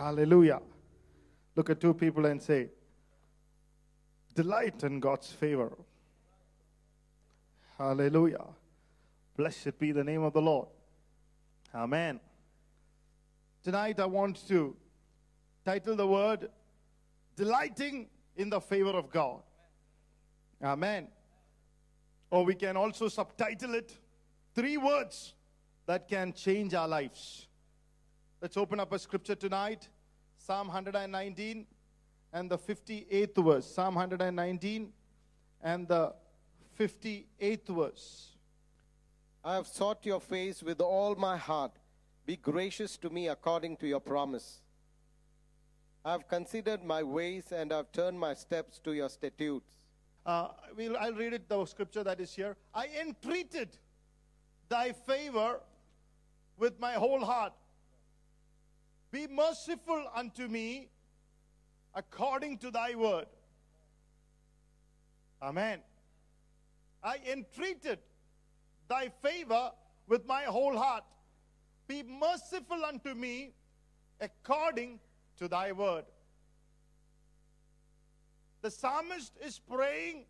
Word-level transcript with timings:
Hallelujah. 0.00 0.62
Look 1.54 1.68
at 1.68 1.78
two 1.78 1.92
people 1.92 2.24
and 2.24 2.40
say, 2.40 2.70
Delight 4.34 4.82
in 4.82 4.98
God's 4.98 5.30
favor. 5.30 5.76
Hallelujah. 7.76 8.46
Blessed 9.36 9.78
be 9.78 9.92
the 9.92 10.02
name 10.02 10.22
of 10.22 10.32
the 10.32 10.40
Lord. 10.40 10.68
Amen. 11.74 12.18
Tonight 13.62 14.00
I 14.00 14.06
want 14.06 14.48
to 14.48 14.74
title 15.66 15.96
the 15.96 16.06
word 16.06 16.48
Delighting 17.36 18.08
in 18.36 18.48
the 18.48 18.60
Favor 18.60 18.92
of 18.92 19.10
God. 19.10 19.42
Amen. 20.62 21.08
Or 22.30 22.46
we 22.46 22.54
can 22.54 22.78
also 22.78 23.08
subtitle 23.08 23.74
it 23.74 23.98
Three 24.54 24.78
Words 24.78 25.34
That 25.84 26.08
Can 26.08 26.32
Change 26.32 26.72
Our 26.72 26.88
Lives. 26.88 27.48
Let's 28.42 28.56
open 28.56 28.80
up 28.80 28.90
a 28.92 28.98
scripture 28.98 29.34
tonight 29.34 29.86
Psalm 30.38 30.68
119 30.68 31.66
and 32.32 32.50
the 32.50 32.56
58th 32.56 33.44
verse. 33.44 33.66
Psalm 33.66 33.96
119 33.96 34.92
and 35.62 35.86
the 35.86 36.14
58th 36.78 37.68
verse. 37.68 38.28
I 39.44 39.56
have 39.56 39.66
sought 39.66 40.06
your 40.06 40.22
face 40.22 40.62
with 40.62 40.80
all 40.80 41.14
my 41.16 41.36
heart. 41.36 41.72
Be 42.24 42.36
gracious 42.36 42.96
to 42.98 43.10
me 43.10 43.28
according 43.28 43.76
to 43.76 43.86
your 43.86 44.00
promise. 44.00 44.62
I 46.02 46.12
have 46.12 46.26
considered 46.26 46.82
my 46.82 47.02
ways 47.02 47.52
and 47.52 47.70
I 47.74 47.76
have 47.76 47.92
turned 47.92 48.18
my 48.18 48.32
steps 48.32 48.78
to 48.84 48.94
your 48.94 49.10
statutes. 49.10 49.76
Uh, 50.24 50.48
we'll, 50.74 50.96
I'll 50.96 51.12
read 51.12 51.34
it, 51.34 51.46
the 51.46 51.66
scripture 51.66 52.04
that 52.04 52.18
is 52.20 52.32
here. 52.32 52.56
I 52.74 52.88
entreated 53.02 53.76
thy 54.70 54.92
favor 54.92 55.60
with 56.56 56.80
my 56.80 56.94
whole 56.94 57.22
heart. 57.22 57.52
Be 59.10 59.26
merciful 59.26 60.04
unto 60.14 60.46
me 60.46 60.88
according 61.94 62.58
to 62.58 62.70
thy 62.70 62.94
word. 62.94 63.26
Amen. 65.42 65.80
I 67.02 67.16
entreated 67.30 67.98
thy 68.88 69.08
favor 69.22 69.72
with 70.06 70.26
my 70.26 70.42
whole 70.42 70.76
heart. 70.76 71.04
Be 71.88 72.02
merciful 72.02 72.84
unto 72.84 73.14
me 73.14 73.52
according 74.20 75.00
to 75.38 75.48
thy 75.48 75.72
word. 75.72 76.04
The 78.62 78.70
psalmist 78.70 79.32
is 79.44 79.58
praying 79.58 80.26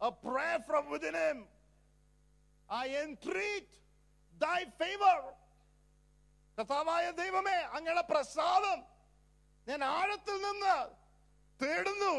a 0.00 0.10
prayer 0.10 0.58
from 0.66 0.90
within 0.90 1.14
him. 1.14 1.44
I 2.68 2.88
entreat 3.04 3.68
thy 4.38 4.64
favor. 4.78 5.34
കർത്താവായ 6.57 7.05
ദൈവമേ 7.21 7.57
അങ്ങയുടെ 7.77 8.03
പ്രസാദം 8.11 8.79
ഞാൻ 9.69 9.83
ആഴത്തിൽ 9.95 10.37
നിന്ന് 10.47 10.75
തേടുന്നു 11.61 12.13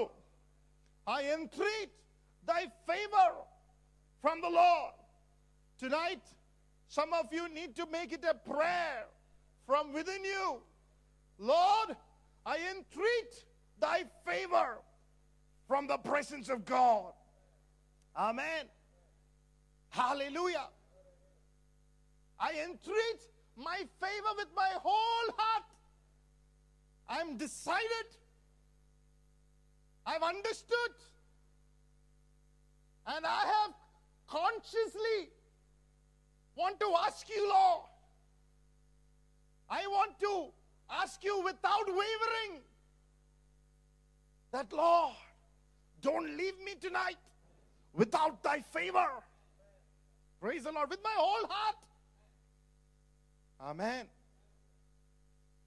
I 1.07 1.23
entreat 1.37 1.91
thy 2.47 2.63
favor 2.89 3.31
from 4.23 4.41
the 4.41 4.49
Lord. 4.49 4.93
Tonight, 5.79 6.25
some 6.89 7.13
of 7.13 7.33
you 7.33 7.45
need 7.49 7.75
to 7.77 7.87
make 7.87 8.13
it 8.13 8.25
a 8.25 8.35
prayer 8.35 9.07
from 9.67 9.93
within 9.93 10.25
you. 10.25 10.63
Lord, 11.39 11.97
I 12.47 12.57
entreat 12.75 13.33
thy 13.81 14.05
favor 14.27 14.79
from 15.67 15.87
the 15.87 15.99
presence 15.99 16.49
of 16.49 16.65
God. 16.65 17.13
Amen. 18.17 18.67
Hallelujah. 19.91 20.69
I 22.39 22.53
entreat 22.69 23.21
my 23.56 23.78
favor 23.78 24.34
with 24.38 24.48
my 24.56 24.70
whole 24.82 25.34
heart. 25.38 25.64
I'm 27.08 27.38
decided. 27.38 28.08
I've 30.06 30.24
understood. 30.24 30.92
And 33.08 33.26
I 33.26 33.46
have 33.46 33.74
consciously 34.28 35.30
want 36.56 36.80
to 36.80 36.88
ask 37.06 37.30
you, 37.30 37.48
Lord. 37.48 37.84
I 39.70 39.88
want 39.88 40.20
to 40.20 40.48
ask 40.90 41.24
you 41.24 41.42
without 41.44 41.88
wavering 41.88 42.62
that, 44.52 44.72
Lord, 44.72 45.16
don't 46.02 46.38
leave 46.38 46.58
me 46.64 46.76
tonight 46.80 47.18
without 47.94 48.44
thy 48.44 48.62
favor. 48.62 49.08
Praise 50.40 50.64
the 50.64 50.72
Lord 50.72 50.90
with 50.90 51.00
my 51.04 51.14
whole 51.16 51.48
heart. 51.50 51.76
Amen. 53.61 54.07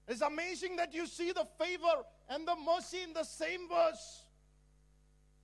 It's 0.06 0.20
amazing 0.20 0.76
that 0.76 0.92
you 0.92 1.06
see 1.06 1.32
the 1.32 1.46
favor 1.58 1.96
and 2.28 2.46
the 2.46 2.56
mercy 2.56 3.02
in 3.02 3.12
the 3.12 3.24
same 3.24 3.68
verse. 3.68 4.24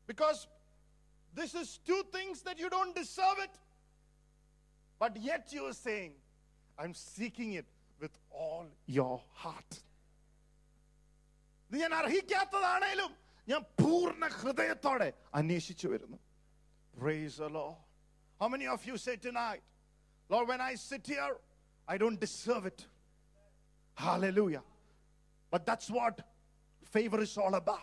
Because 0.06 0.47
this 1.34 1.55
is 1.55 1.78
two 1.87 2.03
things 2.12 2.43
that 2.43 2.59
you 2.59 2.69
don't 2.69 2.95
deserve 2.95 3.39
it. 3.43 3.51
But 4.99 5.17
yet 5.17 5.49
you 5.53 5.65
are 5.67 5.73
saying, 5.73 6.12
I'm 6.78 6.95
seeking 6.95 7.55
it 7.55 7.67
with 8.01 8.11
all 8.31 8.67
your 8.87 9.23
heart. 9.33 9.73
ഇത് 11.71 11.77
ഞാൻ 11.83 11.93
അർഹിക്കാത്തതാണേലും 12.01 13.11
ഞാൻ 13.51 13.62
പൂർണ്ണ 13.81 14.25
ഹൃദയത്തോടെ 14.41 15.09
അന്വേഷിച്ചു 15.41 15.89
വരുന്നു 15.93 16.19
Praise 17.03 17.37
the 17.43 17.49
Lord. 17.49 17.77
How 18.41 18.49
many 18.55 18.67
of 18.67 18.81
you 18.89 18.97
say 19.05 19.15
tonight, 19.27 19.62
Lord, 20.33 20.49
when 20.49 20.61
I 20.61 20.75
sit 20.75 21.06
here, 21.12 21.34
I 21.88 21.97
don't 21.97 22.19
deserve 22.19 22.66
it. 22.66 22.85
Hallelujah. 23.96 24.63
But 25.51 25.66
that's 25.66 25.90
what 25.90 26.22
favor 26.84 27.22
is 27.22 27.38
all 27.38 27.56
about. 27.56 27.79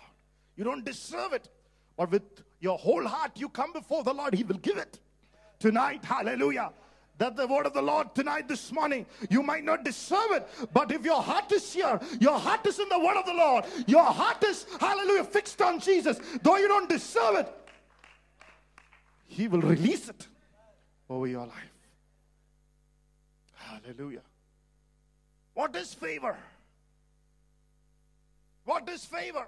You 0.56 0.64
don't 0.64 0.84
deserve 0.84 1.32
it. 1.32 1.48
But 1.96 2.10
with 2.10 2.22
your 2.60 2.78
whole 2.78 3.06
heart, 3.06 3.32
you 3.36 3.48
come 3.48 3.72
before 3.72 4.02
the 4.02 4.12
Lord, 4.12 4.34
He 4.34 4.44
will 4.44 4.58
give 4.58 4.76
it. 4.76 4.98
Tonight, 5.58 6.04
hallelujah. 6.04 6.72
That 7.18 7.36
the 7.36 7.46
word 7.46 7.66
of 7.66 7.74
the 7.74 7.82
Lord 7.82 8.14
tonight, 8.14 8.48
this 8.48 8.72
morning, 8.72 9.06
you 9.30 9.42
might 9.42 9.64
not 9.64 9.84
deserve 9.84 10.32
it, 10.32 10.48
but 10.72 10.90
if 10.90 11.04
your 11.04 11.22
heart 11.22 11.52
is 11.52 11.72
here, 11.72 12.00
your 12.20 12.38
heart 12.38 12.66
is 12.66 12.78
in 12.78 12.88
the 12.88 12.98
word 12.98 13.16
of 13.16 13.26
the 13.26 13.34
Lord, 13.34 13.64
your 13.86 14.04
heart 14.04 14.42
is, 14.44 14.66
hallelujah, 14.80 15.24
fixed 15.24 15.60
on 15.62 15.78
Jesus, 15.78 16.18
though 16.42 16.56
you 16.56 16.66
don't 16.68 16.88
deserve 16.88 17.36
it, 17.36 17.52
He 19.26 19.46
will 19.46 19.60
release 19.60 20.08
it 20.08 20.26
over 21.08 21.26
your 21.26 21.46
life. 21.46 21.71
Hallelujah. 23.72 24.22
What 25.54 25.74
is 25.76 25.94
favor? 25.94 26.36
What 28.64 28.88
is 28.88 29.04
favor? 29.04 29.46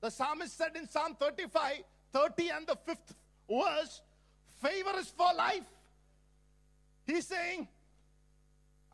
The 0.00 0.10
psalmist 0.10 0.56
said 0.56 0.76
in 0.76 0.88
Psalm 0.88 1.16
35, 1.18 1.82
30 2.12 2.48
and 2.50 2.66
the 2.66 2.76
fifth 2.86 3.14
verse, 3.48 4.02
favor 4.62 4.98
is 4.98 5.08
for 5.08 5.32
life. 5.36 5.64
He's 7.06 7.26
saying, 7.26 7.68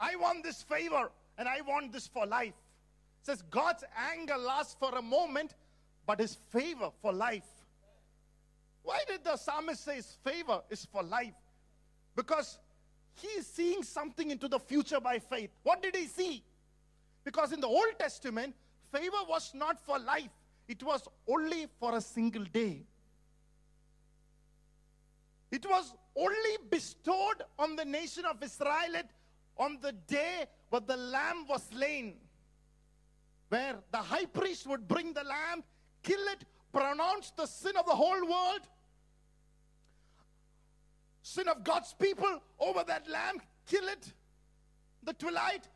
I 0.00 0.16
want 0.16 0.42
this 0.42 0.62
favor 0.62 1.10
and 1.38 1.48
I 1.48 1.60
want 1.60 1.92
this 1.92 2.06
for 2.06 2.26
life. 2.26 2.54
says 3.22 3.42
God's 3.50 3.84
anger 4.12 4.36
lasts 4.36 4.76
for 4.78 4.96
a 4.96 5.02
moment, 5.02 5.54
but 6.06 6.20
his 6.20 6.36
favor 6.50 6.90
for 7.02 7.12
life. 7.12 7.48
Why 8.82 9.00
did 9.08 9.24
the 9.24 9.36
psalmist 9.36 9.84
say 9.84 9.96
his 9.96 10.16
favor 10.24 10.62
is 10.70 10.86
for 10.86 11.02
life? 11.02 11.34
Because 12.14 12.58
he 13.16 13.28
is 13.28 13.46
seeing 13.46 13.82
something 13.82 14.30
into 14.30 14.48
the 14.48 14.58
future 14.58 15.00
by 15.00 15.18
faith. 15.18 15.50
What 15.62 15.82
did 15.82 15.96
he 15.96 16.06
see? 16.06 16.42
Because 17.24 17.52
in 17.52 17.60
the 17.60 17.66
Old 17.66 17.98
Testament, 17.98 18.54
favor 18.92 19.24
was 19.28 19.52
not 19.54 19.80
for 19.80 19.98
life, 19.98 20.30
it 20.68 20.82
was 20.82 21.08
only 21.28 21.66
for 21.80 21.96
a 21.96 22.00
single 22.00 22.44
day. 22.44 22.82
It 25.50 25.64
was 25.68 25.94
only 26.16 26.56
bestowed 26.70 27.42
on 27.58 27.76
the 27.76 27.84
nation 27.84 28.24
of 28.24 28.42
Israel 28.42 29.02
on 29.56 29.78
the 29.80 29.92
day 29.92 30.44
when 30.70 30.84
the 30.86 30.96
lamb 30.96 31.46
was 31.48 31.62
slain, 31.72 32.14
where 33.48 33.76
the 33.92 33.98
high 33.98 34.26
priest 34.26 34.66
would 34.66 34.86
bring 34.86 35.12
the 35.12 35.24
lamb, 35.24 35.62
kill 36.02 36.20
it, 36.28 36.44
pronounce 36.72 37.30
the 37.36 37.46
sin 37.46 37.76
of 37.76 37.86
the 37.86 37.94
whole 37.94 38.20
world, 38.28 38.60
sin 41.26 41.48
of 41.48 41.64
God's 41.64 41.92
people 41.92 42.40
over 42.60 42.84
that 42.86 43.08
lamb, 43.10 43.40
kill 43.66 43.88
it, 43.88 44.12
the 45.02 45.12
twilight, 45.12 45.68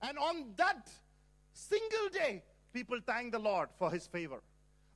and 0.00 0.16
on 0.16 0.54
that 0.56 0.90
single 1.52 2.08
day, 2.10 2.42
people 2.72 2.98
thank 3.06 3.32
the 3.32 3.38
Lord 3.38 3.68
for 3.78 3.90
his 3.90 4.06
favor. 4.06 4.42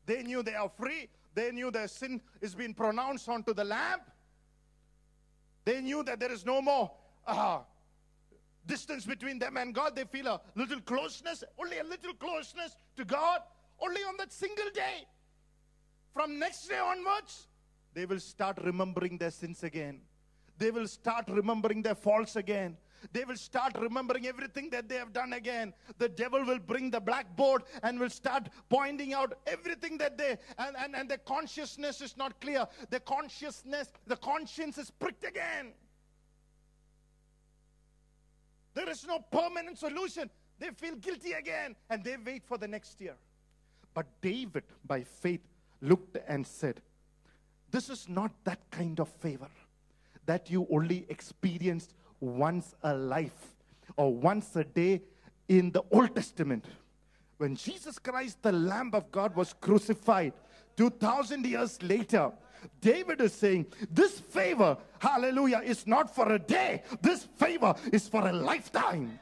They 0.07 0.23
knew 0.23 0.43
they 0.43 0.55
are 0.55 0.71
free. 0.71 1.11
They 1.35 1.51
knew 1.53 1.71
their 1.71 1.89
sin 1.89 2.23
is 2.41 2.55
being 2.55 2.73
pronounced 2.73 3.29
onto 3.29 3.53
the 3.53 3.65
lamb. 3.65 4.01
They 5.67 5.83
knew 5.83 6.03
that 6.05 6.21
there 6.21 6.33
is 6.33 6.47
no 6.47 6.63
more 6.63 6.91
uh, 7.27 7.59
distance 8.67 9.05
between 9.05 9.39
them 9.39 9.59
and 9.59 9.75
God. 9.75 9.95
They 9.95 10.05
feel 10.05 10.27
a 10.27 10.41
little 10.55 10.81
closeness, 10.81 11.45
only 11.59 11.81
a 11.81 11.85
little 11.85 12.15
closeness 12.15 12.79
to 12.97 13.05
God, 13.05 13.41
only 13.79 14.01
on 14.01 14.17
that 14.17 14.33
single 14.33 14.71
day. 14.73 15.05
From 16.15 16.39
next 16.39 16.67
day 16.67 16.79
onwards, 16.79 17.49
they 17.97 18.05
will 18.05 18.21
start 18.21 18.59
remembering 18.63 19.17
their 19.17 19.31
sins 19.31 19.63
again. 19.63 20.03
They 20.59 20.71
will 20.71 20.87
start 20.87 21.25
remembering 21.29 21.81
their 21.81 21.95
faults 21.95 22.37
again. 22.37 22.77
They 23.11 23.25
will 23.25 23.39
start 23.39 23.73
remembering 23.81 24.27
everything 24.27 24.69
that 24.71 24.87
they 24.87 24.97
have 24.97 25.15
done 25.15 25.33
again. 25.33 25.73
The 25.97 26.11
devil 26.11 26.45
will 26.45 26.59
bring 26.59 26.91
the 26.91 27.01
blackboard 27.01 27.63
and 27.83 27.99
will 27.99 28.11
start 28.11 28.51
pointing 28.69 29.15
out 29.15 29.39
everything 29.47 29.97
that 29.97 30.19
they 30.19 30.37
and, 30.59 30.77
and, 30.79 30.95
and 30.95 31.09
their 31.09 31.19
consciousness 31.19 32.03
is 32.03 32.19
not 32.19 32.39
clear. 32.39 32.67
The 32.91 33.01
consciousness, 33.01 33.91
the 34.07 34.17
conscience 34.17 34.77
is 34.77 34.91
pricked 34.91 35.25
again. 35.25 35.73
There 38.75 38.91
is 38.91 39.07
no 39.07 39.21
permanent 39.21 39.79
solution. 39.79 40.29
They 40.59 40.69
feel 40.69 40.97
guilty 40.97 41.33
again 41.33 41.75
and 41.89 42.05
they 42.05 42.19
wait 42.19 42.45
for 42.45 42.59
the 42.59 42.69
next 42.69 43.01
year. 43.01 43.17
But 43.95 44.07
David, 44.21 44.65
by 44.85 45.03
faith, 45.03 45.41
looked 45.81 46.19
and 46.29 46.47
said, 46.47 46.83
This 47.77 47.91
is 47.91 48.09
not 48.09 48.31
that 48.45 48.59
kind 48.71 48.99
of 49.01 49.07
favor 49.07 49.51
that 50.25 50.49
you 50.49 50.67
only 50.71 51.05
experienced 51.11 51.93
once 52.21 52.75
a 52.83 52.95
life 52.95 53.55
or 53.99 54.15
once 54.15 54.57
a 54.57 54.65
day 54.65 55.03
in 55.47 55.73
the 55.73 55.83
Old 55.91 56.17
Testament. 56.17 56.65
When 57.37 57.55
Jesus 57.55 57.99
Christ, 57.99 58.39
the 58.41 58.51
Lamb 58.51 58.93
of 58.95 59.13
God, 59.13 59.37
was 59.37 59.53
crucified 59.61 60.33
2,000 60.79 61.45
years 61.45 61.83
later, 61.83 62.33
David 62.81 63.21
is 63.21 63.35
saying, 63.35 63.67
This 63.91 64.21
favor, 64.21 64.79
hallelujah, 64.99 65.61
is 65.63 65.87
not 65.87 66.15
for 66.15 66.33
a 66.33 66.39
day, 66.39 66.83
this 67.03 67.25
favor 67.37 67.75
is 67.93 68.09
for 68.09 68.27
a 68.27 68.33
lifetime. 68.33 69.19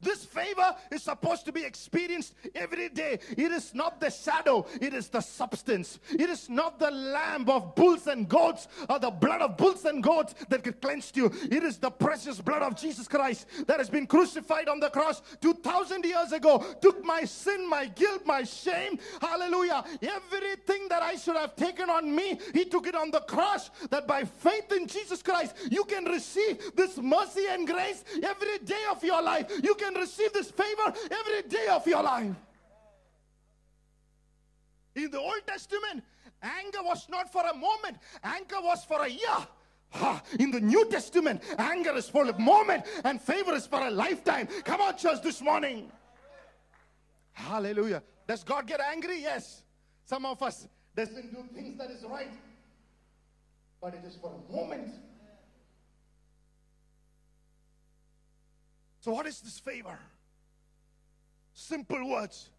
This 0.00 0.24
favor 0.24 0.74
is 0.90 1.02
supposed 1.02 1.44
to 1.46 1.52
be 1.52 1.64
experienced 1.64 2.34
every 2.54 2.88
day. 2.88 3.18
It 3.30 3.52
is 3.52 3.74
not 3.74 4.00
the 4.00 4.10
shadow, 4.10 4.66
it 4.80 4.94
is 4.94 5.08
the 5.08 5.20
substance. 5.20 5.98
It 6.10 6.30
is 6.30 6.48
not 6.48 6.78
the 6.78 6.90
lamb 6.90 7.48
of 7.48 7.74
bulls 7.74 8.06
and 8.06 8.28
goats 8.28 8.68
or 8.88 8.98
the 8.98 9.10
blood 9.10 9.42
of 9.42 9.56
bulls 9.56 9.84
and 9.84 10.02
goats 10.02 10.34
that 10.48 10.64
could 10.64 10.80
cleanse 10.80 11.12
you. 11.14 11.26
It 11.50 11.62
is 11.62 11.78
the 11.78 11.90
precious 11.90 12.40
blood 12.40 12.62
of 12.62 12.76
Jesus 12.76 13.06
Christ 13.08 13.46
that 13.66 13.78
has 13.78 13.90
been 13.90 14.06
crucified 14.06 14.68
on 14.68 14.80
the 14.80 14.90
cross 14.90 15.22
2,000 15.40 16.04
years 16.04 16.32
ago, 16.32 16.64
took 16.80 17.04
my 17.04 17.24
sin, 17.24 17.68
my 17.68 17.86
guilt, 17.86 18.22
my 18.24 18.42
shame. 18.42 18.98
Hallelujah. 19.20 19.84
Everything 20.02 20.88
that 20.88 21.02
I 21.02 21.16
should 21.16 21.36
have 21.36 21.56
taken 21.56 21.90
on 21.90 22.14
me, 22.14 22.38
He 22.54 22.64
took 22.64 22.86
it 22.86 22.94
on 22.94 23.10
the 23.10 23.20
cross. 23.20 23.70
That 23.90 24.06
by 24.06 24.24
faith 24.24 24.72
in 24.72 24.86
Jesus 24.86 25.22
Christ, 25.22 25.56
you 25.70 25.84
can 25.84 26.04
receive 26.04 26.74
this 26.74 26.96
mercy 26.98 27.46
and 27.50 27.66
grace 27.66 28.04
every 28.22 28.58
day 28.58 28.84
of 28.90 29.02
your 29.04 29.22
life. 29.22 29.50
You 29.62 29.74
can 29.74 29.89
receive 29.96 30.32
this 30.32 30.50
favor 30.50 30.92
every 31.10 31.48
day 31.48 31.68
of 31.70 31.86
your 31.86 32.02
life. 32.02 32.34
In 34.94 35.10
the 35.10 35.18
Old 35.18 35.46
Testament, 35.46 36.02
anger 36.42 36.82
was 36.82 37.08
not 37.08 37.32
for 37.32 37.42
a 37.46 37.54
moment, 37.54 37.98
anger 38.22 38.56
was 38.62 38.84
for 38.84 39.04
a 39.04 39.08
year. 39.08 39.46
In 40.38 40.50
the 40.50 40.60
New 40.60 40.88
Testament, 40.88 41.42
anger 41.58 41.96
is 41.96 42.08
for 42.08 42.24
a 42.28 42.38
moment 42.38 42.84
and 43.02 43.20
favor 43.20 43.54
is 43.54 43.66
for 43.66 43.80
a 43.80 43.90
lifetime. 43.90 44.48
Come 44.64 44.80
on, 44.80 44.96
church, 44.96 45.20
this 45.22 45.40
morning. 45.40 45.90
Hallelujah. 47.32 48.02
Does 48.26 48.44
God 48.44 48.66
get 48.66 48.80
angry? 48.80 49.22
Yes. 49.22 49.62
Some 50.04 50.26
of 50.26 50.42
us 50.42 50.68
doesn't 50.94 51.32
do 51.32 51.42
things 51.54 51.76
that 51.78 51.90
is 51.90 52.04
right. 52.04 52.30
But 53.80 53.94
it 53.94 54.04
is 54.06 54.16
for 54.16 54.32
a 54.32 54.52
moment. 54.52 54.92
So, 59.00 59.12
what 59.12 59.26
is 59.26 59.40
this 59.40 59.58
favor? 59.58 59.98
Simple 61.54 62.08
words. 62.08 62.50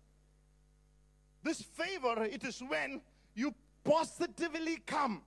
This 1.43 1.61
favor, 1.61 2.23
it 2.23 2.43
is 2.43 2.61
when 2.67 3.01
you 3.35 3.53
positively 3.83 4.77
come. 4.85 5.21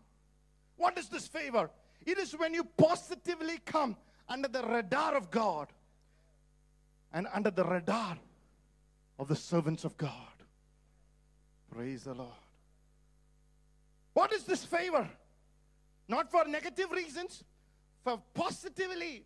What 0.77 0.99
is 0.99 1.09
this 1.09 1.27
favor? 1.27 1.71
It 2.05 2.19
is 2.19 2.37
when 2.37 2.53
you 2.53 2.65
positively 2.77 3.59
come 3.65 3.97
under 4.29 4.49
the 4.49 4.63
radar 4.63 5.17
of 5.17 5.31
God 5.31 5.69
and 7.13 7.27
under 7.33 7.51
the 7.51 7.65
radar 7.65 8.19
of 9.19 9.29
the 9.29 9.37
servants 9.37 9.85
of 9.85 9.97
God. 9.97 10.11
Praise 11.71 12.05
the 12.05 12.15
Lord. 12.15 12.31
What 14.13 14.33
is 14.33 14.45
this 14.45 14.65
favor? 14.65 15.09
Not 16.09 16.31
for 16.31 16.45
negative 16.45 16.91
reasons, 16.91 17.45
for 18.03 18.21
positively. 18.35 19.25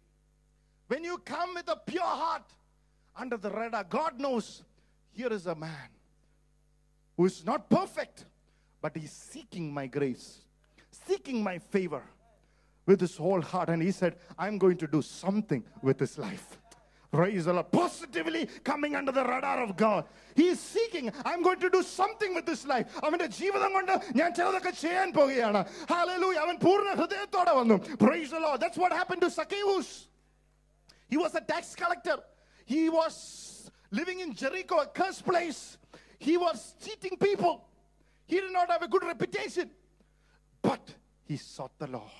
When 0.87 1.03
you 1.03 1.17
come 1.19 1.53
with 1.55 1.67
a 1.69 1.75
pure 1.75 2.03
heart 2.03 2.43
under 3.15 3.37
the 3.37 3.49
radar, 3.49 3.83
God 3.83 4.19
knows 4.19 4.63
here 5.11 5.31
is 5.31 5.47
a 5.47 5.55
man 5.55 5.89
who 7.17 7.25
is 7.25 7.45
not 7.45 7.69
perfect, 7.69 8.25
but 8.81 8.95
he's 8.95 9.11
seeking 9.11 9.73
my 9.73 9.87
grace, 9.87 10.41
seeking 11.07 11.43
my 11.43 11.57
favor 11.59 12.03
with 12.85 12.99
his 12.99 13.15
whole 13.15 13.41
heart. 13.41 13.69
And 13.69 13.81
he 13.81 13.91
said, 13.91 14.17
I'm 14.37 14.57
going 14.57 14.77
to 14.77 14.87
do 14.87 15.01
something 15.01 15.63
with 15.81 15.99
his 15.99 16.17
life. 16.17 16.57
Praise 17.11 17.45
the 17.45 17.53
Lord. 17.53 17.71
Positively 17.71 18.47
coming 18.63 18.95
under 18.95 19.11
the 19.11 19.23
radar 19.23 19.61
of 19.63 19.77
God. 19.77 20.05
He 20.35 20.47
is 20.47 20.59
seeking, 20.59 21.11
I'm 21.23 21.43
going 21.43 21.59
to 21.59 21.69
do 21.69 21.83
something 21.83 22.33
with 22.33 22.47
this 22.47 22.65
life. 22.65 22.87
അവന്റെ 23.03 23.27
ജീവിതം 23.39 23.71
കൊണ്ട് 23.77 23.93
ഞാൻ 24.19 24.29
ചിലതൊക്കെ 24.39 24.71
ചെയ്യാൻ 24.83 25.09
പോകുകയാണ് 25.17 25.61
Hallelujah. 25.93 26.41
അവൻ 26.45 26.57
പൂർണ്ണ 26.65 26.95
ഹൃദയത്തോടെ 27.01 27.53
വന്നു. 27.59 27.77
Praise 28.05 28.31
the 28.35 28.41
Lord. 28.45 28.59
That's 28.63 28.79
what 28.83 28.91
happened 29.01 29.21
to 29.25 29.29
Zacchaeus. 29.29 29.91
he 31.08 31.16
was 31.16 31.34
a 31.34 31.40
tax 31.40 31.74
collector. 31.74 32.18
He 32.64 32.88
was 32.88 33.70
living 33.90 34.20
in 34.20 34.34
Jericho, 34.34 34.78
a 34.78 34.86
cursed 34.86 35.24
place. 35.24 35.78
He 36.18 36.36
was 36.36 36.74
cheating 36.84 37.16
people. 37.16 37.64
He 38.26 38.40
did 38.40 38.52
not 38.52 38.70
have 38.70 38.82
a 38.82 38.88
good 38.88 39.04
reputation. 39.04 39.70
But 40.60 40.94
he 41.24 41.36
sought 41.36 41.78
the 41.78 41.86
Lord. 41.86 42.10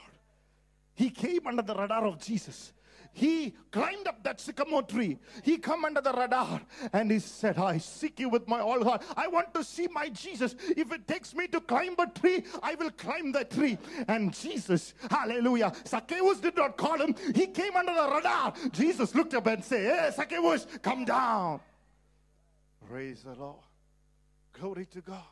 He 0.94 1.11
came 1.11 1.46
under 1.46 1.62
the 1.62 1.75
radar 1.75 2.06
of 2.06 2.19
Jesus. 2.19 2.73
He 3.12 3.55
climbed 3.72 4.06
up 4.06 4.22
that 4.22 4.40
sycamore 4.40 4.82
tree. 4.82 5.19
He 5.43 5.58
come 5.58 5.84
under 5.84 6.00
the 6.00 6.12
radar 6.12 6.60
and 6.93 7.10
he 7.10 7.19
said, 7.19 7.58
I 7.58 7.78
seek 7.78 8.20
you 8.20 8.28
with 8.28 8.46
my 8.46 8.60
all 8.60 8.84
heart. 8.84 9.02
I 9.16 9.26
want 9.26 9.52
to 9.55 9.64
see 9.64 9.88
my 9.88 10.08
Jesus. 10.08 10.55
If 10.76 10.93
it 10.93 11.08
takes 11.08 11.34
me 11.34 11.49
to 11.49 11.60
climb 11.60 11.94
a 11.99 12.06
tree, 12.06 12.44
I 12.62 12.75
will 12.76 12.90
climb 12.90 13.32
that 13.32 13.50
tree. 13.50 13.78
And 14.06 14.32
Jesus, 14.32 14.94
hallelujah. 15.10 15.72
Zacchaeus 15.87 16.38
did 16.38 16.56
not 16.56 16.76
call 16.76 17.00
him. 17.00 17.14
He 17.34 17.46
came 17.49 17.76
under 17.76 17.94
the 17.94 18.10
radar. 18.14 18.55
Jesus 18.72 19.14
looked 19.14 19.34
up 19.34 19.46
and 19.46 19.64
said, 19.64 19.99
Hey, 19.99 20.11
Zacchaeus, 20.14 20.66
come 20.82 21.04
down. 21.04 21.61
Praise 22.88 23.22
the 23.22 23.34
Lord. 23.34 23.56
Glory 24.52 24.87
to 24.87 25.00
God. 25.00 25.22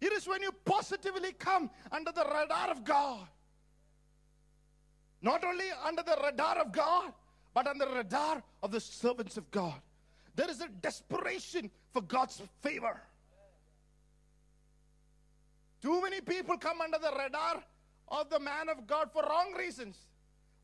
It 0.00 0.12
is 0.12 0.26
when 0.26 0.42
you 0.42 0.52
positively 0.64 1.32
come 1.32 1.70
under 1.90 2.12
the 2.12 2.24
radar 2.24 2.70
of 2.70 2.84
God. 2.84 3.26
Not 5.24 5.42
only 5.42 5.64
under 5.82 6.02
the 6.02 6.18
radar 6.22 6.58
of 6.58 6.70
God, 6.70 7.10
but 7.54 7.66
under 7.66 7.86
the 7.86 7.94
radar 7.94 8.42
of 8.62 8.70
the 8.70 8.78
servants 8.78 9.38
of 9.38 9.50
God. 9.50 9.80
There 10.36 10.50
is 10.50 10.60
a 10.60 10.68
desperation 10.68 11.70
for 11.94 12.02
God's 12.02 12.42
favor. 12.60 13.00
Too 15.80 16.02
many 16.02 16.20
people 16.20 16.58
come 16.58 16.82
under 16.82 16.98
the 16.98 17.10
radar 17.18 17.64
of 18.08 18.28
the 18.28 18.38
man 18.38 18.68
of 18.68 18.86
God 18.86 19.10
for 19.14 19.22
wrong 19.22 19.54
reasons. 19.58 19.96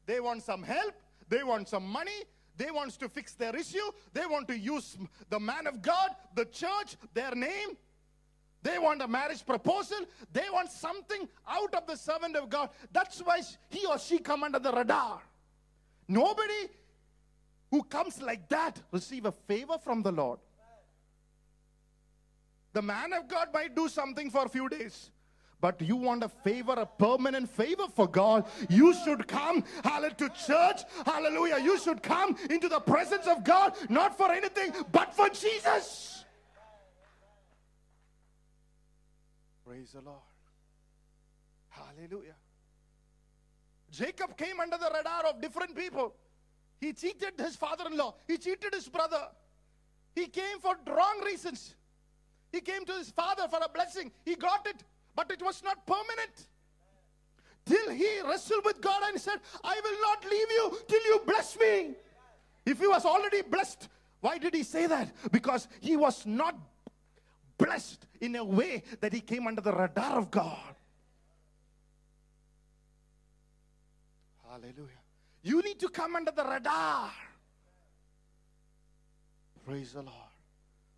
They 0.05 0.21
want 0.21 0.43
some 0.43 0.63
help, 0.63 0.93
they 1.31 1.43
want 1.43 1.67
some 1.67 1.87
money, 1.87 2.25
they 2.59 2.71
want 2.71 2.93
to 3.01 3.09
fix 3.09 3.33
their 3.33 3.57
issue, 3.57 3.91
they 4.13 4.27
want 4.27 4.47
to 4.49 4.59
use 4.59 4.99
the 5.31 5.41
man 5.41 5.69
of 5.69 5.81
God, 5.81 6.11
the 6.35 6.45
church, 6.45 6.97
their 7.15 7.35
name. 7.35 7.79
They 8.63 8.79
want 8.79 9.01
a 9.01 9.09
marriage 9.09 9.45
proposal. 9.47 9.99
They 10.33 10.45
want 10.53 10.71
something 10.71 11.29
out 11.49 11.75
of 11.75 11.87
the 11.87 11.97
servant 11.97 12.37
of 12.37 12.51
God. 12.51 12.71
That's 12.93 13.21
why 13.21 13.41
he 13.69 13.87
or 13.87 13.99
she 13.99 14.19
come 14.19 14.45
under 14.45 14.59
the 14.59 14.73
radar. 14.73 15.21
Nobody 16.07 16.69
who 17.71 17.83
comes 17.85 18.21
like 18.21 18.49
that 18.49 18.81
receive 18.91 19.25
a 19.27 19.33
favor 19.33 19.79
from 19.83 20.03
the 20.03 20.13
Lord. 20.13 20.41
The 22.73 22.83
man 22.83 23.13
of 23.13 23.29
God 23.29 23.49
might 23.53 23.75
do 23.75 23.89
something 23.89 24.31
for 24.31 24.45
a 24.45 24.49
few 24.49 24.69
days. 24.69 25.11
But 25.61 25.81
you 25.83 25.97
want 25.97 26.23
a 26.23 26.29
favor, 26.29 26.73
a 26.73 26.87
permanent 26.87 27.49
favor 27.49 27.87
for 27.95 28.07
God. 28.09 28.47
You 28.69 28.95
should 29.05 29.29
come, 29.29 29.63
hallelujah, 29.85 30.15
to 30.17 30.29
church. 30.31 30.83
Hallelujah. 31.05 31.59
You 31.59 31.79
should 31.79 32.03
come 32.03 32.37
into 32.49 32.69
the 32.69 32.81
presence 32.81 33.27
of 33.27 33.45
God, 33.45 33.75
not 33.89 34.17
for 34.17 34.33
anything, 34.33 34.73
but 34.91 35.15
for 35.15 35.29
Jesus. 35.29 36.20
Praise 39.71 39.93
the 39.93 40.01
Lord. 40.01 40.19
Hallelujah. 41.69 42.35
Jacob 43.93 44.37
came 44.37 44.59
under 44.59 44.77
the 44.77 44.91
radar 44.93 45.27
of 45.27 45.41
different 45.41 45.77
people. 45.77 46.13
He 46.81 46.93
cheated 46.93 47.35
his 47.39 47.55
father 47.55 47.85
in 47.87 47.97
law, 47.97 48.17
he 48.27 48.37
cheated 48.37 48.75
his 48.75 48.89
brother. 48.89 49.29
He 50.13 50.27
came 50.27 50.59
for 50.59 50.75
wrong 50.89 51.23
reasons. 51.25 51.77
He 52.51 52.61
came 52.61 52.85
to 52.85 52.95
his 52.95 53.13
father 53.13 53.47
for 53.47 53.61
a 53.65 53.69
blessing. 53.69 54.11
He 54.25 54.35
got 54.35 54.67
it, 54.67 54.83
but 55.15 55.31
it 55.31 55.41
was 55.41 55.63
not 55.63 55.87
permanent. 55.87 56.49
Till 57.65 57.91
he 57.91 58.23
wrestled 58.27 58.65
with 58.65 58.81
God 58.81 59.05
and 59.07 59.21
said, 59.21 59.39
I 59.63 59.81
will 59.85 60.01
not 60.03 60.25
leave 60.25 60.51
you 60.51 60.79
till 60.89 61.05
you 61.05 61.23
bless 61.25 61.57
me. 61.57 61.95
If 62.67 62.81
he 62.81 62.89
was 62.89 63.05
already 63.05 63.43
blessed, 63.43 63.89
why 64.21 64.39
did 64.39 64.53
he 64.53 64.65
say 64.65 64.89
that? 64.89 65.13
Because 65.31 65.69
he 65.81 65.97
was 65.97 66.27
not 66.27 66.57
blessed 67.61 68.07
in 68.21 68.37
a 68.37 68.45
way 68.45 68.83
that 69.01 69.13
he 69.13 69.21
came 69.21 69.47
under 69.47 69.61
the 69.61 69.73
radar 69.73 70.19
of 70.19 70.31
God. 70.31 70.75
Hallelujah. 74.49 75.01
You 75.43 75.63
need 75.63 75.79
to 75.81 75.89
come 75.89 76.17
under 76.17 76.33
the 76.33 76.45
radar. 76.45 77.11
Praise 79.67 79.93
the 79.93 80.03
Lord. 80.03 80.17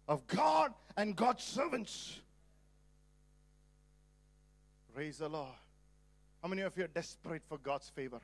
Of 0.09 0.27
God 0.27 0.73
and 0.97 1.15
God's 1.15 1.45
servants. 1.45 2.19
Praise 4.95 5.19
the 5.19 5.29
Lord. 5.29 5.49
How 6.43 6.49
many 6.49 6.63
of 6.63 6.77
you 6.77 6.85
are 6.85 6.89
desperate 6.89 7.43
for 7.49 7.59
God's 7.59 7.89
favor? 7.89 8.21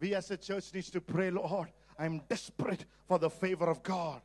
We 0.00 0.14
as 0.14 0.30
a 0.30 0.36
church 0.36 0.74
needs 0.74 0.90
to 0.90 1.00
pray, 1.00 1.30
Lord, 1.30 1.68
I'm 1.98 2.20
desperate 2.28 2.84
for 3.06 3.18
the 3.18 3.30
favor 3.30 3.66
of 3.66 3.82
God. 3.82 4.20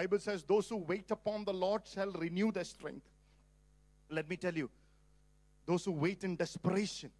Bible 0.00 0.18
says 0.18 0.42
those 0.42 0.66
who 0.66 0.78
wait 0.78 1.10
upon 1.10 1.44
the 1.44 1.52
Lord 1.52 1.82
shall 1.84 2.10
renew 2.12 2.50
their 2.50 2.64
strength. 2.64 3.06
Let 4.08 4.30
me 4.30 4.36
tell 4.38 4.54
you, 4.54 4.70
those 5.66 5.84
who 5.84 5.92
wait 5.92 6.24
in 6.24 6.36
desperation 6.36 7.10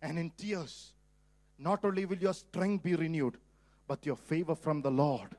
and 0.00 0.18
in 0.18 0.30
tears, 0.30 0.94
not 1.58 1.84
only 1.84 2.06
will 2.06 2.16
your 2.16 2.32
strength 2.32 2.82
be 2.82 2.94
renewed, 2.94 3.36
but 3.86 4.06
your 4.06 4.16
favor 4.16 4.54
from 4.54 4.80
the 4.80 4.90
Lord 4.90 5.36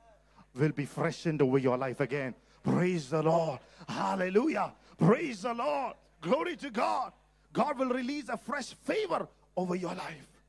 will 0.55 0.71
be 0.71 0.85
freshened 0.85 1.41
over 1.41 1.57
your 1.57 1.75
life 1.75 2.01
again. 2.01 2.35
Praise 2.61 3.09
the 3.09 3.23
Lord. 3.23 3.59
Hallelujah. 3.88 4.71
Praise 4.95 5.41
the 5.41 5.55
Lord. 5.55 5.95
Glory 6.21 6.55
to 6.57 6.69
God. 6.69 7.13
God 7.51 7.79
will 7.79 7.89
release 7.89 8.29
a 8.29 8.38
fresh 8.38 8.75
favor 8.75 9.27
over 9.57 9.73
your 9.73 9.95
life. 9.95 10.43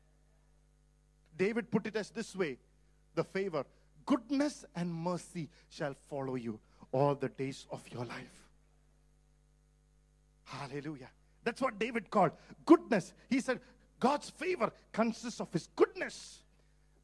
David 1.38 1.70
put 1.70 1.86
it 1.86 1.96
as 1.96 2.10
this 2.10 2.36
way 2.36 2.58
the 3.14 3.24
favor, 3.24 3.64
goodness 4.10 4.64
and 4.74 4.92
mercy 4.92 5.48
shall 5.68 5.94
follow 5.94 6.34
you 6.34 6.58
all 6.90 7.14
the 7.14 7.28
days 7.28 7.66
of 7.70 7.80
your 7.92 8.04
life. 8.04 8.48
Hallelujah. 10.44 11.10
That's 11.44 11.60
what 11.60 11.78
David 11.78 12.10
called 12.10 12.32
goodness. 12.66 13.12
He 13.28 13.38
said, 13.38 13.60
God's 14.00 14.28
favor 14.30 14.72
consists 14.90 15.40
of 15.40 15.52
his 15.52 15.68
goodness. 15.76 16.40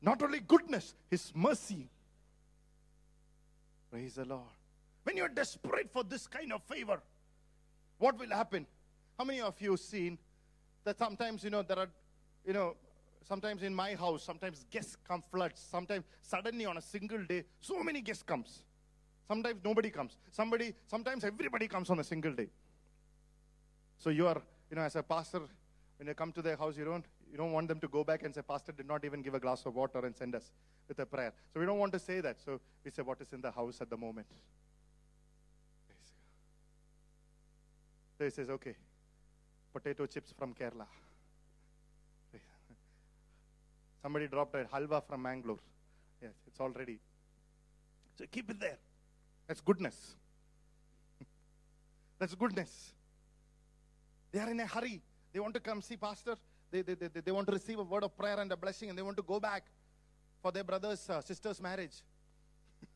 Not 0.03 0.21
only 0.21 0.41
goodness, 0.41 0.95
his 1.09 1.31
mercy. 1.33 1.89
Praise 3.93 4.17
the 4.17 4.25
Lord. 4.25 4.43
When 5.05 5.17
you're 5.17 5.29
desperate 5.29 5.89
for 5.93 6.03
this 6.03 6.27
kind 6.27 6.53
of 6.53 6.63
favor, 6.65 7.01
what 7.99 8.19
will 8.19 8.31
happen? 8.31 8.67
How 9.17 9.25
many 9.25 9.41
of 9.41 9.61
you 9.61 9.77
seen 9.77 10.19
that 10.83 10.99
sometimes, 10.99 11.45
you 11.45 11.51
know, 11.51 11.63
there 11.63 11.79
are, 11.79 11.89
you 12.45 12.53
know, 12.53 12.75
sometimes 13.27 13.63
in 13.63 13.75
my 13.75 13.95
house, 13.95 14.23
sometimes 14.23 14.65
guests 14.71 14.97
come 15.07 15.23
floods. 15.31 15.65
Sometimes 15.71 16.05
suddenly 16.23 16.67
on 16.67 16.77
a 16.77 16.83
single 16.83 17.25
day, 17.25 17.45
so 17.61 17.83
many 17.83 18.01
guests 18.01 18.23
comes. 18.23 18.63
Sometimes 19.27 19.61
nobody 19.65 19.91
comes. 19.91 20.17
Somebody, 20.31 20.75
sometimes 20.87 21.25
everybody 21.25 21.69
comes 21.69 21.91
on 21.91 21.99
a 21.99 22.05
single 22.05 22.33
day. 22.33 22.49
So 23.99 24.11
you 24.11 24.27
are, 24.27 24.41
you 24.71 24.77
know, 24.77 24.83
as 24.83 24.97
a 24.97 25.03
pastor, 25.03 25.41
when 25.99 26.09
you 26.09 26.15
come 26.15 26.33
to 26.33 26.43
their 26.43 26.57
house, 26.57 26.77
you 26.77 26.85
don't, 26.85 27.05
you 27.31 27.37
don't 27.37 27.53
want 27.53 27.69
them 27.69 27.81
to 27.81 27.89
go 27.89 28.05
back 28.05 28.23
and 28.23 28.35
say, 28.35 28.43
Pastor 28.43 28.73
did 28.73 28.87
not 28.87 29.05
even 29.05 29.23
give 29.23 29.35
a 29.35 29.41
glass 29.41 29.65
of 29.67 29.75
water 29.75 30.05
and 30.05 30.15
send 30.15 30.35
us 30.35 30.51
with 30.87 30.99
a 31.01 31.07
prayer. 31.07 31.33
So 31.53 31.61
we 31.61 31.67
don't 31.67 31.79
want 31.79 31.93
to 31.95 31.99
say 31.99 32.21
that. 32.21 32.41
So 32.41 32.61
we 32.85 32.91
say, 32.91 33.03
what 33.03 33.21
is 33.21 33.33
in 33.33 33.41
the 33.41 33.51
house 33.51 33.81
at 33.81 33.91
the 33.91 33.97
moment? 33.97 34.27
So 38.19 38.25
he 38.25 38.31
says, 38.31 38.49
okay, 38.51 38.75
potato 39.73 40.07
chips 40.07 40.33
from 40.39 40.55
Kerala. 40.55 40.87
Somebody 44.07 44.29
dropped 44.29 44.55
a 44.55 44.65
halwa 44.73 45.03
from 45.05 45.23
Mangalore. 45.23 45.59
Yes, 46.23 46.31
it's 46.47 46.61
all 46.61 46.69
ready. 46.69 47.01
So 48.17 48.25
keep 48.31 48.49
it 48.49 48.61
there. 48.61 48.79
That's 49.49 49.61
goodness. 49.61 50.15
That's 52.21 52.37
goodness. 52.37 52.93
They 54.31 54.39
are 54.39 54.49
in 54.49 54.61
a 54.61 54.67
hurry. 54.67 55.03
They 55.33 55.41
want 55.41 55.55
to 55.55 55.61
come 55.61 55.83
see 55.83 55.97
pastor. 55.97 56.37
They, 56.71 56.83
they, 56.83 56.95
they, 56.95 57.09
they 57.09 57.33
want 57.33 57.49
to 57.49 57.53
receive 57.55 57.81
a 57.81 57.83
word 57.83 58.05
of 58.05 58.17
prayer 58.17 58.39
and 58.39 58.53
a 58.53 58.57
blessing, 58.57 58.91
and 58.91 58.97
they 58.97 59.03
want 59.03 59.17
to 59.17 59.25
go 59.25 59.41
back 59.41 59.65
for 60.41 60.53
their 60.53 60.63
brother's 60.63 61.11
uh, 61.11 61.21
sister's 61.21 61.61
marriage. 61.61 61.97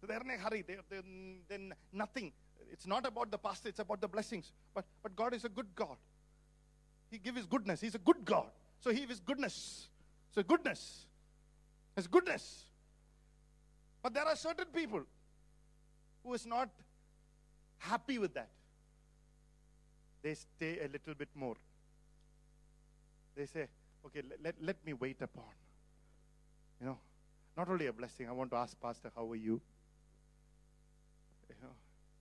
so 0.00 0.06
they're 0.06 0.22
in 0.22 0.30
a 0.30 0.38
hurry. 0.38 0.64
They, 0.66 0.76
they, 0.88 1.02
then 1.50 1.74
nothing. 1.92 2.32
It's 2.72 2.86
not 2.86 3.04
about 3.04 3.30
the 3.30 3.36
pastor. 3.36 3.68
It's 3.68 3.80
about 3.80 4.00
the 4.00 4.08
blessings. 4.08 4.52
But 4.74 4.86
but 5.02 5.14
God 5.14 5.34
is 5.34 5.44
a 5.44 5.50
good 5.50 5.66
God. 5.76 5.98
He 7.10 7.18
give 7.18 7.36
His 7.36 7.44
goodness. 7.44 7.82
He's 7.82 7.94
a 7.94 7.98
good 7.98 8.24
God. 8.24 8.48
So 8.80 8.90
He 8.92 9.02
is 9.02 9.20
goodness. 9.20 9.88
So 10.34 10.42
goodness. 10.42 11.06
His 11.96 12.06
goodness. 12.06 12.64
But 14.02 14.14
there 14.14 14.24
are 14.24 14.36
certain 14.36 14.66
people 14.66 15.02
who 16.24 16.34
is 16.34 16.46
not 16.46 16.68
happy 17.78 18.18
with 18.18 18.34
that 18.34 18.48
they 20.22 20.34
stay 20.34 20.78
a 20.80 20.88
little 20.88 21.14
bit 21.14 21.28
more. 21.34 21.56
They 23.36 23.46
say, 23.46 23.68
okay, 24.06 24.22
let, 24.28 24.42
let, 24.42 24.54
let, 24.60 24.76
me 24.84 24.92
wait 24.92 25.22
upon. 25.22 25.44
You 26.80 26.86
know, 26.88 26.98
not 27.56 27.68
only 27.68 27.86
a 27.86 27.92
blessing, 27.92 28.28
I 28.28 28.32
want 28.32 28.50
to 28.50 28.56
ask 28.56 28.78
Pastor, 28.80 29.10
how 29.14 29.30
are 29.30 29.36
you? 29.36 29.60
You 31.48 31.56
know, 31.62 31.74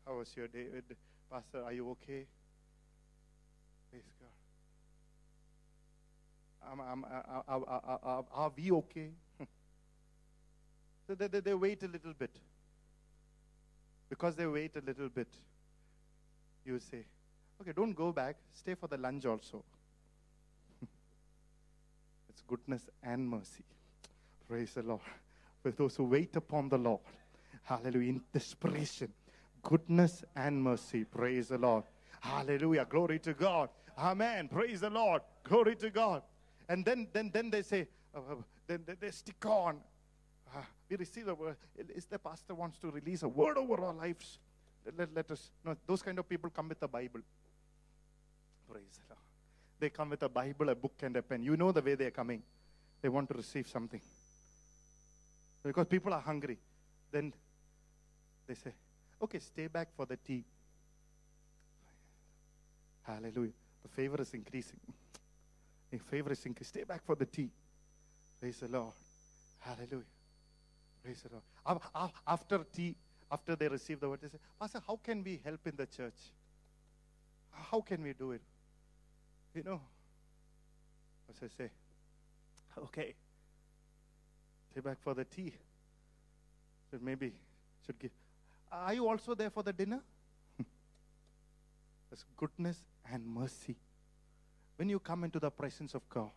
how 0.05 0.17
was 0.17 0.35
your 0.35 0.47
day? 0.47 0.67
Pastor, 1.31 1.63
are 1.63 1.73
you 1.73 1.89
okay? 1.91 2.25
Praise 3.91 4.03
God. 4.19 4.38
Uh, 6.61 6.95
uh, 7.47 7.97
uh, 8.03 8.21
are 8.31 8.51
we 8.55 8.71
okay? 8.71 9.11
so 11.07 11.15
they, 11.15 11.27
they, 11.27 11.39
they 11.39 11.53
wait 11.53 11.81
a 11.83 11.87
little 11.87 12.13
bit. 12.13 12.39
Because 14.09 14.35
they 14.35 14.47
wait 14.47 14.75
a 14.75 14.81
little 14.81 15.09
bit, 15.09 15.27
you 16.65 16.79
say, 16.79 17.05
Okay, 17.61 17.73
don't 17.73 17.93
go 17.93 18.11
back. 18.11 18.37
Stay 18.53 18.73
for 18.75 18.87
the 18.87 18.97
lunch 18.97 19.25
also. 19.25 19.63
it's 22.29 22.41
goodness 22.47 22.87
and 23.03 23.29
mercy. 23.29 23.65
Praise 24.47 24.73
the 24.73 24.83
Lord. 24.83 25.01
For 25.61 25.71
those 25.71 25.97
who 25.97 26.05
wait 26.05 26.35
upon 26.37 26.69
the 26.69 26.77
Lord. 26.77 27.01
Hallelujah. 27.63 28.09
In 28.09 28.21
desperation. 28.33 29.11
Goodness 29.61 30.23
and 30.35 30.63
mercy. 30.63 31.03
Praise 31.03 31.49
the 31.49 31.57
Lord. 31.57 31.83
Hallelujah. 32.21 32.85
Glory 32.85 33.19
to 33.19 33.33
God. 33.33 33.69
Amen. 33.97 34.47
Praise 34.47 34.79
the 34.79 34.89
Lord. 34.89 35.21
Glory 35.43 35.75
to 35.75 35.89
God. 35.89 36.23
And 36.69 36.85
then 36.85 37.07
then 37.11 37.31
then 37.33 37.49
they 37.49 37.63
say, 37.63 37.87
uh, 38.15 38.21
then 38.67 38.83
they, 38.85 38.93
they, 38.93 39.11
stick 39.11 39.43
on. 39.45 39.77
Uh, 40.55 40.61
we 40.87 40.97
receive 40.97 41.27
a 41.27 41.33
word. 41.33 41.57
Is 41.95 42.05
the 42.05 42.19
pastor 42.19 42.53
wants 42.53 42.77
to 42.79 42.91
release 42.91 43.23
a 43.23 43.27
word 43.27 43.57
over 43.57 43.83
our 43.83 43.93
lives? 43.93 44.37
Let, 44.97 45.13
let 45.13 45.31
us. 45.31 45.49
No, 45.65 45.75
those 45.87 46.03
kind 46.03 46.17
of 46.19 46.29
people 46.29 46.51
come 46.51 46.69
with 46.69 46.79
the 46.79 46.87
Bible. 46.87 47.21
Praise 48.69 48.99
the 49.07 49.13
Lord. 49.15 49.23
They 49.79 49.89
come 49.89 50.11
with 50.11 50.21
a 50.21 50.29
Bible, 50.29 50.69
a 50.69 50.75
book, 50.75 50.93
and 51.01 51.17
a 51.17 51.23
pen. 51.23 51.41
You 51.41 51.57
know 51.57 51.71
the 51.71 51.81
way 51.81 51.95
they 51.95 52.05
are 52.05 52.11
coming. 52.11 52.43
They 53.01 53.09
want 53.09 53.29
to 53.29 53.35
receive 53.35 53.67
something. 53.67 54.01
Because 55.63 55.87
people 55.87 56.13
are 56.13 56.21
hungry. 56.21 56.57
Then 57.11 57.33
they 58.47 58.53
say, 58.53 58.73
okay, 59.21 59.39
stay 59.39 59.67
back 59.67 59.89
for 59.95 60.05
the 60.05 60.17
tea. 60.17 60.43
Hallelujah. 63.03 63.53
The 63.81 63.89
favor 63.89 64.21
is 64.21 64.33
increasing. 64.33 64.79
The 65.91 65.97
favor 65.97 66.31
is 66.31 66.45
increasing. 66.45 66.81
Stay 66.81 66.83
back 66.83 67.03
for 67.03 67.15
the 67.15 67.25
tea. 67.25 67.49
Praise 68.39 68.59
the 68.59 68.67
Lord. 68.67 68.93
Hallelujah. 69.59 70.03
Praise 71.03 71.23
the 71.23 71.29
Lord. 71.31 71.81
After 72.27 72.63
tea, 72.73 72.95
after 73.31 73.55
they 73.55 73.67
receive 73.67 73.99
the 73.99 74.09
word, 74.09 74.19
they 74.21 74.27
say, 74.27 74.37
Pastor, 74.59 74.81
how 74.85 74.99
can 75.03 75.23
we 75.23 75.41
help 75.43 75.65
in 75.65 75.75
the 75.75 75.85
church? 75.85 76.17
How 77.51 77.81
can 77.81 78.03
we 78.03 78.13
do 78.13 78.31
it? 78.31 78.41
You 79.53 79.63
know, 79.63 79.81
as 81.29 81.35
I 81.43 81.47
say, 81.57 81.69
okay, 82.77 83.13
stay 84.71 84.81
back 84.81 84.97
for 85.01 85.13
the 85.13 85.25
tea. 85.25 85.53
So 86.91 86.97
maybe 87.01 87.33
should 87.85 87.99
give. 87.99 88.11
Are 88.71 88.93
you 88.93 89.07
also 89.07 89.35
there 89.35 89.49
for 89.49 89.63
the 89.63 89.73
dinner? 89.73 90.01
There's 92.09 92.23
goodness 92.37 92.77
and 93.11 93.25
mercy. 93.25 93.75
When 94.79 94.87
you 94.87 94.97
come 94.97 95.25
into 95.25 95.41
the 95.41 95.51
presence 95.51 95.93
of 95.93 96.07
God, 96.07 96.29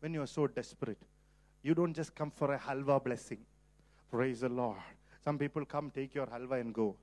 when 0.00 0.14
you 0.14 0.22
are 0.22 0.26
so 0.26 0.48
desperate, 0.48 0.98
you 1.62 1.76
don't 1.76 1.94
just 1.94 2.12
come 2.12 2.28
for 2.28 2.52
a 2.52 2.58
halwa 2.58 2.98
blessing. 3.04 3.38
Praise 4.10 4.40
the 4.40 4.48
Lord. 4.48 4.78
Some 5.22 5.38
people 5.38 5.64
come, 5.64 5.92
take 5.94 6.12
your 6.12 6.26
halwa 6.26 6.60
and 6.60 6.74
go. 6.74 6.96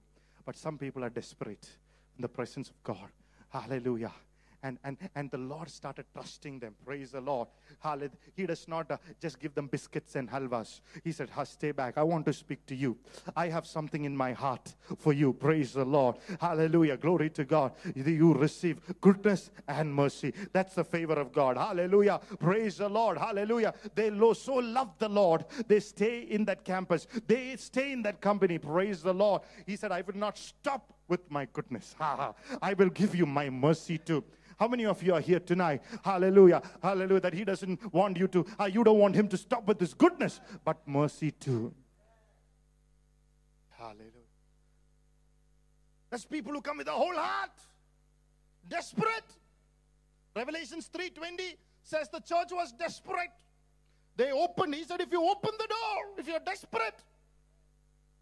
But 0.45 0.57
some 0.57 0.77
people 0.77 1.05
are 1.05 1.09
desperate 1.09 1.69
in 2.17 2.21
the 2.21 2.27
presence 2.27 2.67
of 2.69 2.83
God. 2.83 3.07
Hallelujah 3.47 4.11
and, 4.63 4.77
and, 4.83 4.97
and 5.15 5.31
the 5.31 5.37
Lord 5.37 5.69
started 5.69 6.05
trusting 6.13 6.59
them. 6.59 6.75
Praise 6.85 7.11
the 7.11 7.21
Lord. 7.21 7.47
Hallelujah. 7.79 8.11
He 8.35 8.45
does 8.45 8.67
not 8.67 8.89
uh, 8.91 8.97
just 9.19 9.39
give 9.39 9.53
them 9.55 9.67
biscuits 9.67 10.15
and 10.15 10.29
halwas. 10.29 10.81
He 11.03 11.11
said, 11.11 11.29
Stay 11.43 11.71
back. 11.71 11.97
I 11.97 12.03
want 12.03 12.25
to 12.25 12.33
speak 12.33 12.65
to 12.67 12.75
you. 12.75 12.97
I 13.35 13.47
have 13.47 13.65
something 13.65 14.05
in 14.05 14.15
my 14.15 14.33
heart 14.33 14.75
for 14.97 15.13
you. 15.13 15.33
Praise 15.33 15.73
the 15.73 15.85
Lord. 15.85 16.17
Hallelujah. 16.39 16.97
Glory 16.97 17.29
to 17.31 17.43
God. 17.43 17.73
You 17.95 18.33
receive 18.33 18.79
goodness 19.01 19.49
and 19.67 19.93
mercy. 19.93 20.33
That's 20.53 20.75
the 20.75 20.83
favor 20.83 21.13
of 21.13 21.33
God. 21.33 21.57
Hallelujah. 21.57 22.19
Praise 22.39 22.77
the 22.77 22.89
Lord. 22.89 23.17
Hallelujah. 23.17 23.73
They 23.95 24.11
so 24.33 24.55
love 24.55 24.97
the 24.99 25.09
Lord. 25.09 25.45
They 25.67 25.79
stay 25.79 26.21
in 26.21 26.45
that 26.45 26.63
campus. 26.63 27.07
They 27.27 27.55
stay 27.57 27.91
in 27.91 28.01
that 28.03 28.21
company. 28.21 28.57
Praise 28.57 29.01
the 29.01 29.13
Lord. 29.13 29.41
He 29.65 29.75
said, 29.75 29.91
I 29.91 30.01
will 30.01 30.17
not 30.17 30.37
stop 30.37 30.93
with 31.11 31.29
my 31.29 31.45
goodness. 31.53 31.93
Ha, 31.99 32.15
ha. 32.19 32.57
I 32.61 32.73
will 32.73 32.89
give 32.89 33.13
you 33.13 33.27
my 33.27 33.49
mercy 33.49 33.99
too. 33.99 34.23
How 34.57 34.67
many 34.67 34.85
of 34.85 35.03
you 35.03 35.13
are 35.13 35.19
here 35.21 35.39
tonight? 35.39 35.81
Hallelujah. 36.03 36.61
Hallelujah. 36.81 37.19
That 37.19 37.33
He 37.33 37.43
doesn't 37.43 37.93
want 37.93 38.17
you 38.17 38.27
to, 38.29 38.45
uh, 38.59 38.65
you 38.65 38.83
don't 38.83 38.99
want 38.99 39.15
Him 39.15 39.27
to 39.27 39.37
stop 39.37 39.67
with 39.67 39.79
His 39.79 39.93
goodness, 39.93 40.39
but 40.63 40.77
mercy 40.87 41.31
too. 41.31 41.73
Hallelujah. 43.77 44.29
There's 46.09 46.25
people 46.25 46.53
who 46.53 46.61
come 46.61 46.77
with 46.77 46.87
a 46.87 46.91
whole 46.91 47.15
heart, 47.15 47.51
desperate. 48.67 49.29
Revelations 50.35 50.89
3:20 50.89 51.57
says 51.83 52.09
the 52.09 52.19
church 52.19 52.51
was 52.51 52.71
desperate. 52.71 53.31
They 54.15 54.31
opened. 54.31 54.75
He 54.75 54.83
said, 54.83 55.01
if 55.01 55.11
you 55.11 55.23
open 55.23 55.51
the 55.57 55.67
door, 55.67 55.99
if 56.17 56.27
you're 56.27 56.39
desperate, 56.39 56.95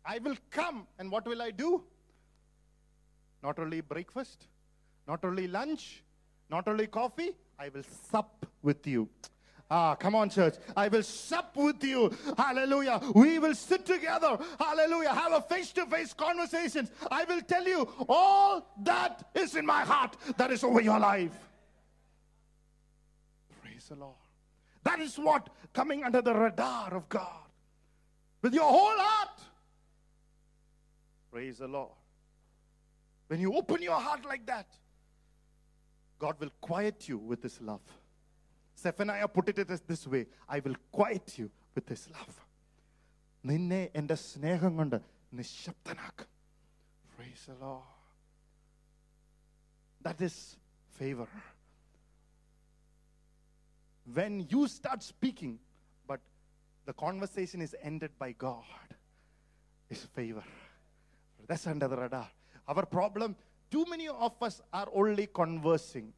I 0.06 0.20
will 0.20 0.38
come. 0.50 0.88
And 0.98 1.12
what 1.12 1.28
will 1.28 1.42
I 1.42 1.52
do? 1.52 1.84
Not 3.42 3.60
only 3.60 3.82
breakfast, 3.82 4.48
not 5.08 5.24
only 5.24 5.48
lunch, 5.48 6.04
not 6.50 6.68
only 6.68 6.88
coffee, 6.88 7.32
I 7.58 7.70
will 7.70 7.84
sup 8.10 8.46
with 8.62 8.86
you. 8.86 9.10
Ah, 9.72 9.94
come 9.94 10.16
on, 10.16 10.30
church. 10.30 10.56
I 10.76 10.88
will 10.88 11.04
sup 11.04 11.56
with 11.56 11.84
you. 11.84 12.12
Hallelujah. 12.38 13.00
We 13.14 13.38
will 13.38 13.54
sit 13.54 13.86
together. 13.86 14.40
Hallelujah. 14.60 15.14
Have 15.14 15.34
a 15.34 15.42
face 15.42 15.72
to 15.74 15.86
face 15.86 16.12
conversations. 16.12 16.90
I 17.12 17.24
will 17.26 17.42
tell 17.42 17.68
you 17.68 17.88
all 18.08 18.66
that 18.84 19.30
is 19.36 19.56
in 19.56 19.66
my 19.66 19.82
heart 19.82 20.18
that 20.38 20.52
is 20.52 20.64
over 20.64 20.82
your 20.82 21.00
life. 21.00 21.38
Praise 23.62 23.86
the 23.90 23.96
Lord. 23.96 24.16
That 24.84 25.00
is 25.00 25.18
what 25.20 25.50
coming 25.72 26.04
under 26.04 26.24
the 26.24 26.34
radar 26.34 26.96
of 26.96 27.08
God 27.08 27.28
with 28.42 28.56
your 28.56 28.64
whole 28.64 28.98
heart. 28.98 29.40
Praise 31.32 31.60
the 31.60 31.68
Lord. 31.68 31.92
When 33.29 33.41
you 33.41 33.55
open 33.55 33.83
your 33.83 34.01
heart 34.07 34.25
like 34.25 34.45
that, 34.47 34.67
God 36.19 36.37
will 36.41 36.53
quiet 36.61 37.09
you 37.09 37.19
with 37.19 37.43
His 37.43 37.61
love. 37.61 37.81
Zephaniah 38.79 39.29
put 39.29 39.49
it 39.49 39.71
as 39.71 39.81
this 39.81 40.07
way 40.07 40.27
I 40.49 40.61
will 40.61 40.77
quiet 40.93 41.39
you 41.39 41.51
with 41.75 41.89
His 41.89 42.05
love. 42.17 42.35
നിന്നെ 43.51 43.81
എൻ്റെ 44.01 44.17
സ്നേഹം 44.29 44.73
കൊണ്ട് 44.81 44.99
നിശബ്ദനാക്കും 45.41 46.31
Praise 47.17 47.43
the 47.49 47.55
Lord. 47.65 47.91
That 50.07 50.21
is 50.21 50.37
favor. 50.99 51.29
When 54.17 54.35
you 54.53 54.63
start 54.69 55.03
speaking, 55.03 55.53
but 56.07 56.21
the 56.89 56.93
conversation 57.05 57.61
is 57.67 57.75
ended 57.91 58.13
by 58.19 58.33
God, 58.33 58.89
is 59.89 60.03
favor. 60.19 60.45
That's 61.49 61.67
under 61.67 61.89
the 61.93 61.97
radar. 61.97 62.29
Our 62.70 62.86
problem, 62.86 63.36
too 63.72 63.84
many 63.90 64.08
of 64.08 64.34
us 64.44 64.62
are 64.72 64.88
only 64.94 65.26
conversing. 65.26 66.14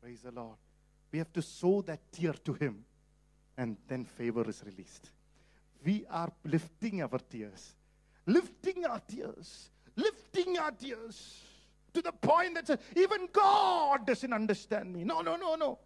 Praise 0.00 0.22
the 0.22 0.32
Lord. 0.32 0.56
We 1.12 1.20
have 1.20 1.32
to 1.34 1.42
sow 1.42 1.82
that 1.82 2.00
tear 2.10 2.32
to 2.32 2.52
Him, 2.54 2.84
and 3.56 3.76
then 3.86 4.04
favor 4.04 4.48
is 4.48 4.64
released. 4.66 5.10
We 5.84 6.04
are 6.10 6.32
lifting 6.44 7.00
our 7.00 7.18
tears, 7.30 7.74
lifting 8.26 8.86
our 8.86 9.00
tears, 9.06 9.70
lifting 9.94 10.58
our 10.58 10.72
tears 10.72 11.42
to 11.94 12.02
the 12.02 12.12
point 12.12 12.54
that 12.66 12.80
even 12.96 13.28
God 13.32 14.04
doesn't 14.04 14.32
understand 14.32 14.92
me. 14.92 15.04
No, 15.04 15.20
no, 15.20 15.36
no, 15.36 15.54
no. 15.54 15.78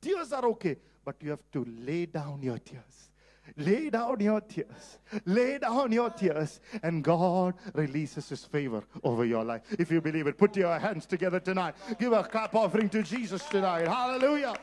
Tears 0.00 0.32
are 0.32 0.46
okay, 0.46 0.76
but 1.04 1.16
you 1.20 1.30
have 1.30 1.42
to 1.52 1.66
lay 1.84 2.06
down 2.06 2.42
your 2.42 2.58
tears. 2.58 3.07
Lay 3.56 3.90
down 3.90 4.20
your 4.20 4.40
tears. 4.40 4.98
Lay 5.24 5.58
down 5.58 5.92
your 5.92 6.10
tears. 6.10 6.60
And 6.82 7.02
God 7.02 7.54
releases 7.74 8.28
His 8.28 8.44
favor 8.44 8.84
over 9.02 9.24
your 9.24 9.44
life. 9.44 9.62
If 9.78 9.90
you 9.90 10.00
believe 10.00 10.26
it, 10.26 10.38
put 10.38 10.56
your 10.56 10.78
hands 10.78 11.06
together 11.06 11.40
tonight. 11.40 11.74
Give 11.98 12.12
a 12.12 12.22
clap 12.24 12.54
offering 12.54 12.88
to 12.90 13.02
Jesus 13.02 13.44
tonight. 13.44 13.86
Hallelujah. 13.86 14.54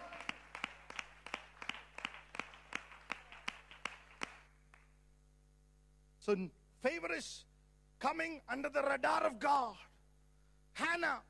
So, 6.19 6.36
favor 6.82 7.13
is 7.15 7.45
coming 8.00 8.41
under 8.50 8.69
the 8.69 8.82
radar 8.82 9.24
of 9.28 9.39
God. 9.39 9.76
Hannah 10.74 11.21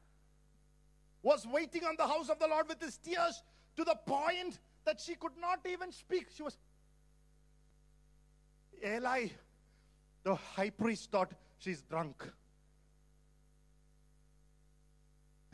was 1.22 1.46
waiting 1.46 1.84
on 1.84 1.96
the 1.98 2.08
house 2.08 2.30
of 2.30 2.40
the 2.40 2.48
Lord 2.48 2.68
with 2.70 2.82
his 2.82 2.98
tears 2.98 3.44
to 3.76 3.84
the 3.84 3.96
point 4.06 4.60
that 4.86 5.02
she 5.02 5.16
could 5.16 5.38
not 5.40 5.60
even 5.70 5.92
speak. 5.92 6.28
She 6.34 6.44
was. 6.44 6.58
Eli, 8.84 9.28
the 10.24 10.36
high 10.36 10.70
priest, 10.70 11.12
thought 11.12 11.32
she's 11.60 11.82
drunk. 11.82 12.28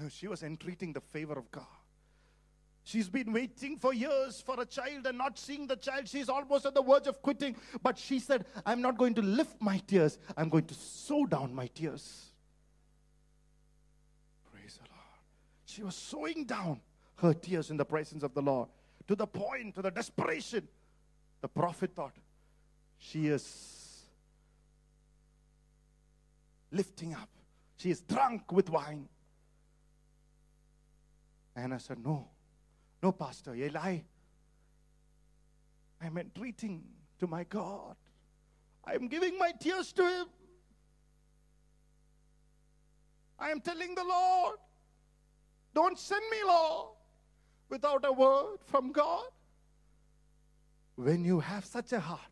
She 0.10 0.28
was 0.28 0.42
entreating 0.42 0.94
the 0.94 1.02
favor 1.02 1.34
of 1.34 1.52
God. 1.52 1.66
She's 2.84 3.08
been 3.08 3.32
waiting 3.32 3.78
for 3.78 3.94
years 3.94 4.42
for 4.42 4.60
a 4.60 4.66
child 4.66 5.06
and 5.06 5.18
not 5.18 5.38
seeing 5.38 5.68
the 5.68 5.76
child. 5.76 6.08
She's 6.08 6.30
almost 6.30 6.66
at 6.66 6.74
the 6.74 6.82
verge 6.82 7.06
of 7.06 7.22
quitting. 7.22 7.56
But 7.84 7.98
she 7.98 8.20
said, 8.20 8.46
I'm 8.66 8.82
not 8.82 8.98
going 8.98 9.14
to 9.16 9.22
lift 9.22 9.62
my 9.62 9.78
tears, 9.78 10.18
I'm 10.36 10.50
going 10.50 10.66
to 10.66 10.74
sow 10.74 11.26
down 11.26 11.54
my 11.54 11.68
tears. 11.68 12.32
Praise 14.52 14.80
the 14.82 14.90
Lord. 14.90 15.20
She 15.66 15.84
was 15.84 15.96
sowing 15.96 16.46
down 16.46 16.82
her 17.18 17.34
tears 17.34 17.70
in 17.70 17.78
the 17.78 17.86
presence 17.86 18.24
of 18.24 18.34
the 18.34 18.42
Lord 18.42 18.68
to 19.08 19.16
the 19.16 19.28
point, 19.28 19.76
to 19.76 19.82
the 19.84 19.92
desperation. 19.92 20.68
The 21.42 21.48
prophet 21.48 21.92
thought, 21.96 22.16
she 23.02 23.28
is 23.28 24.06
lifting 26.72 27.14
up. 27.14 27.30
She 27.78 27.90
is 27.90 28.02
drunk 28.02 28.52
with 28.52 28.70
wine. 28.70 29.10
And 31.56 31.74
I 31.74 31.78
said, 31.78 31.98
No, 32.04 32.30
no, 33.02 33.12
Pastor, 33.12 33.56
Eli. 33.56 34.00
I'm 36.04 36.18
entreating 36.18 36.84
to 37.20 37.28
my 37.28 37.44
God. 37.44 37.96
I'm 38.86 39.08
giving 39.08 39.38
my 39.38 39.52
tears 39.60 39.92
to 39.94 40.04
Him. 40.04 40.26
I 43.38 43.50
am 43.50 43.62
telling 43.62 43.96
the 43.96 44.04
Lord, 44.04 44.58
don't 45.74 45.98
send 45.98 46.24
me, 46.30 46.38
Lord, 46.46 46.90
without 47.70 48.06
a 48.06 48.12
word 48.12 48.58
from 48.66 48.92
God. 48.92 49.26
When 50.96 51.24
you 51.24 51.40
have 51.40 51.66
such 51.66 51.94
a 51.94 52.00
heart, 52.00 52.31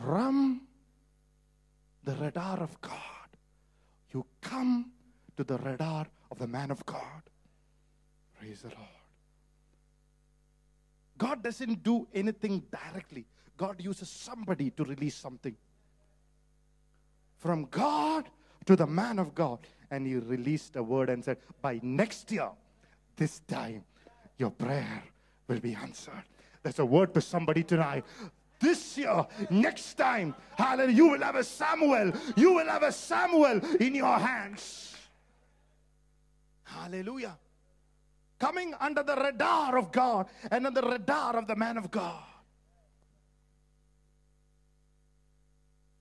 from 0.00 0.62
the 2.04 2.14
radar 2.14 2.60
of 2.60 2.80
God, 2.80 3.28
you 4.12 4.24
come 4.40 4.92
to 5.36 5.44
the 5.44 5.58
radar 5.58 6.06
of 6.30 6.38
the 6.38 6.46
man 6.46 6.70
of 6.70 6.84
God. 6.86 7.22
Praise 8.38 8.62
the 8.62 8.68
Lord. 8.68 8.88
God 11.16 11.42
doesn't 11.42 11.82
do 11.82 12.06
anything 12.14 12.62
directly, 12.70 13.26
God 13.56 13.82
uses 13.82 14.08
somebody 14.08 14.70
to 14.70 14.84
release 14.84 15.16
something. 15.16 15.56
From 17.38 17.66
God 17.66 18.28
to 18.66 18.76
the 18.76 18.86
man 18.86 19.18
of 19.18 19.34
God. 19.34 19.60
And 19.90 20.06
he 20.06 20.16
released 20.16 20.76
a 20.76 20.82
word 20.82 21.08
and 21.08 21.24
said, 21.24 21.38
By 21.62 21.80
next 21.82 22.30
year, 22.30 22.50
this 23.16 23.40
time, 23.40 23.84
your 24.36 24.50
prayer 24.50 25.02
will 25.48 25.60
be 25.60 25.74
answered. 25.74 26.24
There's 26.62 26.78
a 26.78 26.84
word 26.84 27.14
to 27.14 27.20
somebody 27.20 27.62
tonight. 27.62 28.04
This 28.60 28.98
year, 28.98 29.26
next 29.50 29.94
time, 29.94 30.34
hallelujah, 30.56 30.96
you 30.96 31.08
will 31.10 31.20
have 31.20 31.36
a 31.36 31.44
Samuel. 31.44 32.12
You 32.36 32.54
will 32.54 32.66
have 32.66 32.82
a 32.82 32.90
Samuel 32.90 33.60
in 33.76 33.94
your 33.94 34.18
hands. 34.18 34.96
Hallelujah. 36.64 37.38
Coming 38.38 38.74
under 38.80 39.02
the 39.02 39.16
radar 39.16 39.78
of 39.78 39.92
God 39.92 40.26
and 40.50 40.66
under 40.66 40.80
the 40.80 40.88
radar 40.88 41.36
of 41.36 41.46
the 41.46 41.56
man 41.56 41.76
of 41.76 41.90
God. 41.90 42.22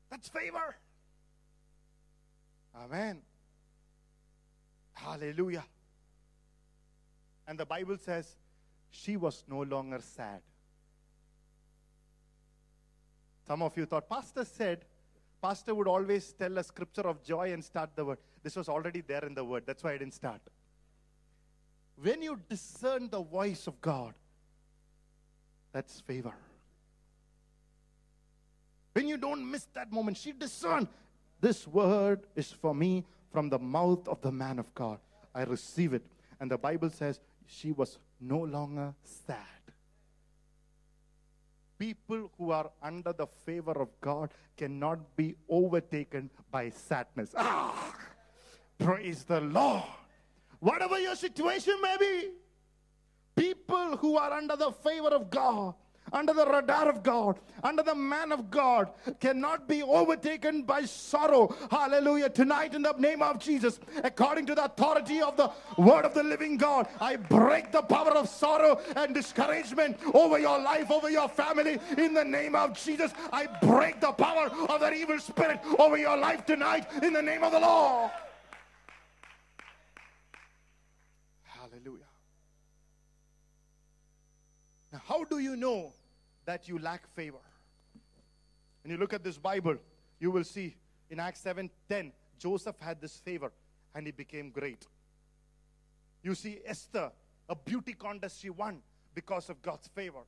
That's 0.09 0.29
favor. 0.29 0.75
Amen. 2.75 3.21
Hallelujah. 4.93 5.65
And 7.47 7.57
the 7.57 7.65
Bible 7.65 7.97
says 7.97 8.35
she 8.89 9.15
was 9.15 9.43
no 9.47 9.61
longer 9.61 9.99
sad. 10.01 10.41
Some 13.47 13.61
of 13.61 13.77
you 13.77 13.85
thought, 13.85 14.09
Pastor 14.09 14.43
said, 14.43 14.83
Pastor 15.41 15.73
would 15.73 15.87
always 15.87 16.33
tell 16.33 16.57
a 16.57 16.63
scripture 16.63 17.07
of 17.07 17.23
joy 17.23 17.53
and 17.53 17.63
start 17.63 17.91
the 17.95 18.03
word. 18.03 18.17
This 18.43 18.55
was 18.55 18.67
already 18.67 19.01
there 19.01 19.23
in 19.23 19.33
the 19.33 19.43
word. 19.43 19.63
That's 19.65 19.83
why 19.83 19.93
I 19.93 19.97
didn't 19.97 20.15
start. 20.15 20.41
When 22.01 22.21
you 22.21 22.39
discern 22.49 23.09
the 23.09 23.21
voice 23.21 23.67
of 23.67 23.79
God, 23.81 24.13
that's 25.71 25.99
favor. 26.01 26.33
When 28.93 29.07
you 29.07 29.17
don't 29.17 29.49
miss 29.49 29.67
that 29.73 29.91
moment, 29.91 30.17
she 30.17 30.31
discerned 30.31 30.87
this 31.39 31.67
word 31.67 32.25
is 32.35 32.51
for 32.51 32.73
me 32.73 33.05
from 33.31 33.49
the 33.49 33.59
mouth 33.59 34.07
of 34.07 34.21
the 34.21 34.31
man 34.31 34.59
of 34.59 34.73
God. 34.73 34.99
I 35.33 35.43
receive 35.43 35.93
it. 35.93 36.03
And 36.39 36.49
the 36.49 36.57
Bible 36.57 36.89
says 36.89 37.19
she 37.45 37.71
was 37.71 37.99
no 38.19 38.39
longer 38.39 38.93
sad. 39.03 39.37
People 41.77 42.31
who 42.37 42.51
are 42.51 42.71
under 42.81 43.13
the 43.13 43.27
favor 43.45 43.71
of 43.71 43.89
God 44.01 44.31
cannot 44.55 45.15
be 45.15 45.35
overtaken 45.49 46.29
by 46.51 46.69
sadness. 46.69 47.33
Ah, 47.37 47.93
praise 48.77 49.23
the 49.23 49.41
Lord. 49.41 49.83
Whatever 50.59 50.99
your 50.99 51.15
situation 51.15 51.75
may 51.81 51.97
be, 51.99 52.29
people 53.35 53.97
who 53.97 54.17
are 54.17 54.31
under 54.31 54.55
the 54.55 54.71
favor 54.71 55.09
of 55.09 55.29
God, 55.29 55.75
under 56.13 56.33
the 56.33 56.45
radar 56.45 56.89
of 56.89 57.03
God, 57.03 57.39
under 57.63 57.83
the 57.83 57.95
man 57.95 58.31
of 58.31 58.49
God, 58.49 58.89
cannot 59.19 59.67
be 59.67 59.83
overtaken 59.83 60.63
by 60.63 60.85
sorrow. 60.85 61.55
Hallelujah. 61.69 62.29
Tonight, 62.29 62.73
in 62.73 62.81
the 62.81 62.93
name 62.93 63.21
of 63.21 63.39
Jesus, 63.39 63.79
according 64.03 64.45
to 64.47 64.55
the 64.55 64.65
authority 64.65 65.21
of 65.21 65.37
the 65.37 65.51
word 65.77 66.05
of 66.05 66.13
the 66.13 66.23
living 66.23 66.57
God, 66.57 66.87
I 66.99 67.15
break 67.15 67.71
the 67.71 67.81
power 67.81 68.11
of 68.11 68.29
sorrow 68.29 68.79
and 68.95 69.13
discouragement 69.13 69.97
over 70.13 70.39
your 70.39 70.59
life, 70.59 70.91
over 70.91 71.09
your 71.09 71.29
family. 71.29 71.79
In 71.97 72.13
the 72.13 72.25
name 72.25 72.55
of 72.55 72.73
Jesus, 72.73 73.11
I 73.31 73.47
break 73.61 73.99
the 73.99 74.11
power 74.11 74.49
of 74.69 74.79
that 74.79 74.93
evil 74.93 75.19
spirit 75.19 75.59
over 75.79 75.97
your 75.97 76.17
life 76.17 76.45
tonight, 76.45 76.87
in 77.03 77.13
the 77.13 77.21
name 77.21 77.43
of 77.43 77.51
the 77.51 77.59
Lord. 77.59 78.11
Hallelujah. 81.43 82.03
Now, 84.97 85.03
how 85.05 85.23
do 85.25 85.37
you 85.37 85.55
know 85.55 85.93
that 86.45 86.67
you 86.67 86.79
lack 86.79 87.07
favor? 87.09 87.37
When 88.81 88.91
you 88.91 88.97
look 88.97 89.13
at 89.13 89.23
this 89.23 89.37
Bible, 89.37 89.77
you 90.19 90.31
will 90.31 90.43
see 90.43 90.75
in 91.11 91.19
Acts 91.19 91.43
7:10, 91.43 92.11
Joseph 92.39 92.79
had 92.79 92.99
this 92.99 93.19
favor 93.19 93.51
and 93.93 94.07
he 94.07 94.11
became 94.11 94.49
great. 94.49 94.87
You 96.23 96.33
see 96.33 96.61
Esther, 96.65 97.11
a 97.47 97.55
beauty 97.55 97.93
contest 97.93 98.41
she 98.41 98.49
won 98.49 98.81
because 99.13 99.49
of 99.49 99.61
God's 99.61 99.87
favor. 99.87 100.23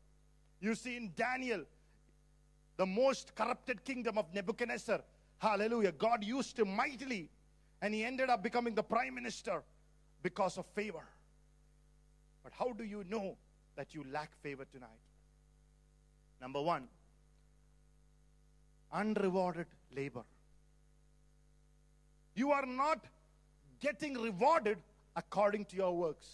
You 0.60 0.76
see 0.76 0.98
in 0.98 1.14
Daniel, 1.16 1.66
the 2.78 2.86
most 2.86 3.34
corrupted 3.34 3.84
kingdom 3.84 4.20
of 4.20 4.32
Nebuchadnezzar. 4.36 5.02
Hallelujah. 5.40 5.94
God 5.94 6.24
used 6.24 6.60
him 6.60 6.76
mightily 6.76 7.32
and 7.82 7.92
he 7.92 8.06
ended 8.06 8.30
up 8.30 8.44
becoming 8.44 8.76
the 8.76 8.84
prime 8.84 9.16
minister 9.16 9.64
because 10.22 10.60
of 10.60 10.68
favor. 10.76 11.08
But 12.44 12.54
how 12.54 12.74
do 12.74 12.84
you 12.84 13.04
know 13.06 13.36
that 13.80 13.96
you 13.96 14.04
lack 14.12 14.30
favor 14.44 14.65
tonight? 14.65 15.06
Number 16.42 16.62
one, 16.62 16.89
unrewarded 18.92 19.68
labor. 19.96 20.24
You 22.36 22.52
are 22.52 22.65
not 22.65 23.06
getting 23.80 24.15
rewarded 24.15 24.80
according 25.15 25.63
to 25.65 25.78
your 25.78 25.96
works. 25.96 26.28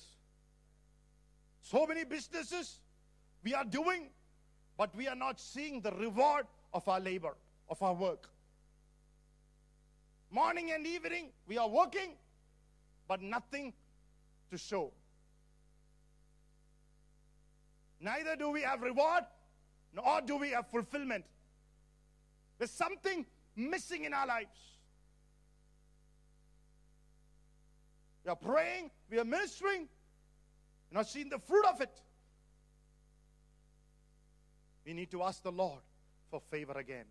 So 1.62 1.86
many 1.86 2.04
businesses 2.04 2.80
we 3.44 3.54
are 3.54 3.64
doing, 3.64 4.08
but 4.76 4.96
we 4.96 5.08
are 5.08 5.16
not 5.16 5.40
seeing 5.40 5.82
the 5.82 5.92
reward 5.92 6.48
of 6.74 6.88
our 6.88 7.00
labor, 7.00 7.36
of 7.70 7.80
our 7.84 7.94
work. 7.94 8.28
Morning 10.32 10.72
and 10.72 10.88
evening, 10.88 11.28
we 11.48 11.60
are 11.60 11.70
working, 11.70 12.16
but 13.08 13.22
nothing 13.22 13.72
to 14.50 14.58
show. 14.58 14.92
Neither 18.00 18.36
do 18.36 18.50
we 18.50 18.62
have 18.62 18.82
reward, 18.82 19.24
nor 19.94 20.22
do 20.22 20.38
we 20.38 20.50
have 20.52 20.68
fulfillment. 20.68 21.26
There's 22.58 22.72
something 22.72 23.26
missing 23.56 24.06
in 24.06 24.14
our 24.14 24.28
lives. 24.28 24.60
We 28.24 28.32
are 28.32 28.36
praying, 28.36 28.90
we 29.10 29.20
are 29.20 29.26
ministering, 29.26 29.88
we're 30.92 31.00
not 31.00 31.08
seeing 31.08 31.30
the 31.30 31.40
fruit 31.40 31.66
of 31.66 31.80
it. 31.82 32.02
We 34.86 34.94
need 34.94 35.12
to 35.12 35.24
ask 35.24 35.44
the 35.44 35.52
Lord 35.52 35.82
for 36.30 36.42
favor 36.52 36.74
again. 36.74 37.06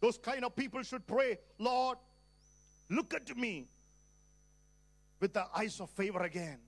Those 0.00 0.18
kind 0.18 0.44
of 0.44 0.54
people 0.54 0.82
should 0.82 1.06
pray, 1.06 1.38
Lord, 1.58 1.98
look 2.90 3.14
at 3.14 3.36
me 3.36 3.68
with 5.18 5.32
the 5.32 5.46
eyes 5.56 5.80
of 5.80 5.90
favor 5.90 6.22
again. 6.22 6.58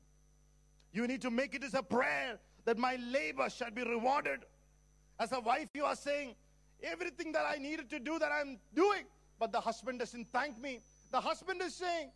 You 0.93 1.07
need 1.07 1.23
to 1.23 1.31
make 1.31 1.55
it 1.55 1.63
as 1.63 1.75
a 1.75 1.83
prayer 1.83 2.39
that 2.65 2.79
my 2.79 2.97
labor 2.97 3.49
shall 3.51 3.71
be 3.71 3.83
rewarded. 3.83 4.41
As 5.19 5.33
a 5.33 5.41
wife, 5.41 5.69
you 5.75 5.85
are 5.85 5.97
saying, 5.97 6.35
everything 6.83 7.33
that 7.33 7.45
I 7.47 7.57
needed 7.59 7.89
to 7.91 7.99
do 7.99 8.19
that 8.19 8.31
I'm 8.33 8.59
doing, 8.75 9.05
but 9.39 9.53
the 9.53 9.61
husband 9.61 9.99
doesn't 9.99 10.29
thank 10.33 10.61
me. 10.61 10.81
The 11.11 11.21
husband 11.21 11.63
is 11.63 11.75
saying, 11.75 12.11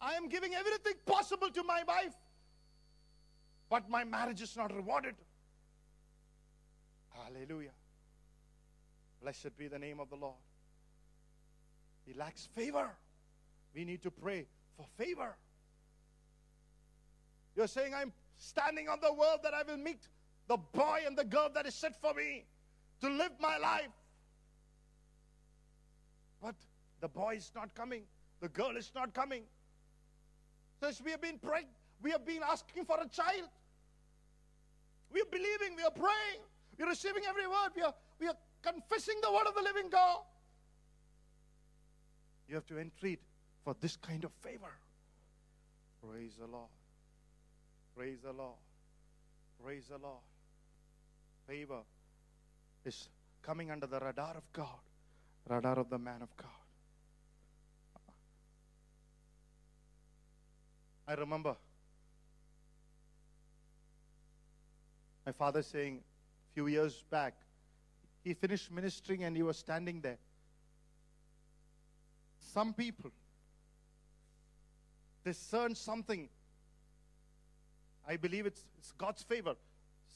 I 0.00 0.14
am 0.14 0.28
giving 0.28 0.54
everything 0.54 0.94
possible 1.06 1.48
to 1.50 1.62
my 1.62 1.82
wife, 1.86 2.14
but 3.70 3.88
my 3.88 4.04
marriage 4.04 4.42
is 4.42 4.56
not 4.56 4.74
rewarded. 4.74 5.14
Hallelujah. 7.10 7.70
Blessed 9.22 9.56
be 9.56 9.68
the 9.68 9.78
name 9.78 10.00
of 10.00 10.10
the 10.10 10.16
Lord. 10.16 10.34
He 12.06 12.12
lacks 12.12 12.48
favor. 12.54 12.90
We 13.74 13.84
need 13.84 14.02
to 14.02 14.10
pray 14.10 14.46
for 14.76 14.86
favor. 14.98 15.36
You're 17.56 17.66
saying, 17.66 17.94
I'm 17.94 18.12
standing 18.36 18.88
on 18.88 18.98
the 19.00 19.12
world 19.12 19.40
that 19.42 19.54
I 19.54 19.62
will 19.62 19.76
meet 19.76 20.08
the 20.48 20.56
boy 20.56 21.00
and 21.06 21.16
the 21.16 21.24
girl 21.24 21.48
that 21.54 21.66
is 21.66 21.74
set 21.74 22.00
for 22.00 22.12
me 22.14 22.44
to 23.00 23.08
live 23.08 23.32
my 23.40 23.58
life. 23.58 23.90
But 26.42 26.54
the 27.00 27.08
boy 27.08 27.36
is 27.36 27.52
not 27.54 27.74
coming, 27.74 28.02
the 28.40 28.48
girl 28.48 28.76
is 28.76 28.90
not 28.94 29.14
coming. 29.14 29.42
Since 30.80 31.00
we 31.02 31.12
have 31.12 31.20
been 31.20 31.38
praying, 31.38 31.66
we 32.02 32.10
have 32.10 32.26
been 32.26 32.42
asking 32.42 32.84
for 32.84 32.98
a 33.00 33.08
child. 33.08 33.48
We 35.12 35.20
are 35.20 35.30
believing, 35.30 35.76
we 35.76 35.82
are 35.82 35.90
praying, 35.90 36.40
we 36.76 36.84
are 36.84 36.88
receiving 36.88 37.22
every 37.28 37.46
word, 37.46 37.70
we 37.76 37.82
are, 37.82 37.94
we 38.20 38.26
are 38.26 38.36
confessing 38.62 39.14
the 39.22 39.30
word 39.30 39.46
of 39.46 39.54
the 39.54 39.62
living 39.62 39.88
God. 39.90 40.18
You 42.48 42.56
have 42.56 42.66
to 42.66 42.78
entreat 42.78 43.20
for 43.64 43.74
this 43.80 43.96
kind 43.96 44.24
of 44.24 44.32
favor. 44.42 44.72
Praise 46.02 46.32
the 46.38 46.46
Lord. 46.46 46.68
Praise 47.96 48.18
the 48.22 48.32
Lord. 48.32 48.56
Praise 49.62 49.84
the 49.88 49.98
Lord. 49.98 50.22
Favor 51.46 51.80
is 52.84 53.08
coming 53.42 53.70
under 53.70 53.86
the 53.86 54.00
radar 54.00 54.36
of 54.36 54.52
God, 54.52 54.80
radar 55.48 55.78
of 55.78 55.90
the 55.90 55.98
man 55.98 56.22
of 56.22 56.36
God. 56.36 56.48
I 61.06 61.14
remember 61.14 61.54
my 65.26 65.32
father 65.32 65.62
saying 65.62 66.00
a 66.50 66.54
few 66.54 66.66
years 66.66 67.04
back, 67.10 67.34
he 68.24 68.34
finished 68.34 68.72
ministering 68.72 69.24
and 69.24 69.36
he 69.36 69.42
was 69.42 69.58
standing 69.58 70.00
there. 70.00 70.18
Some 72.40 72.72
people 72.72 73.10
discern 75.24 75.74
something 75.74 76.28
I 78.08 78.16
believe 78.16 78.46
it's, 78.46 78.64
it's 78.78 78.92
God's 78.92 79.22
favor. 79.22 79.54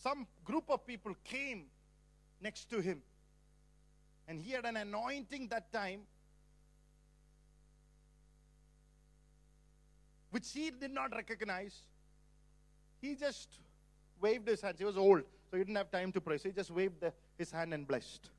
Some 0.03 0.27
group 0.45 0.65
of 0.69 0.87
people 0.87 1.15
came 1.25 1.65
next 2.41 2.71
to 2.71 2.81
him, 2.81 3.03
and 4.27 4.41
he 4.41 4.53
had 4.53 4.65
an 4.65 4.77
anointing 4.77 5.49
that 5.49 5.73
time, 5.73 6.01
which 10.31 10.51
he 10.53 10.71
did 10.71 10.93
not 10.93 11.15
recognize. 11.15 11.83
He 13.01 13.15
just 13.15 13.49
waved 14.21 14.47
his 14.47 14.61
hands. 14.61 14.79
He 14.79 14.85
was 14.85 14.97
old, 14.97 15.23
so 15.51 15.57
he 15.57 15.59
didn't 15.59 15.77
have 15.77 15.91
time 15.91 16.13
to 16.13 16.21
pray. 16.21 16.39
So 16.39 16.49
he 16.49 16.55
just 16.55 16.71
waved 16.71 17.01
the, 17.01 17.13
his 17.37 17.51
hand 17.51 17.73
and 17.73 17.87
blessed. 17.87 18.31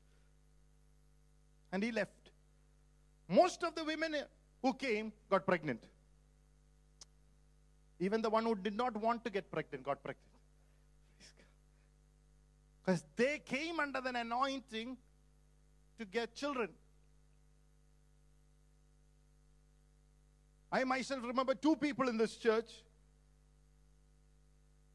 And 1.72 1.82
he 1.82 1.92
left. 1.92 2.30
Most 3.28 3.62
of 3.62 3.74
the 3.74 3.84
women 3.84 4.16
who 4.62 4.74
came 4.74 5.12
got 5.28 5.46
pregnant. 5.46 5.82
Even 8.00 8.22
the 8.22 8.30
one 8.30 8.44
who 8.44 8.54
did 8.54 8.76
not 8.76 8.96
want 8.96 9.22
to 9.24 9.30
get 9.30 9.50
pregnant 9.52 9.84
got 9.84 10.02
pregnant. 10.02 10.26
Because 12.82 13.04
they 13.14 13.38
came 13.44 13.78
under 13.78 14.00
an 14.04 14.16
anointing 14.16 14.96
to 15.98 16.04
get 16.06 16.34
children. 16.34 16.70
I 20.72 20.84
myself 20.84 21.22
remember 21.24 21.54
two 21.54 21.76
people 21.76 22.08
in 22.08 22.16
this 22.16 22.36
church 22.36 22.70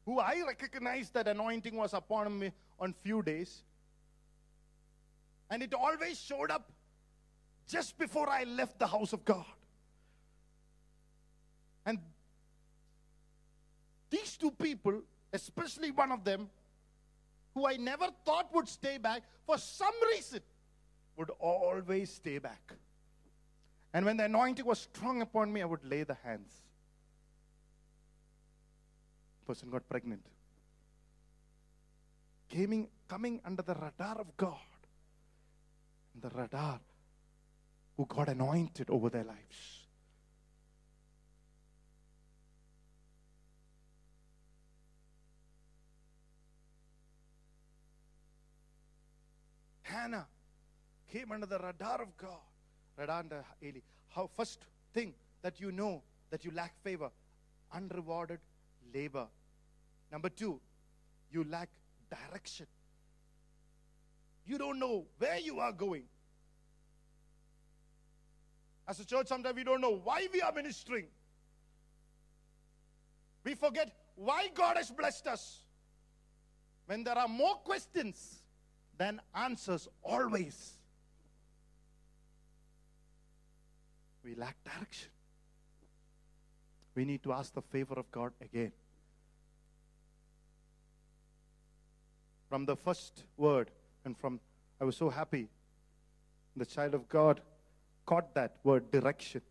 who 0.04 0.18
I 0.18 0.42
recognized 0.46 1.14
that 1.14 1.28
anointing 1.28 1.76
was 1.76 1.94
upon 1.94 2.38
me 2.38 2.50
on 2.80 2.92
few 3.02 3.22
days. 3.22 3.62
And 5.48 5.62
it 5.62 5.74
always 5.74 6.18
showed 6.18 6.50
up 6.50 6.72
just 7.68 7.98
before 7.98 8.28
I 8.28 8.44
left 8.44 8.78
the 8.80 8.86
house 8.86 9.12
of 9.12 9.24
God. 9.24 9.44
And 11.84 12.00
these 14.10 14.36
two 14.36 14.50
people, 14.50 15.02
especially 15.32 15.90
one 15.90 16.12
of 16.12 16.24
them, 16.24 16.48
who 17.54 17.66
I 17.66 17.76
never 17.76 18.08
thought 18.24 18.54
would 18.54 18.68
stay 18.68 18.98
back, 18.98 19.22
for 19.46 19.58
some 19.58 19.94
reason, 20.10 20.40
would 21.16 21.30
always 21.38 22.12
stay 22.12 22.38
back. 22.38 22.74
And 23.92 24.04
when 24.04 24.18
the 24.18 24.24
anointing 24.24 24.66
was 24.66 24.80
strong 24.80 25.22
upon 25.22 25.52
me, 25.52 25.62
I 25.62 25.64
would 25.64 25.84
lay 25.84 26.02
the 26.02 26.16
hands. 26.22 26.52
Person 29.46 29.70
got 29.70 29.88
pregnant. 29.88 30.26
coming, 32.52 32.88
coming 33.08 33.40
under 33.44 33.62
the 33.62 33.74
radar 33.74 34.20
of 34.20 34.36
God. 34.36 34.58
And 36.12 36.22
The 36.22 36.36
radar 36.36 36.80
who 37.96 38.06
got 38.06 38.28
anointed 38.28 38.90
over 38.90 39.08
their 39.08 39.24
lives. 39.24 39.85
Hannah 49.86 50.26
came 51.12 51.32
under 51.32 51.46
the 51.46 51.58
radar 51.58 52.02
of 52.02 52.16
God. 52.16 52.40
Radar 52.96 53.20
under 53.20 53.36
uh, 53.36 53.66
Eli. 53.66 53.80
How 54.08 54.28
first 54.36 54.64
thing 54.92 55.14
that 55.42 55.60
you 55.60 55.70
know 55.70 56.02
that 56.30 56.44
you 56.44 56.50
lack 56.50 56.74
favor, 56.82 57.10
unrewarded 57.72 58.40
labor. 58.92 59.26
Number 60.10 60.28
two, 60.28 60.60
you 61.30 61.44
lack 61.44 61.68
direction. 62.10 62.66
You 64.44 64.58
don't 64.58 64.78
know 64.78 65.04
where 65.18 65.38
you 65.38 65.60
are 65.60 65.72
going. 65.72 66.04
As 68.88 69.00
a 69.00 69.04
church, 69.04 69.26
sometimes 69.26 69.56
we 69.56 69.64
don't 69.64 69.80
know 69.80 70.00
why 70.02 70.28
we 70.32 70.40
are 70.40 70.52
ministering. 70.52 71.06
We 73.44 73.54
forget 73.54 73.92
why 74.14 74.48
God 74.54 74.76
has 74.76 74.90
blessed 74.90 75.26
us. 75.26 75.60
When 76.86 77.02
there 77.02 77.18
are 77.18 77.28
more 77.28 77.56
questions 77.56 78.42
than 78.98 79.20
answers, 79.34 79.88
always, 80.02 80.74
we 84.24 84.34
lack 84.34 84.56
direction. 84.64 85.10
We 86.94 87.04
need 87.04 87.22
to 87.24 87.32
ask 87.32 87.52
the 87.52 87.62
favor 87.62 87.94
of 87.94 88.10
God 88.10 88.32
again. 88.40 88.72
From 92.48 92.64
the 92.64 92.76
first 92.76 93.24
word, 93.36 93.70
and 94.04 94.16
from, 94.16 94.40
I 94.80 94.84
was 94.84 94.96
so 94.96 95.10
happy, 95.10 95.48
the 96.56 96.64
child 96.64 96.94
of 96.94 97.08
God 97.08 97.40
caught 98.06 98.34
that 98.34 98.56
word 98.64 98.90
direction. 98.90 99.42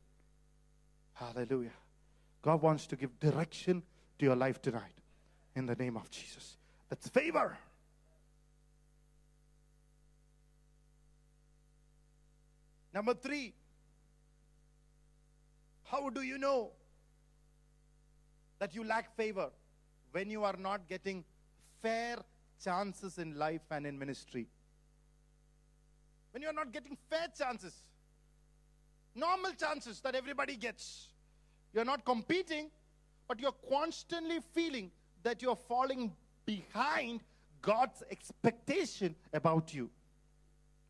Hallelujah. 1.13 1.71
God 2.41 2.61
wants 2.61 2.87
to 2.87 2.95
give 2.95 3.19
direction 3.19 3.83
to 4.19 4.25
your 4.25 4.35
life 4.35 4.61
tonight 4.61 5.01
in 5.55 5.65
the 5.65 5.75
name 5.75 5.97
of 5.97 6.09
Jesus. 6.09 6.57
That's 6.89 7.07
favor. 7.09 7.57
Number 12.95 13.13
three, 13.13 13.53
how 15.83 16.09
do 16.09 16.21
you 16.21 16.37
know 16.37 16.71
that 18.57 18.73
you 18.73 18.85
lack 18.85 19.13
favor 19.17 19.49
when 20.13 20.29
you 20.29 20.45
are 20.45 20.55
not 20.57 20.87
getting 20.87 21.25
fair 21.81 22.15
chances 22.63 23.17
in 23.17 23.37
life 23.37 23.63
and 23.69 23.85
in 23.85 23.99
ministry? 23.99 24.47
When 26.31 26.41
you 26.41 26.47
are 26.47 26.53
not 26.53 26.71
getting 26.71 26.97
fair 27.09 27.27
chances, 27.37 27.73
normal 29.13 29.51
chances 29.51 29.99
that 29.99 30.15
everybody 30.15 30.55
gets. 30.55 31.09
You're 31.73 31.83
not 31.83 32.05
competing, 32.05 32.69
but 33.27 33.41
you're 33.41 33.55
constantly 33.69 34.39
feeling 34.53 34.89
that 35.23 35.41
you're 35.41 35.57
falling 35.57 36.13
behind 36.45 37.23
God's 37.61 38.03
expectation 38.09 39.15
about 39.33 39.73
you. 39.73 39.89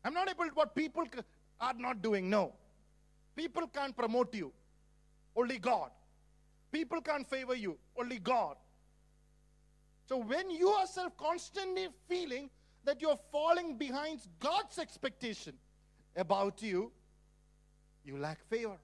I'm 0.04 0.14
not 0.14 0.30
able 0.30 0.44
to 0.44 0.54
what 0.54 0.76
people 0.76 1.04
are 1.60 1.74
not 1.74 2.02
doing. 2.02 2.28
No. 2.30 2.52
People 3.34 3.66
can't 3.68 3.96
promote 3.96 4.34
you. 4.34 4.52
Only 5.34 5.58
God. 5.58 5.90
People 6.72 7.00
can't 7.00 7.28
favor 7.28 7.54
you. 7.54 7.78
Only 7.98 8.18
God. 8.18 8.56
So 10.08 10.18
when 10.18 10.50
you 10.50 10.68
are 10.68 10.86
self 10.86 11.16
constantly 11.16 11.88
feeling 12.08 12.50
that 12.84 13.00
you're 13.00 13.18
falling 13.32 13.76
behind 13.76 14.20
God's 14.38 14.78
expectation 14.78 15.54
about 16.14 16.62
you, 16.62 16.92
you 18.04 18.16
lack 18.16 18.38
favor. 18.48 18.78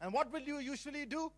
And 0.00 0.12
what 0.12 0.32
will 0.32 0.40
you 0.40 0.58
usually 0.58 1.04
do? 1.04 1.32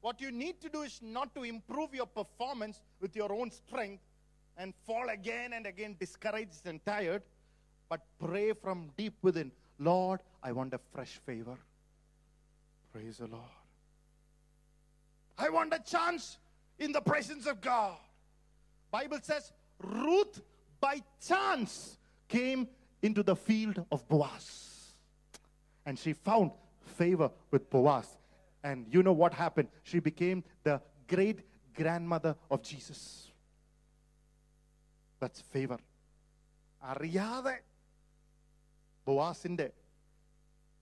What 0.00 0.20
you 0.20 0.30
need 0.30 0.60
to 0.62 0.68
do 0.68 0.82
is 0.82 1.00
not 1.02 1.34
to 1.34 1.42
improve 1.42 1.94
your 1.94 2.06
performance 2.06 2.80
with 3.00 3.14
your 3.14 3.32
own 3.32 3.50
strength 3.50 4.02
and 4.56 4.72
fall 4.86 5.08
again 5.10 5.52
and 5.52 5.66
again 5.66 5.96
discouraged 5.98 6.66
and 6.66 6.84
tired, 6.84 7.22
but 7.89 8.01
pray 8.19 8.53
from 8.53 8.89
deep 8.97 9.13
within 9.21 9.51
Lord, 9.79 10.19
I 10.41 10.51
want 10.51 10.73
a 10.73 10.79
fresh 10.93 11.19
favor. 11.25 11.57
Praise 12.91 13.17
the 13.17 13.27
Lord. 13.27 13.43
I 15.37 15.49
want 15.49 15.73
a 15.73 15.79
chance 15.79 16.37
in 16.79 16.91
the 16.91 17.01
presence 17.01 17.47
of 17.47 17.59
God. 17.61 17.97
Bible 18.91 19.19
says 19.21 19.51
Ruth 19.79 20.41
by 20.79 21.01
chance 21.25 21.97
came 22.27 22.67
into 23.01 23.23
the 23.23 23.35
field 23.35 23.83
of 23.91 24.07
Boaz. 24.07 24.93
And 25.85 25.97
she 25.97 26.13
found 26.13 26.51
favor 26.85 27.31
with 27.51 27.69
Boaz. 27.69 28.07
And 28.63 28.85
you 28.89 29.03
know 29.03 29.11
what 29.11 29.33
happened? 29.33 29.67
She 29.83 29.99
became 29.99 30.43
the 30.63 30.81
great 31.07 31.41
grandmother 31.75 32.35
of 32.49 32.61
Jesus. 32.61 33.31
That's 35.19 35.41
favor. 35.41 35.79
അറിയാതെ 36.91 37.53
ബോവാസിന്റെ 39.07 39.67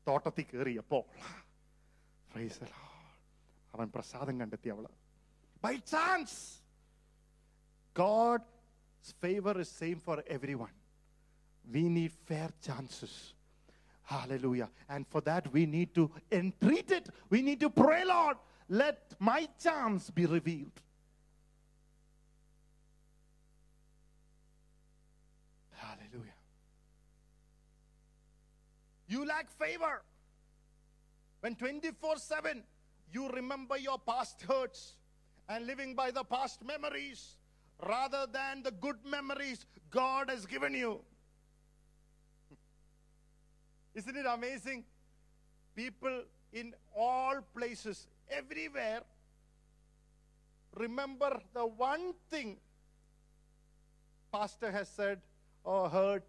തോട്ടത്തിൽ 0.08 0.45
കയറിയപ്പോൾ 0.52 1.04
Praise 2.34 2.58
the 2.58 2.69
Lord. 2.74 2.88
അവൻ 3.74 3.88
പ്രസാദം 3.95 4.36
കണ്ടെത്തി 4.41 4.69
അവള് 4.76 4.91
by 5.65 5.74
chance 5.93 6.38
God's 7.95 9.10
favor 9.19 9.60
is 9.60 9.69
same 9.69 10.00
for 10.00 10.24
everyone. 10.28 10.76
We 11.74 11.84
need 11.89 12.12
fair 12.30 12.50
chances. 12.62 13.34
Hallelujah. 14.04 14.69
And 14.89 15.06
for 15.08 15.21
that, 15.21 15.52
we 15.52 15.65
need 15.65 15.93
to 15.95 16.04
entreat 16.32 16.91
it. 16.91 17.06
We 17.30 17.41
need 17.41 17.60
to 17.60 17.69
pray, 17.69 18.04
Lord, 18.06 18.38
let 18.69 19.00
my 19.19 19.47
chance 19.60 20.10
be 20.10 20.26
revealed. 20.26 20.78
You 29.09 29.27
lack 29.27 29.51
favor. 29.51 30.03
When 31.40 31.55
24 31.55 32.16
7 32.16 32.62
you 33.12 33.29
remember 33.29 33.77
your 33.79 33.99
past 33.99 34.42
hurts 34.42 34.97
and 35.49 35.66
living 35.66 35.95
by 35.95 36.11
the 36.11 36.25
past 36.25 36.64
memories 36.64 37.37
rather 37.87 38.27
than 38.31 38.62
the 38.62 38.73
good 38.73 38.97
memories 39.09 39.64
God 39.90 40.31
has 40.31 40.45
given 40.47 40.75
you. 40.75 41.01
Isn't 43.95 44.16
it 44.16 44.27
amazing? 44.27 44.85
People 45.75 46.23
in 46.53 46.75
all 46.97 47.40
places, 47.55 48.07
everywhere, 48.31 49.03
remember 50.75 51.40
the 51.55 51.66
one 51.66 52.14
thing 52.31 52.57
pastor 54.33 54.71
has 54.71 54.88
said 54.88 55.21
or 55.64 55.88
heard, 55.88 56.23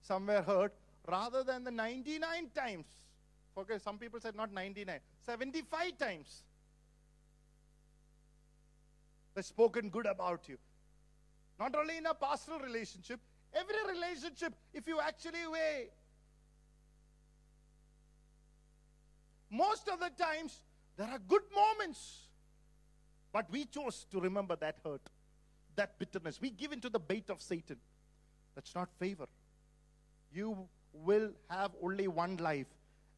somewhere 0.00 0.42
heard, 0.42 0.72
rather 1.08 1.42
than 1.42 1.64
the 1.64 1.70
99 1.70 2.50
times. 2.54 2.86
Okay, 3.56 3.78
some 3.78 3.98
people 3.98 4.20
said 4.20 4.34
not 4.34 4.52
99, 4.52 4.98
75 5.24 5.98
times. 5.98 6.42
They've 9.34 9.44
spoken 9.44 9.88
good 9.88 10.06
about 10.06 10.48
you. 10.48 10.58
Not 11.58 11.74
only 11.74 11.98
in 11.98 12.06
a 12.06 12.14
pastoral 12.14 12.60
relationship, 12.60 13.20
every 13.54 13.94
relationship, 13.94 14.54
if 14.72 14.86
you 14.86 15.00
actually 15.00 15.46
weigh, 15.50 15.88
most 19.50 19.88
of 19.88 20.00
the 20.00 20.10
times 20.22 20.56
there 20.96 21.08
are 21.08 21.18
good 21.18 21.42
moments. 21.54 22.28
But 23.32 23.50
we 23.50 23.64
chose 23.64 24.06
to 24.10 24.20
remember 24.20 24.56
that 24.56 24.76
hurt, 24.84 25.00
that 25.76 25.98
bitterness. 25.98 26.38
We 26.40 26.50
give 26.50 26.72
into 26.72 26.90
the 26.90 26.98
bait 26.98 27.30
of 27.30 27.40
Satan. 27.40 27.76
That's 28.54 28.74
not 28.74 28.90
favor. 28.98 29.26
You 30.34 30.68
will 30.92 31.30
have 31.48 31.72
only 31.82 32.08
one 32.08 32.36
life. 32.36 32.66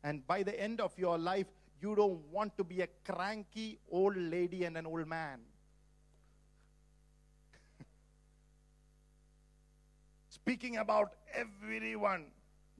And 0.02 0.26
by 0.26 0.42
the 0.42 0.58
end 0.60 0.80
of 0.80 0.98
your 0.98 1.16
life, 1.18 1.46
you 1.80 1.94
don't 1.94 2.20
want 2.30 2.56
to 2.58 2.64
be 2.64 2.80
a 2.80 2.88
cranky 3.04 3.78
old 3.90 4.16
lady 4.16 4.64
and 4.64 4.76
an 4.76 4.86
old 4.86 5.06
man. 5.06 5.40
Speaking 10.28 10.76
about 10.78 11.12
everyone, 11.34 12.26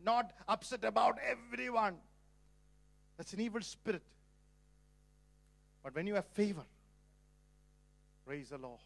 not 0.03 0.33
upset 0.49 0.85
about 0.85 1.19
everyone. 1.25 1.97
That's 3.17 3.33
an 3.33 3.41
evil 3.41 3.63
spirit. 3.63 4.03
But 5.83 5.95
when 5.95 6.07
you 6.07 6.15
have 6.15 6.27
favor, 6.27 6.65
praise 8.27 8.49
the 8.51 8.59
Lord. 8.59 8.81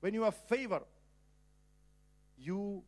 When 0.00 0.14
you 0.14 0.22
have 0.22 0.34
favor, 0.34 0.82
you 2.38 2.82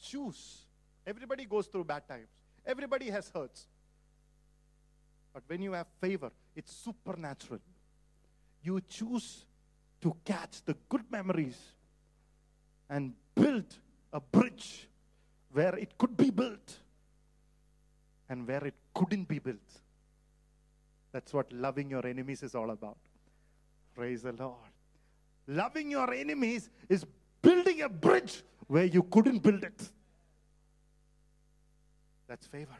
choose. 0.00 0.65
Everybody 1.06 1.44
goes 1.44 1.66
through 1.66 1.84
bad 1.84 2.08
times, 2.08 2.28
everybody 2.64 3.10
has 3.10 3.30
hurts. 3.34 3.66
But 5.32 5.44
when 5.46 5.62
you 5.62 5.72
have 5.72 5.86
favor, 6.00 6.30
it's 6.54 6.72
supernatural. 6.72 7.60
You 8.62 8.80
choose 8.88 9.44
to 10.00 10.16
catch 10.24 10.62
the 10.64 10.74
good 10.88 11.04
memories 11.10 11.58
and 12.88 13.12
build 13.34 13.64
a 14.12 14.20
bridge 14.20 14.88
where 15.52 15.76
it 15.76 15.96
could 15.98 16.16
be 16.16 16.30
built 16.30 16.78
and 18.28 18.46
where 18.48 18.64
it 18.64 18.74
couldn't 18.94 19.28
be 19.28 19.38
built. 19.38 19.80
That's 21.12 21.32
what 21.32 21.52
loving 21.52 21.90
your 21.90 22.06
enemies 22.06 22.42
is 22.42 22.54
all 22.54 22.70
about. 22.70 22.98
Praise 23.94 24.22
the 24.22 24.32
Lord. 24.32 24.54
Loving 25.46 25.90
your 25.90 26.12
enemies 26.12 26.70
is 26.88 27.04
building 27.42 27.82
a 27.82 27.88
bridge 27.88 28.42
where 28.66 28.84
you 28.84 29.02
couldn't 29.04 29.38
build 29.38 29.62
it. 29.64 29.90
That's 32.28 32.46
favor. 32.46 32.76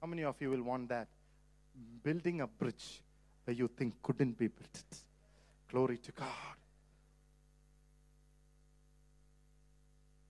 How 0.00 0.06
many 0.06 0.24
of 0.24 0.36
you 0.40 0.50
will 0.50 0.62
want 0.62 0.88
that? 0.90 1.08
Building 2.02 2.40
a 2.40 2.46
bridge 2.46 3.02
where 3.44 3.54
you 3.54 3.68
think 3.68 3.94
couldn't 4.02 4.38
be 4.38 4.48
built. 4.48 5.02
Glory 5.70 5.98
to 5.98 6.12
God. 6.12 6.26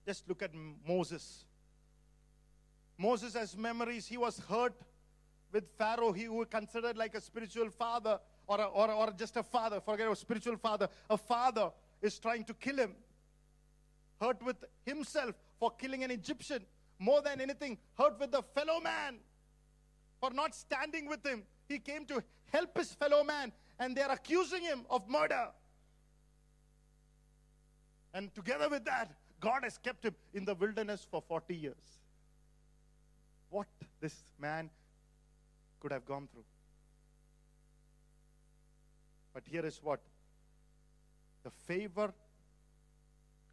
Just 0.05 0.27
look 0.27 0.41
at 0.41 0.51
Moses. 0.87 1.45
Moses 2.97 3.35
has 3.35 3.55
memories. 3.55 4.07
He 4.07 4.17
was 4.17 4.39
hurt 4.49 4.73
with 5.51 5.65
Pharaoh. 5.77 6.11
He 6.11 6.27
was 6.27 6.47
considered 6.49 6.97
like 6.97 7.13
a 7.15 7.21
spiritual 7.21 7.69
father 7.69 8.19
or, 8.47 8.59
a, 8.59 8.65
or, 8.65 8.91
or 8.91 9.11
just 9.11 9.37
a 9.37 9.43
father. 9.43 9.79
Forget 9.79 10.07
a 10.07 10.15
spiritual 10.15 10.57
father. 10.57 10.89
A 11.09 11.17
father 11.17 11.71
is 12.01 12.17
trying 12.17 12.43
to 12.45 12.53
kill 12.55 12.77
him. 12.77 12.95
Hurt 14.19 14.43
with 14.43 14.57
himself 14.85 15.35
for 15.59 15.71
killing 15.71 16.03
an 16.03 16.11
Egyptian. 16.11 16.65
More 16.99 17.21
than 17.21 17.39
anything, 17.39 17.77
hurt 17.97 18.19
with 18.19 18.31
the 18.31 18.43
fellow 18.53 18.81
man 18.81 19.19
for 20.19 20.31
not 20.31 20.53
standing 20.53 21.07
with 21.07 21.25
him. 21.25 21.43
He 21.67 21.79
came 21.79 22.05
to 22.05 22.23
help 22.51 22.77
his 22.77 22.93
fellow 22.93 23.23
man, 23.23 23.53
and 23.79 23.95
they 23.95 24.01
are 24.01 24.11
accusing 24.11 24.63
him 24.63 24.85
of 24.89 25.07
murder. 25.07 25.47
And 28.13 28.33
together 28.35 28.67
with 28.69 28.85
that, 28.85 29.11
God 29.39 29.63
has 29.63 29.77
kept 29.77 30.03
him 30.03 30.15
in 30.33 30.43
the 30.43 30.55
wilderness 30.55 31.07
for 31.09 31.21
40 31.21 31.55
years. 31.55 31.99
What 33.49 33.67
this 34.01 34.15
man 34.39 34.69
could 35.79 35.91
have 35.91 36.05
gone 36.05 36.27
through. 36.31 36.43
But 39.33 39.43
here 39.45 39.65
is 39.65 39.79
what 39.81 40.01
the 41.43 41.51
favor 41.51 42.13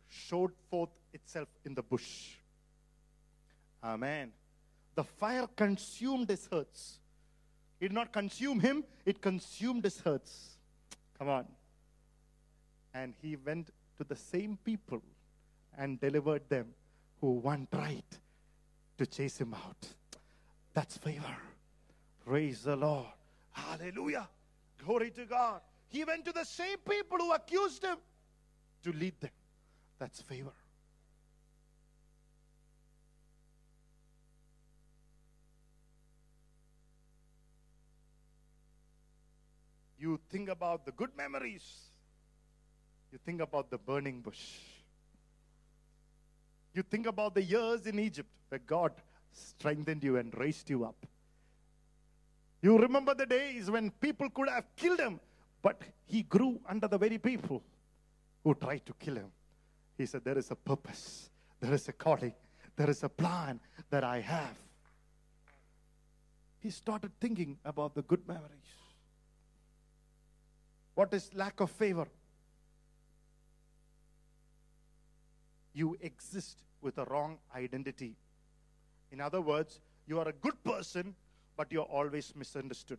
showed 0.08 0.52
forth 0.70 0.90
itself 1.12 1.48
in 1.64 1.74
the 1.74 1.82
bush. 1.82 2.34
Amen. 3.82 4.32
The 4.94 5.04
fire 5.04 5.46
consumed 5.56 6.28
his 6.28 6.48
hurts. 6.50 6.98
It 7.80 7.88
did 7.88 7.94
not 7.94 8.12
consume 8.12 8.60
him, 8.60 8.84
it 9.04 9.20
consumed 9.20 9.84
his 9.84 10.00
hurts. 10.00 10.56
Come 11.18 11.28
on. 11.28 11.46
And 12.94 13.14
he 13.20 13.36
went 13.36 13.70
to 13.98 14.04
the 14.04 14.16
same 14.16 14.58
people 14.64 15.02
and 15.76 16.00
delivered 16.00 16.48
them 16.48 16.68
who 17.20 17.32
one 17.32 17.68
tried 17.70 18.04
to 18.98 19.06
chase 19.06 19.38
him 19.38 19.54
out. 19.54 19.88
That's 20.72 20.96
favor. 20.96 21.36
Praise 22.24 22.62
the 22.62 22.76
Lord. 22.76 23.06
Hallelujah. 23.50 24.28
Glory 24.84 25.10
to 25.10 25.24
God. 25.26 25.60
He 25.88 26.04
went 26.04 26.24
to 26.24 26.32
the 26.32 26.44
same 26.44 26.78
people 26.78 27.18
who 27.18 27.32
accused 27.32 27.84
him 27.84 27.96
to 28.82 28.92
lead 28.92 29.20
them. 29.20 29.30
That's 29.98 30.20
favor. 30.20 30.52
You 39.98 40.20
think 40.28 40.50
about 40.50 40.84
the 40.84 40.92
good 40.92 41.16
memories. 41.16 41.64
You 43.10 43.18
think 43.24 43.40
about 43.40 43.70
the 43.70 43.78
burning 43.78 44.20
bush. 44.20 44.58
You 46.74 46.82
think 46.82 47.06
about 47.06 47.34
the 47.34 47.42
years 47.42 47.86
in 47.86 47.98
Egypt 47.98 48.28
where 48.50 48.58
God 48.58 48.92
strengthened 49.32 50.04
you 50.04 50.18
and 50.18 50.36
raised 50.36 50.68
you 50.68 50.84
up. 50.84 51.06
You 52.60 52.78
remember 52.78 53.14
the 53.14 53.26
days 53.26 53.70
when 53.70 53.90
people 53.90 54.28
could 54.28 54.48
have 54.48 54.64
killed 54.76 55.00
him, 55.00 55.20
but 55.62 55.80
he 56.04 56.22
grew 56.22 56.60
under 56.68 56.88
the 56.88 56.98
very 56.98 57.18
people 57.18 57.62
who 58.44 58.54
tried 58.54 58.84
to 58.86 58.92
kill 59.00 59.14
him. 59.14 59.30
He 59.96 60.06
said, 60.06 60.24
There 60.24 60.38
is 60.38 60.50
a 60.50 60.54
purpose, 60.54 61.30
there 61.60 61.72
is 61.72 61.88
a 61.88 61.92
calling, 61.92 62.34
there 62.76 62.90
is 62.90 63.02
a 63.02 63.08
plan 63.08 63.60
that 63.90 64.04
I 64.04 64.20
have. 64.20 64.56
He 66.60 66.70
started 66.70 67.12
thinking 67.20 67.58
about 67.64 67.94
the 67.94 68.02
good 68.02 68.26
memories. 68.26 68.50
What 70.94 71.12
is 71.12 71.30
lack 71.34 71.60
of 71.60 71.70
favor? 71.70 72.08
You 75.74 75.96
exist 76.00 76.62
with 76.80 76.98
a 76.98 77.04
wrong 77.04 77.38
identity. 77.54 78.16
In 79.12 79.20
other 79.20 79.40
words, 79.40 79.80
you 80.06 80.18
are 80.18 80.28
a 80.28 80.32
good 80.32 80.62
person, 80.64 81.14
but 81.56 81.70
you're 81.70 81.84
always 81.84 82.32
misunderstood. 82.34 82.98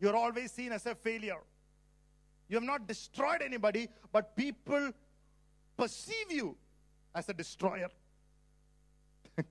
You're 0.00 0.16
always 0.16 0.52
seen 0.52 0.72
as 0.72 0.84
a 0.86 0.94
failure. 0.94 1.38
You 2.48 2.56
have 2.56 2.64
not 2.64 2.86
destroyed 2.86 3.42
anybody, 3.42 3.88
but 4.12 4.36
people 4.36 4.92
perceive 5.76 6.30
you 6.30 6.56
as 7.14 7.28
a 7.28 7.34
destroyer. 7.34 7.88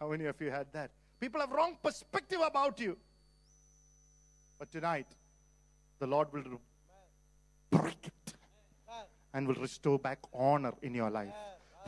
How 0.00 0.08
many 0.08 0.24
of 0.26 0.40
you 0.40 0.50
had 0.50 0.66
that? 0.72 0.90
People 1.20 1.40
have 1.40 1.50
wrong 1.50 1.76
perspective 1.82 2.40
about 2.44 2.80
you. 2.80 2.96
But 4.58 4.70
tonight, 4.70 5.06
the 5.98 6.06
Lord 6.06 6.32
will 6.32 6.60
break 7.70 8.06
it 8.06 8.34
and 9.34 9.46
will 9.46 9.54
restore 9.56 9.98
back 9.98 10.18
honor 10.32 10.72
in 10.82 10.94
your 10.94 11.10
life. 11.10 11.34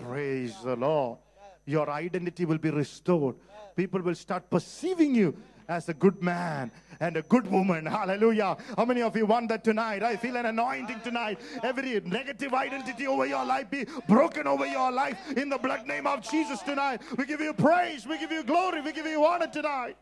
Praise 0.01 0.55
the 0.63 0.77
Lord. 0.77 1.19
Your 1.65 1.91
identity 1.91 2.45
will 2.45 2.59
be 2.59 2.71
restored. 2.71 3.37
People 3.75 4.03
will 4.03 4.15
start 4.15 4.51
perceiving 4.51 5.15
you 5.15 5.37
as 5.69 5.89
a 5.89 5.95
good 5.95 6.23
man 6.23 6.71
and 7.01 7.17
a 7.17 7.23
good 7.23 7.51
woman. 7.51 7.87
Hallelujah. 7.87 8.57
How 8.77 8.85
many 8.85 9.03
of 9.03 9.17
you 9.17 9.27
want 9.27 9.49
that 9.49 9.65
tonight? 9.65 10.03
I 10.03 10.17
feel 10.17 10.37
an 10.37 10.47
anointing 10.47 11.01
tonight. 11.03 11.41
Every 11.63 12.01
negative 12.01 12.55
identity 12.55 13.07
over 13.07 13.27
your 13.27 13.45
life 13.45 13.71
be 13.71 13.87
broken 14.09 14.47
over 14.47 14.67
your 14.67 14.91
life 14.93 15.19
in 15.37 15.49
the 15.49 15.59
blood 15.59 15.87
name 15.87 16.07
of 16.07 16.23
Jesus 16.23 16.61
tonight. 16.63 17.03
We 17.17 17.27
give 17.27 17.41
you 17.41 17.53
praise, 17.53 18.07
we 18.07 18.19
give 18.19 18.31
you 18.33 18.45
glory, 18.45 18.81
we 18.81 18.93
give 18.93 19.07
you 19.07 19.25
honor 19.25 19.49
tonight. 19.49 19.97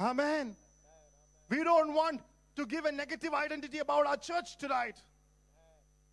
Amen. 0.00 0.56
We 1.50 1.64
don't 1.64 1.92
want 1.92 2.20
to 2.56 2.66
give 2.66 2.84
a 2.84 2.92
negative 2.92 3.34
identity 3.34 3.78
about 3.78 4.06
our 4.06 4.16
church 4.16 4.56
tonight. 4.56 4.96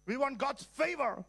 We 0.06 0.18
want 0.18 0.38
God's 0.38 0.64
favor. 0.64 1.24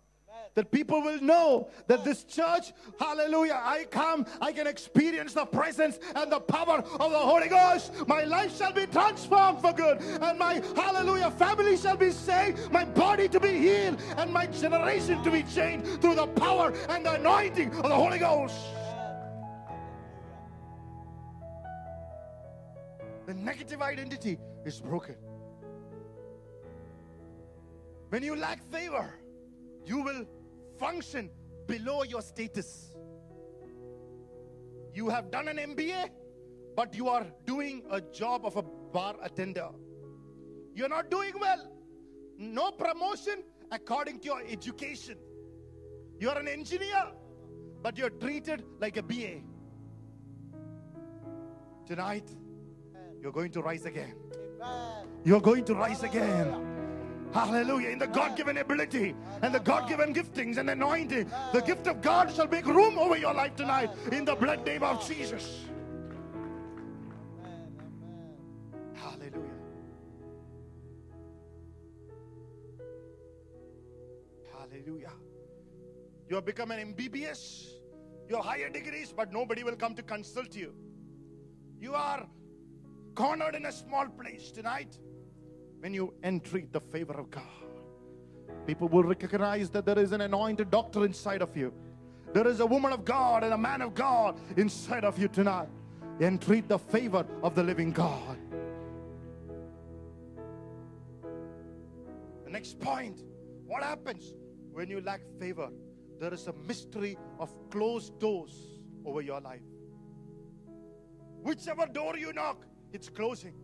That 0.55 0.71
people 0.73 1.03
will 1.03 1.21
know 1.21 1.69
that 1.87 2.05
this 2.05 2.25
church, 2.25 2.73
hallelujah, 2.99 3.61
I 3.63 3.85
come, 3.85 4.27
I 4.41 4.53
can 4.53 4.67
experience 4.67 5.35
the 5.35 5.45
presence 5.45 6.01
and 6.17 6.33
the 6.33 6.41
power 6.41 6.79
of 6.79 7.11
the 7.13 7.19
Holy 7.19 7.49
Ghost. 7.49 7.93
My 8.09 8.25
life 8.25 8.57
shall 8.57 8.73
be 8.73 8.87
transformed 8.87 9.61
for 9.61 9.73
good, 9.73 10.01
and 10.01 10.39
my 10.39 10.61
hallelujah 10.75 11.31
family 11.33 11.77
shall 11.77 11.97
be 11.97 12.11
saved, 12.11 12.73
my 12.73 12.85
body 12.85 13.29
to 13.29 13.39
be 13.39 13.59
healed, 13.59 14.01
and 14.17 14.33
my 14.33 14.47
generation 14.47 15.23
to 15.23 15.31
be 15.31 15.45
changed 15.45 16.01
through 16.01 16.17
the 16.17 16.27
power 16.27 16.73
and 16.89 17.07
the 17.07 17.13
anointing 17.13 17.73
of 17.75 17.85
the 17.85 17.95
Holy 17.95 18.19
Ghost. 18.19 18.57
The 23.27 23.35
negative 23.35 23.83
identity 23.83 24.39
is 24.65 24.81
broken. 24.81 25.15
When 28.09 28.23
you 28.23 28.35
lack 28.35 28.63
favor, 28.73 29.13
you 29.89 30.03
will 30.03 30.27
function 30.79 31.31
below 31.67 32.03
your 32.03 32.21
status. 32.21 32.93
You 34.93 35.09
have 35.09 35.31
done 35.31 35.49
an 35.49 35.57
MBA, 35.57 36.11
but 36.77 36.95
you 36.95 37.09
are 37.09 37.27
doing 37.47 37.83
a 37.91 38.01
job 38.01 38.45
of 38.45 38.57
a 38.57 38.63
bar 38.63 39.17
attender. 39.23 39.69
You're 40.75 40.89
not 40.89 41.11
doing 41.11 41.33
well. 41.41 41.73
No 42.37 42.71
promotion 42.71 43.43
according 43.73 44.21
to 44.21 44.27
your 44.27 44.43
education. 44.49 45.17
You're 46.21 46.39
an 46.39 46.49
engineer, 46.49 47.07
but 47.83 47.97
you're 47.97 48.11
treated 48.11 48.65
like 48.81 48.97
a 48.97 49.03
BA. 49.03 49.41
Tonight, 51.87 52.29
you're 53.23 53.33
going 53.33 53.51
to 53.53 53.63
rise 53.63 53.87
again. 53.87 54.15
You're 55.25 55.41
going 55.41 55.65
to 55.65 55.75
rise 55.75 56.03
again. 56.03 56.68
Hallelujah. 57.33 57.91
In 57.91 57.99
the 57.99 58.07
God 58.07 58.37
given 58.37 58.57
ability 58.59 59.15
and 59.43 59.55
the 59.55 59.61
God 59.61 59.89
given 59.89 60.15
giftings 60.15 60.57
and 60.57 60.71
anointing, 60.71 61.31
the 61.53 61.61
gift 61.61 61.87
of 61.87 62.01
God 62.01 62.35
shall 62.35 62.49
make 62.49 62.67
room 62.67 62.99
over 62.99 63.17
your 63.17 63.35
life 63.35 63.55
tonight 63.55 63.91
in 64.11 64.25
the 64.25 64.35
blood 64.35 64.65
name 64.65 64.83
of 64.83 65.07
Jesus. 65.07 65.67
Hallelujah. 68.95 69.43
Hallelujah. 74.53 75.13
You 76.29 76.37
have 76.37 76.45
become 76.45 76.71
an 76.71 76.95
MBBS, 76.95 77.73
You 78.29 78.37
have 78.37 78.45
higher 78.45 78.69
degrees, 78.69 79.13
but 79.17 79.33
nobody 79.33 79.65
will 79.65 79.77
come 79.77 79.95
to 79.95 80.03
consult 80.03 80.55
you. 80.55 80.75
You 81.81 81.95
are 81.95 82.27
cornered 83.15 83.55
in 83.55 83.67
a 83.67 83.73
small 83.73 84.07
place 84.07 84.51
tonight. 84.51 84.99
When 85.81 85.95
you 85.95 86.15
entreat 86.25 86.73
the 86.73 86.81
favor 86.81 87.15
of 87.15 87.31
God, 87.31 87.43
people 88.67 88.89
will 88.89 89.05
recognize 89.05 89.71
that 89.71 89.87
there 89.87 89.99
is 89.99 90.13
an 90.13 90.21
anointed 90.23 90.71
doctor 90.71 91.05
inside 91.05 91.41
of 91.41 91.57
you. 91.57 91.73
There 92.33 92.47
is 92.47 92.61
a 92.61 92.67
woman 92.67 92.93
of 92.93 93.05
God 93.05 93.45
and 93.45 93.55
a 93.55 93.59
man 93.59 93.81
of 93.81 93.95
God 93.95 94.39
inside 94.57 95.05
of 95.05 95.19
you 95.19 95.29
tonight. 95.29 95.69
Entreat 96.21 96.69
the 96.69 96.79
favor 96.79 97.25
of 97.43 97.55
the 97.55 97.63
living 97.63 97.93
God. 97.93 98.37
The 102.45 102.51
next 102.51 102.81
point 102.81 103.23
what 103.69 103.83
happens 103.83 104.35
when 104.73 104.89
you 104.89 105.03
lack 105.03 105.21
favor? 105.39 105.71
There 106.19 106.33
is 106.33 106.47
a 106.49 106.55
mystery 106.67 107.19
of 107.39 107.55
closed 107.71 108.19
doors 108.19 108.81
over 109.05 109.21
your 109.21 109.41
life. 109.41 109.61
Whichever 111.43 111.87
door 111.87 112.17
you 112.17 112.33
knock, 112.33 112.65
it's 112.93 113.09
closing. 113.11 113.55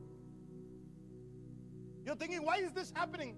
You're 2.05 2.17
thinking, 2.17 2.45
why 2.45 2.57
is 2.57 2.73
this 2.73 2.93
happening? 2.95 3.37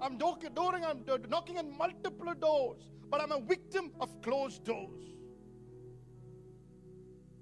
I'm 0.00 0.18
dooring, 0.18 0.84
I'm 0.84 1.04
knocking 1.28 1.58
on 1.58 1.76
multiple 1.76 2.32
doors, 2.34 2.88
but 3.10 3.20
I'm 3.20 3.32
a 3.32 3.40
victim 3.40 3.92
of 4.00 4.20
closed 4.22 4.64
doors. 4.64 5.04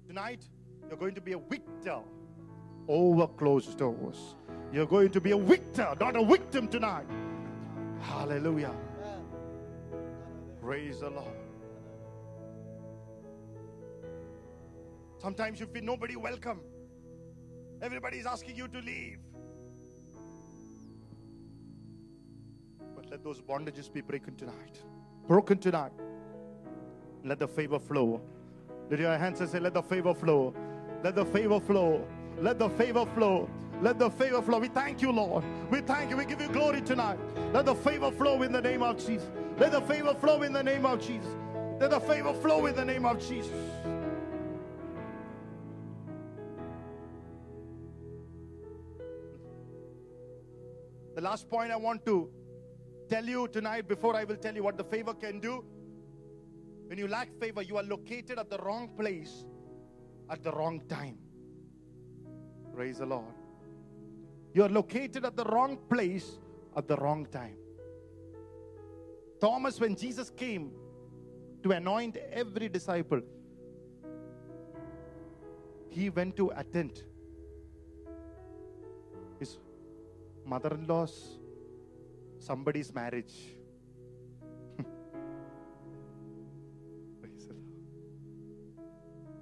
Tonight, 0.07 0.47
you're 0.87 0.97
going 0.97 1.15
to 1.15 1.21
be 1.21 1.33
a 1.33 1.39
victor 1.39 1.99
over 2.87 3.27
closed 3.27 3.77
doors. 3.77 4.35
You're 4.71 4.85
going 4.85 5.09
to 5.11 5.21
be 5.21 5.31
a 5.31 5.37
victor, 5.37 5.93
not 5.99 6.15
a 6.15 6.25
victim 6.25 6.67
tonight. 6.67 7.07
Hallelujah. 8.01 8.75
Praise 10.61 10.99
the 10.99 11.09
Lord. 11.09 11.35
Sometimes 15.17 15.59
you 15.59 15.65
feel 15.65 15.83
nobody 15.83 16.15
welcome. 16.15 16.61
Everybody's 17.81 18.25
asking 18.25 18.55
you 18.55 18.67
to 18.67 18.79
leave. 18.79 19.19
Let 23.09 23.23
those 23.23 23.41
bondages 23.41 23.91
be 23.91 24.01
broken 24.01 24.35
tonight. 24.35 24.81
Broken 25.27 25.57
tonight. 25.57 25.91
Let 27.23 27.39
the 27.39 27.47
favor 27.47 27.79
flow. 27.79 28.21
Let 28.89 28.99
your 28.99 29.17
hands 29.17 29.41
and 29.41 29.49
say, 29.49 29.59
Let 29.59 29.73
the 29.73 29.81
favor 29.81 30.13
flow. 30.13 30.53
Let 31.03 31.15
the 31.15 31.25
favor 31.25 31.59
flow. 31.59 32.07
Let 32.39 32.59
the 32.59 32.69
favor 32.69 33.05
flow. 33.05 33.49
Let 33.81 33.99
the 33.99 34.09
favor 34.09 34.41
flow. 34.41 34.59
We 34.59 34.69
thank 34.69 35.01
you, 35.01 35.11
Lord. 35.11 35.43
We 35.69 35.81
thank 35.81 36.09
you. 36.09 36.17
We 36.17 36.25
give 36.25 36.41
you 36.41 36.49
glory 36.49 36.81
tonight. 36.81 37.19
Let 37.53 37.65
the 37.65 37.75
favor 37.75 38.11
flow 38.11 38.41
in 38.43 38.51
the 38.51 38.61
name 38.61 38.81
of 38.81 38.97
Jesus. 38.97 39.29
Let 39.57 39.71
the 39.71 39.81
favor 39.81 40.13
flow 40.13 40.43
in 40.43 40.53
the 40.53 40.63
name 40.63 40.85
of 40.85 40.99
Jesus. 40.99 41.29
Let 41.79 41.91
the 41.91 41.99
favor 41.99 42.33
flow 42.33 42.65
in 42.65 42.75
the 42.75 42.85
name 42.85 43.05
of 43.05 43.19
Jesus. 43.19 43.51
The 51.15 51.21
last 51.21 51.49
point 51.49 51.71
I 51.71 51.75
want 51.75 52.05
to 52.05 52.29
tell 53.07 53.25
you 53.25 53.47
tonight 53.47 53.87
before 53.87 54.15
I 54.15 54.23
will 54.23 54.35
tell 54.35 54.55
you 54.55 54.63
what 54.63 54.77
the 54.77 54.83
favor 54.83 55.13
can 55.13 55.39
do. 55.39 55.63
When 56.87 56.97
you 56.97 57.07
lack 57.07 57.29
favor, 57.39 57.61
you 57.61 57.77
are 57.77 57.83
located 57.83 58.39
at 58.39 58.49
the 58.49 58.57
wrong 58.59 58.89
place 58.97 59.45
at 60.29 60.43
the 60.43 60.51
wrong 60.51 60.81
time. 60.87 61.17
Praise 62.73 62.99
the 62.99 63.05
Lord. 63.05 63.33
You 64.53 64.63
are 64.63 64.69
located 64.69 65.25
at 65.25 65.35
the 65.35 65.43
wrong 65.45 65.77
place 65.89 66.39
at 66.75 66.87
the 66.87 66.95
wrong 66.97 67.25
time. 67.25 67.57
Thomas, 69.39 69.79
when 69.79 69.95
Jesus 69.95 70.29
came 70.29 70.71
to 71.63 71.71
anoint 71.71 72.17
every 72.31 72.69
disciple, 72.69 73.21
he 75.89 76.09
went 76.09 76.35
to 76.37 76.51
attend 76.55 77.03
his 79.39 79.57
mother 80.45 80.73
in 80.73 80.87
law's 80.87 81.39
somebody's 82.47 82.93
marriage. 82.93 83.35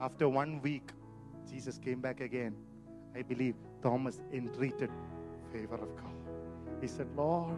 After 0.01 0.28
one 0.28 0.60
week, 0.62 0.89
Jesus 1.49 1.78
came 1.78 2.01
back 2.01 2.20
again. 2.20 2.56
I 3.16 3.22
believe 3.22 3.56
Thomas 3.82 4.22
entreated 4.34 4.89
favor 5.53 5.76
of 5.76 5.95
God. 5.95 6.18
He 6.82 6.88
said, 6.88 7.08
Lord, 7.16 7.58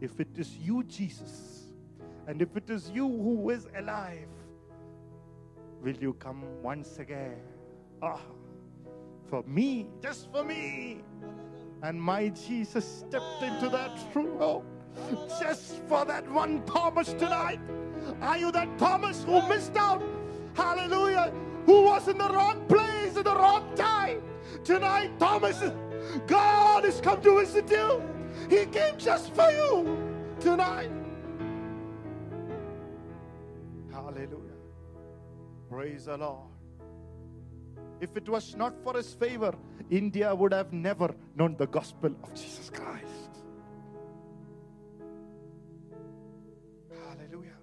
if 0.00 0.18
it 0.18 0.28
is 0.36 0.56
you, 0.56 0.82
Jesus, 0.84 1.66
and 2.26 2.40
if 2.42 2.56
it 2.56 2.70
is 2.70 2.90
you 2.90 3.06
who 3.06 3.50
is 3.50 3.68
alive, 3.76 4.28
will 5.82 5.96
you 5.96 6.14
come 6.14 6.42
once 6.62 6.98
again? 6.98 7.36
Ah, 8.02 8.20
for 9.28 9.42
me, 9.44 9.86
just 10.02 10.32
for 10.32 10.42
me. 10.42 11.02
And 11.82 12.00
my 12.00 12.28
Jesus 12.30 12.84
stepped 12.84 13.42
into 13.42 13.68
that 13.68 13.98
room 14.14 14.62
just 15.38 15.82
for 15.86 16.04
that 16.04 16.28
one 16.30 16.64
Thomas 16.66 17.12
tonight. 17.12 17.60
Are 18.20 18.36
you 18.36 18.50
that 18.52 18.78
Thomas 18.78 19.22
who 19.24 19.46
missed 19.48 19.76
out? 19.76 20.02
Hallelujah. 20.54 21.32
Who 21.66 21.84
was 21.84 22.08
in 22.08 22.18
the 22.18 22.28
wrong 22.28 22.66
place 22.66 23.16
at 23.16 23.24
the 23.24 23.34
wrong 23.34 23.74
time? 23.76 24.22
Tonight, 24.64 25.18
Thomas, 25.18 25.62
God 26.26 26.84
has 26.84 27.00
come 27.00 27.20
to 27.22 27.38
visit 27.38 27.70
you. 27.70 28.02
He 28.48 28.66
came 28.66 28.96
just 28.96 29.34
for 29.34 29.50
you 29.50 29.98
tonight. 30.40 30.90
Hallelujah. 33.92 34.56
Praise 35.68 36.06
the 36.06 36.16
Lord. 36.16 36.57
If 38.00 38.16
it 38.16 38.28
was 38.28 38.54
not 38.56 38.74
for 38.84 38.94
his 38.96 39.12
favor, 39.14 39.54
India 39.90 40.34
would 40.34 40.52
have 40.52 40.72
never 40.72 41.14
known 41.34 41.56
the 41.56 41.66
gospel 41.66 42.14
of 42.22 42.34
Jesus 42.34 42.70
Christ. 42.70 43.30
Hallelujah. 47.08 47.58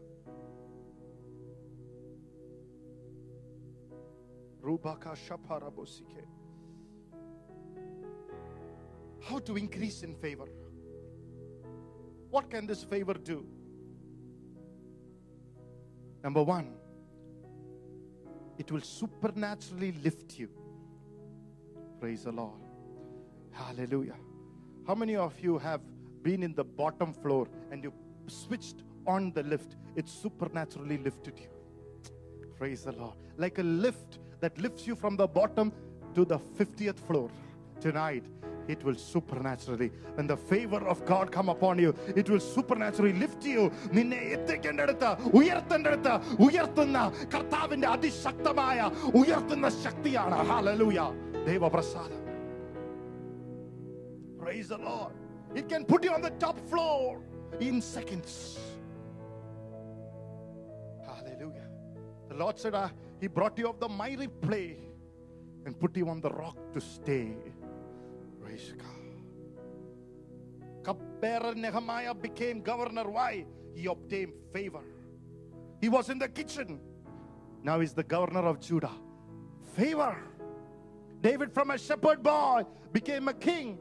How 9.22 9.40
to 9.40 9.56
increase 9.56 10.04
in 10.04 10.16
favor? 10.16 10.48
What 12.30 12.50
can 12.50 12.68
this 12.68 12.84
favor 12.84 13.14
do? 13.14 13.46
Number 16.24 16.44
one, 16.44 16.74
it 18.58 18.72
will 18.72 18.82
supernaturally 18.82 19.94
lift 20.04 20.40
you. 20.40 20.50
Praise 22.00 22.24
the 22.24 22.32
Lord. 22.32 22.60
Hallelujah. 23.52 24.16
How 24.88 24.96
many 24.96 25.16
of 25.16 25.40
you 25.40 25.58
have 25.58 25.82
been 26.24 26.44
in 26.44 26.54
the 26.54 26.64
bottom 26.64 27.14
floor 27.14 27.48
and 27.72 27.84
you 27.84 27.94
switched 28.28 28.84
on 29.08 29.32
the 29.32 29.44
lift? 29.44 29.76
It 29.96 30.08
supernaturally 30.08 30.98
lifted 30.98 31.40
you. 31.40 31.48
Praise 32.58 32.84
the 32.84 32.92
Lord. 32.92 33.16
Like 33.38 33.60
a 33.60 33.64
lift 33.64 34.20
that 34.40 34.58
lifts 34.58 34.86
you 34.86 34.96
from 34.96 35.18
the 35.18 35.28
bottom 35.28 35.72
to 36.14 36.26
the 36.26 36.38
50th 36.38 37.00
floor. 37.00 37.30
Tonight, 37.82 38.24
it 38.69 38.83
will 38.85 38.95
supernaturally, 38.95 39.89
when 40.17 40.27
the 40.27 40.37
favor 40.37 40.81
of 40.93 41.05
God 41.05 41.33
come 41.37 41.49
upon 41.49 41.79
you, 41.79 41.91
it 42.15 42.27
will 42.31 42.41
supernaturally 42.57 43.15
lift 43.23 43.43
you. 43.53 43.63
നിന്നെ 43.97 44.21
എത്തിക്കേണ്ടടുത്ത് 44.37 45.11
ഉയർത്തേണ്ടടുത്ത് 45.41 46.13
ഉയർത്തുന്ന 46.47 46.99
കർത്താവിന്റെ 47.35 47.89
അതിശക്തമായ 47.95 48.79
ഉയർത്തുന്ന 49.23 49.71
ശക്തിയാണ് 49.85 50.39
hallelujah 50.53 51.01
ദൈവപ്രസാദം 51.51 52.17
Praise 54.43 54.69
the 54.75 54.79
Lord. 54.79 55.13
It 55.55 55.69
can 55.69 55.85
put 55.91 56.01
you 56.05 56.13
on 56.13 56.23
the 56.23 56.31
top 56.45 56.57
floor 56.71 57.03
in 57.61 57.81
seconds. 57.81 58.33
Hallelujah. 61.09 61.69
The 62.31 62.37
Lord 62.43 62.59
said, 62.59 62.75
uh, 62.75 62.89
He 63.21 63.27
brought 63.29 63.59
you 63.59 63.69
off 63.69 63.79
the 63.79 63.89
miry 64.01 64.29
clay 64.45 64.69
and 65.67 65.79
put 65.79 65.97
you 65.97 66.09
on 66.09 66.21
the 66.21 66.31
rock 66.31 66.57
to 66.75 66.81
stay. 66.81 67.27
Praise 68.45 68.75
God. 68.77 68.87
Cupbearer 70.85 71.55
Nehemiah 71.55 72.15
became 72.15 72.61
governor. 72.63 73.09
Why? 73.09 73.45
He 73.75 73.87
obtained 73.87 74.33
favor. 74.53 74.85
He 75.81 75.89
was 75.89 76.09
in 76.09 76.19
the 76.19 76.29
kitchen. 76.29 76.81
Now 77.63 77.81
he's 77.81 77.93
the 77.93 78.03
governor 78.03 78.45
of 78.53 78.61
Judah. 78.61 78.97
Favor. 79.77 80.17
David 81.21 81.53
from 81.53 81.71
a 81.71 81.79
shepherd 81.79 82.23
boy 82.23 82.65
became 82.93 83.29
a 83.29 83.35
king. 83.49 83.79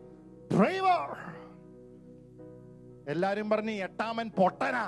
Favor. 0.49 1.05
എല്ലാരും 3.11 3.47
പറഞ്ഞു 3.51 3.73
എട്ടാമൻ 3.85 4.27
പൊട്ടനാ 4.39 4.85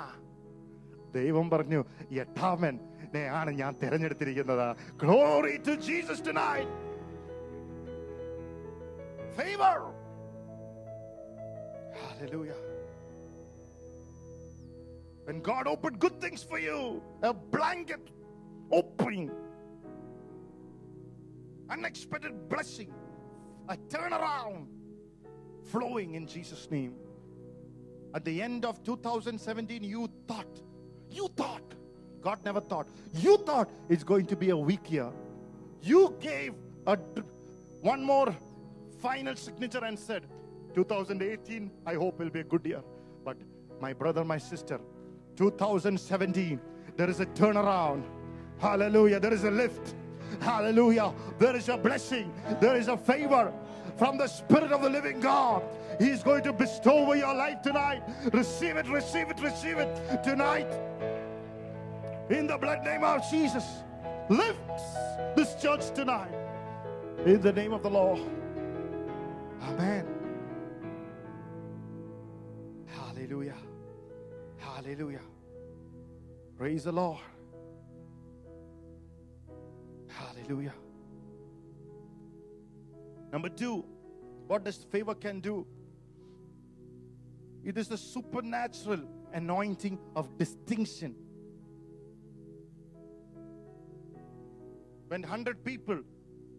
ദൈവം 1.16 1.46
പറഞ്ഞു 1.54 1.80
എട്ടാമൻ 2.24 2.74
ആണ് 3.38 3.50
ഞാൻ 3.60 3.72
തിരഞ്ഞെടുത്തിരിക്കുന്നത് 3.82 4.68
glory 5.02 5.56
to 5.66 5.72
Jesus 5.86 6.24
tonight 6.28 6.68
favor 9.37 9.93
hallelujah 11.93 12.61
when 15.25 15.41
god 15.41 15.67
opened 15.67 15.99
good 15.99 16.19
things 16.19 16.43
for 16.43 16.59
you 16.59 17.01
a 17.23 17.33
blanket 17.33 18.11
opening, 18.71 19.31
unexpected 21.69 22.49
blessing, 22.49 22.93
a 23.69 23.77
turnaround 23.89 24.67
flowing 25.65 26.15
in 26.15 26.27
Jesus' 26.27 26.69
name. 26.71 26.95
At 28.13 28.23
the 28.25 28.41
end 28.41 28.65
of 28.65 28.83
2017, 28.83 29.83
you 29.83 30.09
thought, 30.27 30.61
you 31.09 31.29
thought, 31.35 31.73
God 32.21 32.39
never 32.43 32.61
thought, 32.61 32.87
you 33.13 33.37
thought 33.37 33.69
it's 33.89 34.03
going 34.03 34.25
to 34.27 34.35
be 34.35 34.49
a 34.49 34.57
weak 34.57 34.91
year. 34.91 35.11
You 35.81 36.15
gave 36.19 36.53
a 36.85 36.97
one 37.81 38.03
more 38.03 38.35
final 38.99 39.35
signature 39.35 39.83
and 39.83 39.97
said, 39.97 40.25
2018, 40.73 41.71
I 41.85 41.93
hope 41.95 42.19
will 42.19 42.29
be 42.29 42.41
a 42.41 42.43
good 42.43 42.65
year. 42.65 42.81
But 43.23 43.37
my 43.79 43.93
brother, 43.93 44.23
my 44.23 44.37
sister, 44.37 44.79
2017, 45.35 46.59
there 46.95 47.09
is 47.09 47.19
a 47.19 47.25
turnaround. 47.27 48.03
Hallelujah. 48.59 49.19
There 49.19 49.33
is 49.33 49.43
a 49.43 49.51
lift. 49.51 49.95
Hallelujah. 50.39 51.13
There 51.37 51.55
is 51.55 51.69
a 51.69 51.77
blessing. 51.77 52.33
There 52.59 52.75
is 52.75 52.87
a 52.87 52.97
favor 52.97 53.53
from 53.97 54.17
the 54.17 54.27
Spirit 54.27 54.71
of 54.71 54.81
the 54.81 54.89
living 54.89 55.19
God. 55.19 55.63
He 55.99 56.09
is 56.09 56.23
going 56.23 56.43
to 56.43 56.53
bestow 56.53 56.99
over 56.99 57.15
your 57.15 57.33
life 57.33 57.61
tonight. 57.61 58.03
Receive 58.33 58.77
it, 58.77 58.87
receive 58.87 59.29
it, 59.29 59.39
receive 59.41 59.77
it 59.77 60.23
tonight. 60.23 60.67
In 62.29 62.47
the 62.47 62.57
blood 62.57 62.83
name 62.83 63.03
of 63.03 63.21
Jesus. 63.29 63.63
Lift 64.29 64.59
this 65.35 65.55
church 65.61 65.91
tonight. 65.93 66.31
In 67.25 67.41
the 67.41 67.53
name 67.53 67.73
of 67.73 67.81
the 67.81 67.89
Lord. 67.89 68.19
Amen. 69.61 70.05
Hallelujah. 72.85 73.57
Hallelujah. 74.57 75.21
Praise 76.57 76.83
the 76.83 76.91
Lord. 76.91 77.19
Hallelujah. 80.07 80.73
Number 83.31 83.49
two, 83.49 83.85
what 84.47 84.63
does 84.63 84.77
favor 84.91 85.13
can 85.13 85.39
do? 85.39 85.67
It 87.63 87.77
is 87.77 87.87
the 87.87 87.97
supernatural 87.97 89.01
anointing 89.33 89.99
of 90.15 90.37
distinction. 90.37 91.15
When 95.07 95.21
100 95.21 95.63
people 95.63 96.01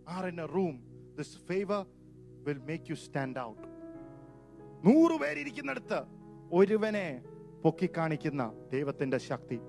are 0.06 0.28
in 0.28 0.38
a 0.38 0.46
room, 0.46 0.82
this 1.16 1.34
favor 1.34 1.86
will 2.45 2.61
make 2.71 2.85
you 2.89 2.97
stand 3.07 3.37
out. 3.45 3.61
നൂറ് 4.85 5.15
പേരിയ്ക്കുന്നിടത്ത് 5.23 5.99
ഒരുവനെ 6.51 7.07
പൊക്കിക്കാണിക്കുന്ന 7.63 8.43
ദൈവത്തിന്റെ 8.75 9.19
ശക്തി 9.29 9.59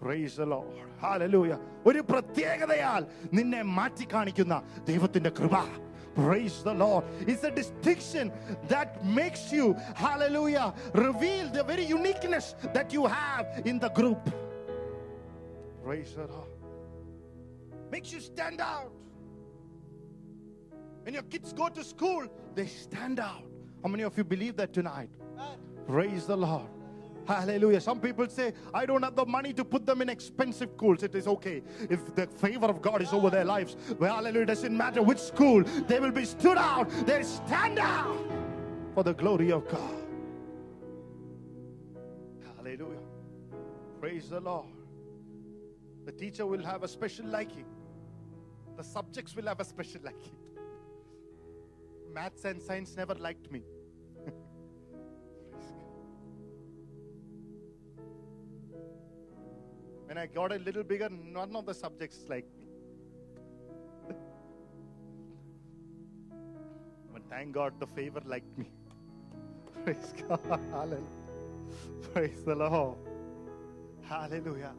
Praise 0.00 0.36
the 0.36 0.46
Lord. 0.46 0.72
Hallelujah. 1.04 1.58
ഒരു 1.88 2.00
പ്രത്യേകതയാൽ 2.10 3.02
നിന്നെ 3.38 3.62
മാറ്റി 3.78 4.06
കാണിക്കുന്ന 4.14 4.54
ദൈവത്തിന്റെ 4.90 5.30
കൃപ 5.38 5.56
Praise 6.16 6.62
the 6.62 6.74
Lord. 6.74 7.04
It's 7.30 7.44
a 7.44 7.50
distinction 7.50 8.26
that 8.72 8.90
makes 9.18 9.52
you, 9.52 9.64
hallelujah, 10.04 10.66
reveal 11.06 11.46
the 11.56 11.64
very 11.70 11.84
uniqueness 11.98 12.46
that 12.76 12.88
you 12.96 13.02
have 13.06 13.46
in 13.70 13.78
the 13.78 13.90
group. 13.98 14.22
Praise 15.84 16.12
the 16.20 16.26
Lord. 16.34 16.52
Makes 17.90 18.12
you 18.14 18.20
stand 18.20 18.60
out. 18.74 18.92
When 21.03 21.13
your 21.13 21.23
kids 21.23 21.53
go 21.53 21.69
to 21.69 21.83
school, 21.83 22.27
they 22.55 22.67
stand 22.67 23.19
out. 23.19 23.43
How 23.83 23.89
many 23.89 24.03
of 24.03 24.17
you 24.17 24.23
believe 24.23 24.55
that 24.57 24.73
tonight? 24.73 25.09
Praise 25.87 26.27
the 26.27 26.37
Lord. 26.37 26.67
Hallelujah. 27.27 27.79
Some 27.81 27.99
people 27.99 28.27
say, 28.27 28.53
I 28.73 28.85
don't 28.85 29.03
have 29.03 29.15
the 29.15 29.25
money 29.25 29.53
to 29.53 29.63
put 29.63 29.85
them 29.85 30.01
in 30.01 30.09
expensive 30.09 30.69
schools. 30.75 31.03
It 31.03 31.15
is 31.15 31.27
okay. 31.27 31.61
If 31.89 32.15
the 32.15 32.27
favor 32.27 32.65
of 32.65 32.81
God 32.81 33.01
is 33.01 33.13
over 33.13 33.29
their 33.29 33.45
lives, 33.45 33.75
well, 33.99 34.15
hallelujah, 34.15 34.43
it 34.43 34.47
doesn't 34.47 34.75
matter 34.75 35.01
which 35.01 35.19
school, 35.19 35.63
they 35.63 35.99
will 35.99 36.11
be 36.11 36.25
stood 36.25 36.57
out. 36.57 36.89
They 37.05 37.23
stand 37.23 37.79
out 37.79 38.17
for 38.93 39.03
the 39.03 39.13
glory 39.13 39.51
of 39.51 39.67
God. 39.69 40.03
Hallelujah. 42.57 42.99
Praise 43.99 44.29
the 44.29 44.39
Lord. 44.39 44.67
The 46.05 46.11
teacher 46.11 46.45
will 46.45 46.63
have 46.63 46.83
a 46.83 46.87
special 46.87 47.27
liking, 47.27 47.65
the 48.75 48.83
subjects 48.83 49.35
will 49.35 49.45
have 49.45 49.59
a 49.59 49.65
special 49.65 50.01
liking. 50.03 50.35
Maths 52.13 52.45
and 52.45 52.61
science 52.61 52.95
never 52.97 53.15
liked 53.15 53.51
me. 53.51 53.63
when 60.05 60.17
I 60.17 60.25
got 60.25 60.51
a 60.51 60.57
little 60.57 60.83
bigger, 60.83 61.09
none 61.09 61.55
of 61.55 61.65
the 61.65 61.73
subjects 61.73 62.25
liked 62.27 62.53
me. 62.57 62.65
but 67.13 67.21
thank 67.29 67.53
God 67.53 67.79
the 67.79 67.87
favor 67.87 68.21
liked 68.25 68.57
me. 68.57 68.69
Praise 69.83 70.13
God. 70.27 70.39
Hallelujah. 70.71 71.05
Praise 72.13 72.43
the 72.43 72.55
Lord. 72.55 72.97
Hallelujah. 74.03 74.73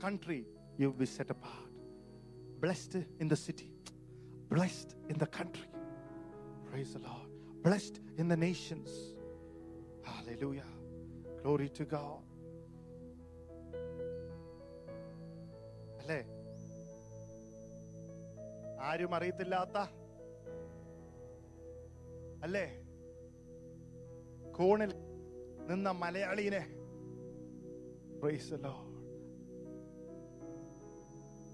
country, 0.00 0.46
you 0.78 0.90
will 0.90 0.98
be 0.98 1.06
set 1.06 1.30
apart. 1.30 1.52
Blessed 2.60 2.96
in 3.20 3.28
the 3.28 3.36
city, 3.36 3.70
blessed 4.48 4.94
in 5.08 5.18
the 5.18 5.26
country. 5.26 5.68
Praise 6.70 6.92
the 6.94 7.00
Lord. 7.00 7.28
Blessed 7.62 8.00
in 8.18 8.28
the 8.28 8.36
nations. 8.36 8.90
Hallelujah. 10.02 10.70
Glory 11.42 11.68
to 11.68 11.84
God. 11.84 12.22
അല്ലേ 16.00 16.18
ആരും 18.88 19.14
അറിയത്തില്ലാത്ത 19.16 19.76
അല്ലേ 22.46 22.66
കോണിൽ 24.58 24.92
നിന്ന 25.70 25.90
മലയാളീനെ 26.04 26.64
Praise 28.20 28.48
the 28.52 28.58
Lord. 28.66 28.89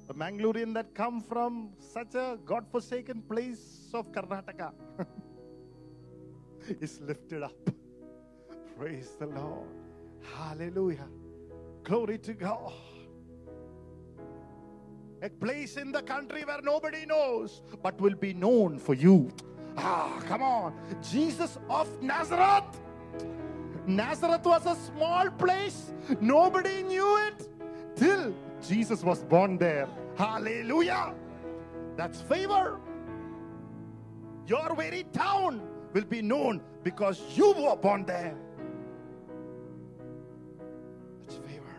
the 0.07 0.13
Mangalorean 0.13 0.73
that 0.75 0.93
come 0.93 1.21
from 1.21 1.71
such 1.79 2.15
a 2.15 2.37
God-forsaken 2.45 3.23
place 3.23 3.89
of 3.93 4.09
Karnataka 4.13 4.71
is 6.81 7.01
lifted 7.01 7.43
up. 7.43 7.69
Praise 8.77 9.15
the 9.19 9.27
Lord. 9.27 9.67
Hallelujah. 10.33 11.07
Glory 11.83 12.19
to 12.19 12.33
God. 12.33 12.71
A 15.21 15.29
place 15.29 15.75
in 15.75 15.91
the 15.91 16.01
country 16.01 16.45
where 16.45 16.61
nobody 16.61 17.05
knows, 17.05 17.61
but 17.83 17.99
will 17.99 18.15
be 18.15 18.33
known 18.33 18.79
for 18.79 18.93
you. 18.93 19.29
Ah, 19.75 20.21
come 20.27 20.41
on. 20.41 20.73
Jesus 21.01 21.57
of 21.69 22.01
Nazareth. 22.01 22.79
Nazareth 23.85 24.45
was 24.45 24.65
a 24.65 24.75
small 24.75 25.29
place. 25.31 25.91
Nobody 26.21 26.83
knew 26.83 27.17
it 27.27 27.49
till 27.95 28.33
Jesus 28.65 29.03
was 29.03 29.23
born 29.23 29.57
there. 29.57 29.87
Hallelujah. 30.15 31.13
That's 31.95 32.21
favor. 32.21 32.79
Your 34.45 34.75
very 34.75 35.03
town 35.11 35.61
will 35.93 36.05
be 36.05 36.21
known 36.21 36.61
because 36.83 37.21
you 37.35 37.53
were 37.53 37.75
born 37.75 38.05
there. 38.05 38.35
That's 41.21 41.35
favor. 41.37 41.75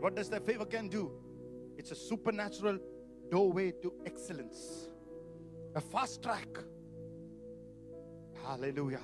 What 0.00 0.14
does 0.14 0.28
that 0.30 0.46
favor 0.46 0.64
can 0.64 0.88
do? 0.88 1.12
It's 1.76 1.90
a 1.90 1.94
supernatural 1.94 2.78
doorway 3.30 3.72
to 3.82 3.92
excellence. 4.06 4.88
A 5.74 5.80
fast 5.80 6.22
track. 6.22 6.48
Hallelujah. 8.46 9.00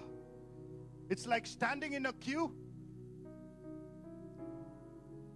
It's 1.09 1.27
like 1.27 1.47
standing 1.47 1.95
in 1.95 2.07
a 2.07 2.13
queue. 2.13 2.55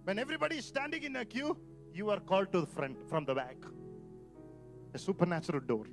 When 0.06 0.18
everybody 0.18 0.56
is 0.58 0.66
standing 0.66 1.02
in 1.02 1.16
a 1.16 1.24
queue, 1.24 1.50
you 1.94 2.06
are 2.10 2.20
called 2.20 2.50
to 2.52 2.60
the 2.60 2.70
front 2.76 2.96
from 3.10 3.24
the 3.24 3.34
back. 3.34 3.58
A 4.94 5.00
supernatural 5.08 5.62
door. 5.72 5.86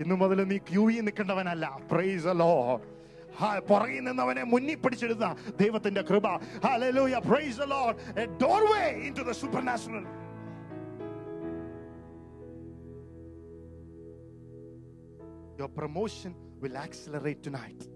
ഇന്നു 0.00 0.14
മുതൽ 0.22 0.38
നീ 0.50 0.56
ക്യൂയിൽ 0.70 1.02
നിൽക്കേണ്ടവനല്ല 1.06 1.66
price 1.92 2.26
hello 2.32 2.50
പുറകിൽ 3.68 4.02
നിന്നവനെ 4.08 4.42
മുന്നിൽ 4.52 4.76
പിടിച്ചിടുന്ന 4.82 5.26
ദൈവത്തിന്റെ 5.62 6.02
കൃപ 6.10 6.26
hallelujah 6.64 7.16
praise 7.28 7.56
the 7.62 7.68
Lord 7.74 7.94
a 8.22 8.26
doorway 8.44 8.88
into 9.08 9.22
the 9.28 9.34
supernatural 9.42 10.04
your 15.58 15.68
promotion 15.68 16.34
will 16.60 16.76
accelerate 16.76 17.42
tonight 17.42 17.80
it's 17.80 17.89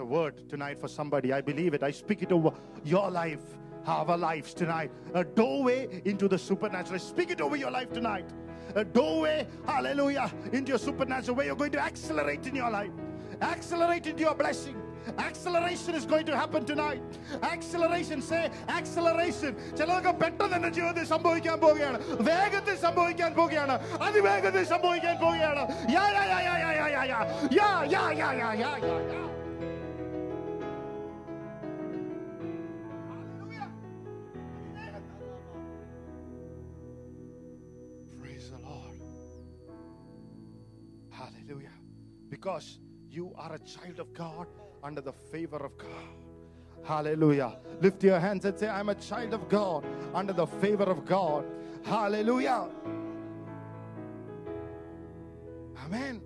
a 0.00 0.04
word 0.04 0.48
tonight 0.48 0.78
for 0.78 0.88
somebody 0.88 1.32
i 1.32 1.40
believe 1.40 1.72
it 1.72 1.82
i 1.82 1.90
speak 1.90 2.22
it 2.22 2.32
over 2.32 2.52
your 2.84 3.10
life 3.10 3.44
our 3.86 4.16
lives 4.16 4.54
tonight. 4.54 4.90
A 5.14 5.24
doorway 5.24 6.02
into 6.04 6.28
the 6.28 6.38
supernatural. 6.38 6.98
Speak 6.98 7.30
it 7.30 7.40
over 7.40 7.56
your 7.56 7.70
life 7.70 7.92
tonight. 7.92 8.28
A 8.74 8.84
doorway, 8.84 9.46
hallelujah, 9.66 10.32
into 10.52 10.70
your 10.70 10.78
supernatural 10.78 11.36
where 11.36 11.46
you're 11.46 11.56
going 11.56 11.72
to 11.72 11.80
accelerate 11.80 12.46
in 12.46 12.54
your 12.54 12.70
life. 12.70 12.90
Accelerate 13.40 14.06
into 14.06 14.22
your 14.22 14.34
blessing. 14.34 14.80
Acceleration 15.18 15.94
is 15.94 16.06
going 16.06 16.24
to 16.24 16.34
happen 16.34 16.64
tonight. 16.64 17.02
Acceleration, 17.42 18.22
say 18.22 18.50
acceleration. 18.68 19.54
ചിലർക്ക് 19.78 20.12
പെട്ടെന്ന് 20.22 20.54
തന്നെ 20.54 20.70
ജീവിതത്തിൽ 20.78 21.06
സംഭവിക്കാൻ 21.12 21.58
പോവുകയാണ് 21.64 21.98
വേഗത്തിൽ 22.30 22.78
സംഭവിക്കാൻ 22.86 23.30
പോവുകയാണ് 23.40 23.76
അതിവേഗത്തിൽ 24.06 24.64
സംഭവിക്കാൻ 24.72 25.18
പോവുകയാണ് 25.24 25.64
യാ 25.96 26.06
യാ 26.16 26.24
യാ 26.32 26.40
യാ 26.48 26.56
യാ 26.64 26.72
യാ 26.80 27.04
യാ 27.10 27.20
യാ 27.60 27.70
യാ 27.94 28.02
യാ 28.22 28.32
യാ 28.42 28.50
യാ 28.64 28.74
യാ 28.80 29.27
Because 42.49 42.79
you 43.11 43.31
are 43.37 43.53
a 43.53 43.59
child 43.59 43.99
of 43.99 44.11
God 44.11 44.47
under 44.83 45.01
the 45.01 45.13
favor 45.13 45.57
of 45.57 45.77
God. 45.77 46.15
Hallelujah. 46.83 47.57
Lift 47.79 48.03
your 48.03 48.19
hands 48.19 48.43
and 48.43 48.57
say, 48.57 48.67
I'm 48.67 48.89
a 48.89 48.95
child 48.95 49.35
of 49.35 49.47
God 49.47 49.85
under 50.15 50.33
the 50.33 50.47
favor 50.47 50.85
of 50.85 51.05
God. 51.05 51.45
Hallelujah. 51.83 52.67
Amen. 55.85 56.21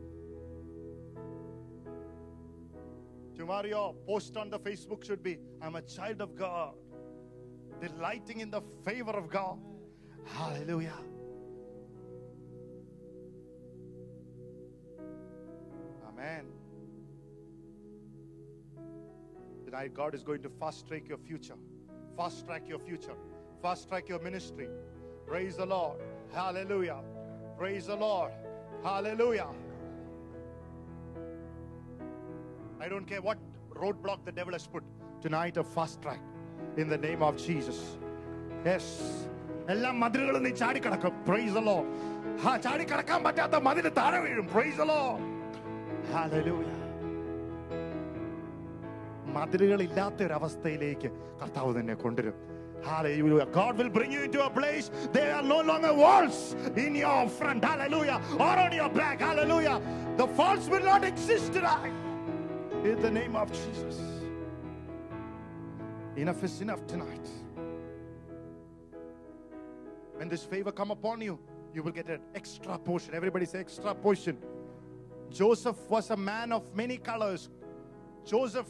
Tomorrow, 3.36 3.68
your 3.68 3.94
post 4.08 4.38
on 4.38 4.50
the 4.50 4.60
Facebook 4.60 5.04
should 5.04 5.22
be, 5.22 5.40
I'm 5.62 5.76
a 5.76 5.82
child 5.82 6.22
of 6.22 6.38
God, 6.38 6.76
delighting 7.82 8.40
in 8.40 8.50
the 8.50 8.62
favor 8.86 9.12
of 9.12 9.30
God. 9.30 9.60
Hallelujah. 10.26 10.96
Amen. 16.13 16.45
Tonight, 19.65 19.93
God 19.95 20.15
is 20.15 20.23
going 20.23 20.43
to 20.43 20.49
fast 20.49 20.87
track 20.89 21.09
your 21.09 21.19
future, 21.19 21.55
fast 22.17 22.47
track 22.47 22.63
your 22.69 22.79
future, 22.79 23.17
fast 23.63 23.89
track 23.89 24.09
your 24.09 24.21
ministry. 24.21 24.69
Praise 25.27 25.57
the 25.57 25.67
Lord. 25.67 25.99
Hallelujah. 26.33 27.01
Praise 27.59 27.87
the 27.87 27.97
Lord. 27.97 28.33
Hallelujah. 28.83 29.49
I 32.81 32.89
don't 32.89 33.07
care 33.07 33.21
what 33.21 33.39
roadblock 33.75 34.25
the 34.25 34.33
devil 34.33 34.53
has 34.53 34.67
put. 34.67 34.85
Tonight, 35.21 35.57
a 35.57 35.65
fast 35.65 36.01
track 36.01 36.21
in 36.77 36.89
the 36.89 36.97
name 36.99 37.23
of 37.23 37.37
Jesus. 37.37 37.81
Yes. 38.65 38.87
എല്ലാ 39.73 39.89
മതിലുകളും 40.03 40.43
നീ 40.47 40.51
ചാടിക്കടക്കും 40.61 41.17
praise 41.27 41.57
അല്ലോ 41.61 41.75
ആ 42.49 42.53
ചാടിക്കടക്കാൻ 42.67 43.19
പറ്റാത്ത 43.27 43.57
മതിൽ 43.67 43.87
താഴെ 43.99 44.19
വീഴും 44.27 44.47
price 44.53 44.81
അല്ലോ 44.85 45.01
Hallelujah. 46.13 46.77
മതിലുകളില്ലാത്ത 49.37 50.21
ഒരു 50.27 50.35
അവസ്ഥയിലേക്ക് 50.41 51.09
കർത്താവ് 51.41 51.73
തന്നെ 51.79 51.97
കൊണ്ടുവരും 52.05 52.37
Hallelujah. 52.89 53.47
God 53.47 53.77
will 53.79 53.89
bring 53.89 54.13
you 54.13 54.21
into 54.27 54.41
a 54.45 54.51
place 54.59 54.91
there 55.13 55.35
are 55.35 55.43
no 55.43 55.61
longer 55.71 55.93
walls 55.93 56.55
in 56.77 56.95
your 56.95 57.29
front. 57.29 57.65
Hallelujah. 57.65 58.21
Or 58.39 58.57
on 58.65 58.73
your 58.73 58.89
back. 58.89 59.21
Hallelujah. 59.21 59.81
The 60.17 60.27
faults 60.39 60.69
will 60.69 60.85
not 60.93 61.03
exist 61.05 61.53
tonight. 61.53 61.93
In 62.85 63.03
the 63.07 63.11
name 63.11 63.35
of 63.43 63.49
Jesus. 63.53 63.97
Enough 66.17 66.45
is 66.45 66.61
enough 66.61 66.87
tonight. 66.87 67.27
When 70.17 70.29
this 70.29 70.45
favor 70.45 70.73
come 70.73 70.91
upon 70.91 71.21
you, 71.21 71.39
you 71.75 71.83
will 71.83 71.93
get 71.93 72.09
an 72.09 72.21
extra 72.35 72.79
portion. 72.79 73.15
Everybody 73.15 73.45
say 73.45 73.61
extra 73.61 73.95
portion. 73.95 74.39
Joseph 75.34 75.78
was 75.90 76.12
a 76.12 76.18
man 76.18 76.52
of 76.52 76.76
many 76.76 76.98
colors. 76.98 77.50
Joseph, 78.26 78.68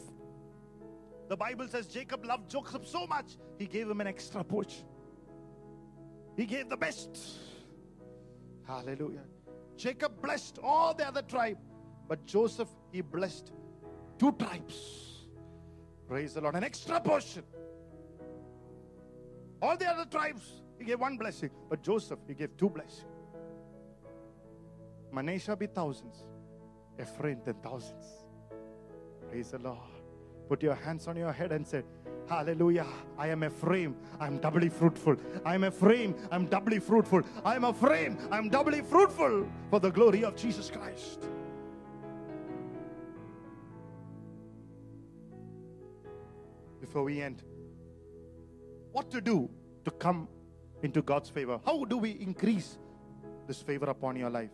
the 1.28 1.36
Bible 1.36 1.68
says 1.68 1.86
Jacob 1.86 2.24
loved 2.24 2.50
Joseph 2.50 2.86
so 2.86 3.06
much, 3.06 3.36
he 3.58 3.66
gave 3.66 3.88
him 3.88 4.00
an 4.00 4.06
extra 4.06 4.42
portion. 4.42 4.86
He 6.36 6.46
gave 6.46 6.68
the 6.68 6.76
best. 6.76 7.18
Hallelujah. 8.66 9.24
Jacob 9.76 10.20
blessed 10.22 10.58
all 10.62 10.94
the 10.94 11.06
other 11.06 11.22
tribe, 11.22 11.58
but 12.08 12.24
Joseph, 12.26 12.68
he 12.90 13.02
blessed 13.02 13.52
two 14.18 14.32
tribes. 14.32 15.26
Praise 16.08 16.34
the 16.34 16.40
Lord. 16.40 16.54
An 16.54 16.64
extra 16.64 17.00
portion. 17.00 17.44
All 19.60 19.76
the 19.76 19.86
other 19.86 20.04
tribes, 20.06 20.62
he 20.78 20.84
gave 20.84 21.00
one 21.00 21.16
blessing, 21.16 21.50
but 21.68 21.82
Joseph, 21.82 22.18
he 22.26 22.34
gave 22.34 22.56
two 22.56 22.70
blessings. 22.70 23.04
Manasseh 25.12 25.56
be 25.56 25.66
thousands, 25.66 26.24
Ephraim 27.00 27.40
thousands. 27.62 28.24
Praise 29.28 29.50
the 29.50 29.58
Lord. 29.58 29.78
Put 30.48 30.62
your 30.62 30.74
hands 30.74 31.08
on 31.08 31.16
your 31.16 31.32
head 31.32 31.52
and 31.52 31.66
say, 31.66 31.82
Hallelujah. 32.26 32.86
I 33.18 33.28
am 33.28 33.44
Ephraim. 33.44 33.96
I'm 34.18 34.38
doubly 34.38 34.68
fruitful. 34.68 35.16
I'm 35.44 35.64
Ephraim. 35.64 36.14
I'm 36.30 36.46
doubly 36.46 36.78
fruitful. 36.78 37.22
I'm 37.44 37.64
Ephraim. 37.64 38.18
I'm 38.30 38.48
doubly 38.48 38.80
fruitful 38.80 39.46
for 39.70 39.80
the 39.80 39.90
glory 39.90 40.24
of 40.24 40.36
Jesus 40.36 40.70
Christ. 40.70 41.28
Before 46.80 47.02
we 47.02 47.20
end, 47.20 47.42
what 48.92 49.10
to 49.10 49.20
do 49.20 49.50
to 49.84 49.90
come 49.90 50.28
into 50.82 51.02
God's 51.02 51.28
favor? 51.28 51.60
How 51.64 51.84
do 51.84 51.98
we 51.98 52.12
increase 52.12 52.78
this 53.46 53.60
favor 53.60 53.86
upon 53.86 54.16
your 54.16 54.30
life? 54.30 54.50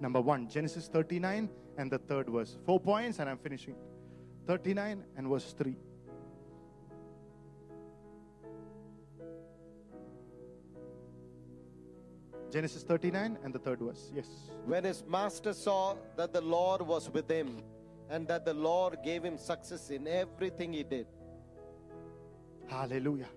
Number 0.00 0.20
one, 0.20 0.48
Genesis 0.48 0.88
39 0.88 1.48
and 1.78 1.90
the 1.90 1.98
third 1.98 2.28
verse. 2.28 2.58
Four 2.66 2.80
points, 2.80 3.18
and 3.20 3.30
I'm 3.30 3.38
finishing. 3.38 3.76
39 4.46 5.04
and 5.16 5.28
verse 5.28 5.54
3. 5.56 5.76
Genesis 12.50 12.82
39 12.82 13.38
and 13.44 13.54
the 13.54 13.58
third 13.58 13.78
verse. 13.80 14.10
Yes. 14.14 14.26
When 14.64 14.84
his 14.84 15.04
master 15.06 15.52
saw 15.52 15.96
that 16.16 16.32
the 16.32 16.40
Lord 16.40 16.82
was 16.82 17.10
with 17.10 17.30
him 17.30 17.62
and 18.10 18.26
that 18.28 18.44
the 18.44 18.54
Lord 18.54 18.98
gave 19.04 19.22
him 19.22 19.36
success 19.36 19.90
in 19.90 20.08
everything 20.08 20.72
he 20.72 20.82
did, 20.82 21.06
Hallelujah. 22.68 23.28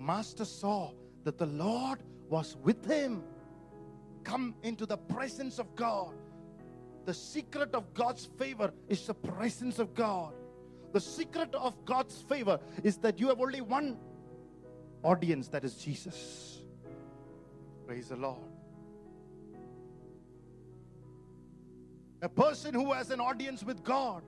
Master 0.00 0.44
saw 0.44 0.92
that 1.24 1.38
the 1.38 1.46
Lord 1.46 1.98
was 2.28 2.56
with 2.62 2.84
him. 2.86 3.22
Come 4.24 4.54
into 4.62 4.86
the 4.86 4.96
presence 4.96 5.58
of 5.58 5.74
God. 5.76 6.14
The 7.04 7.14
secret 7.14 7.74
of 7.74 7.92
God's 7.94 8.26
favor 8.38 8.72
is 8.88 9.06
the 9.06 9.14
presence 9.14 9.78
of 9.78 9.94
God. 9.94 10.34
The 10.92 11.00
secret 11.00 11.54
of 11.54 11.84
God's 11.84 12.20
favor 12.22 12.60
is 12.84 12.98
that 12.98 13.18
you 13.18 13.28
have 13.28 13.40
only 13.40 13.60
one 13.60 13.96
audience, 15.02 15.48
that 15.48 15.64
is 15.64 15.74
Jesus. 15.74 16.60
Praise 17.86 18.08
the 18.08 18.16
Lord. 18.16 18.38
A 22.20 22.28
person 22.28 22.72
who 22.72 22.92
has 22.92 23.10
an 23.10 23.20
audience 23.20 23.64
with 23.64 23.82
God 23.82 24.22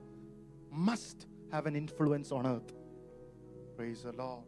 must 0.69 1.27
have 1.51 1.65
an 1.65 1.75
influence 1.75 2.31
on 2.31 2.45
earth. 2.45 2.73
Praise 3.77 4.03
the 4.03 4.11
Lord. 4.11 4.43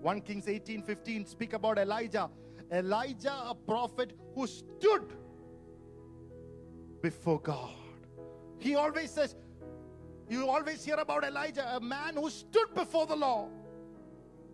1 0.00 0.20
Kings 0.20 0.48
18 0.48 0.82
15 0.82 1.26
speak 1.26 1.52
about 1.54 1.78
Elijah. 1.78 2.30
Elijah, 2.70 3.34
a 3.48 3.54
prophet 3.54 4.12
who 4.34 4.46
stood 4.46 5.12
before 7.02 7.40
God. 7.40 7.74
He 8.58 8.76
always 8.76 9.10
says, 9.10 9.34
You 10.28 10.48
always 10.48 10.84
hear 10.84 10.94
about 10.94 11.24
Elijah, 11.24 11.76
a 11.76 11.80
man 11.80 12.14
who 12.14 12.30
stood 12.30 12.72
before 12.74 13.06
the 13.06 13.16
law. 13.16 13.48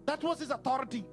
That 0.07 0.23
was 0.25 0.41
his 0.41 0.51
authority. 0.51 1.05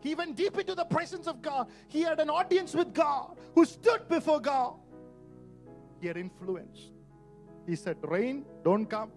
He 0.00 0.14
went 0.14 0.36
deep 0.36 0.58
into 0.58 0.74
the 0.74 0.84
presence 0.84 1.26
of 1.26 1.40
God. 1.40 1.68
He 1.88 2.02
had 2.02 2.20
an 2.20 2.30
audience 2.30 2.74
with 2.74 2.92
God 2.92 3.36
who 3.54 3.64
stood 3.64 4.08
before 4.08 4.40
God. 4.40 4.74
He 6.00 6.06
had 6.06 6.16
influence. 6.16 6.90
He 7.66 7.76
said, 7.76 7.96
Rain, 8.02 8.44
don't 8.64 8.86
come. 8.86 9.12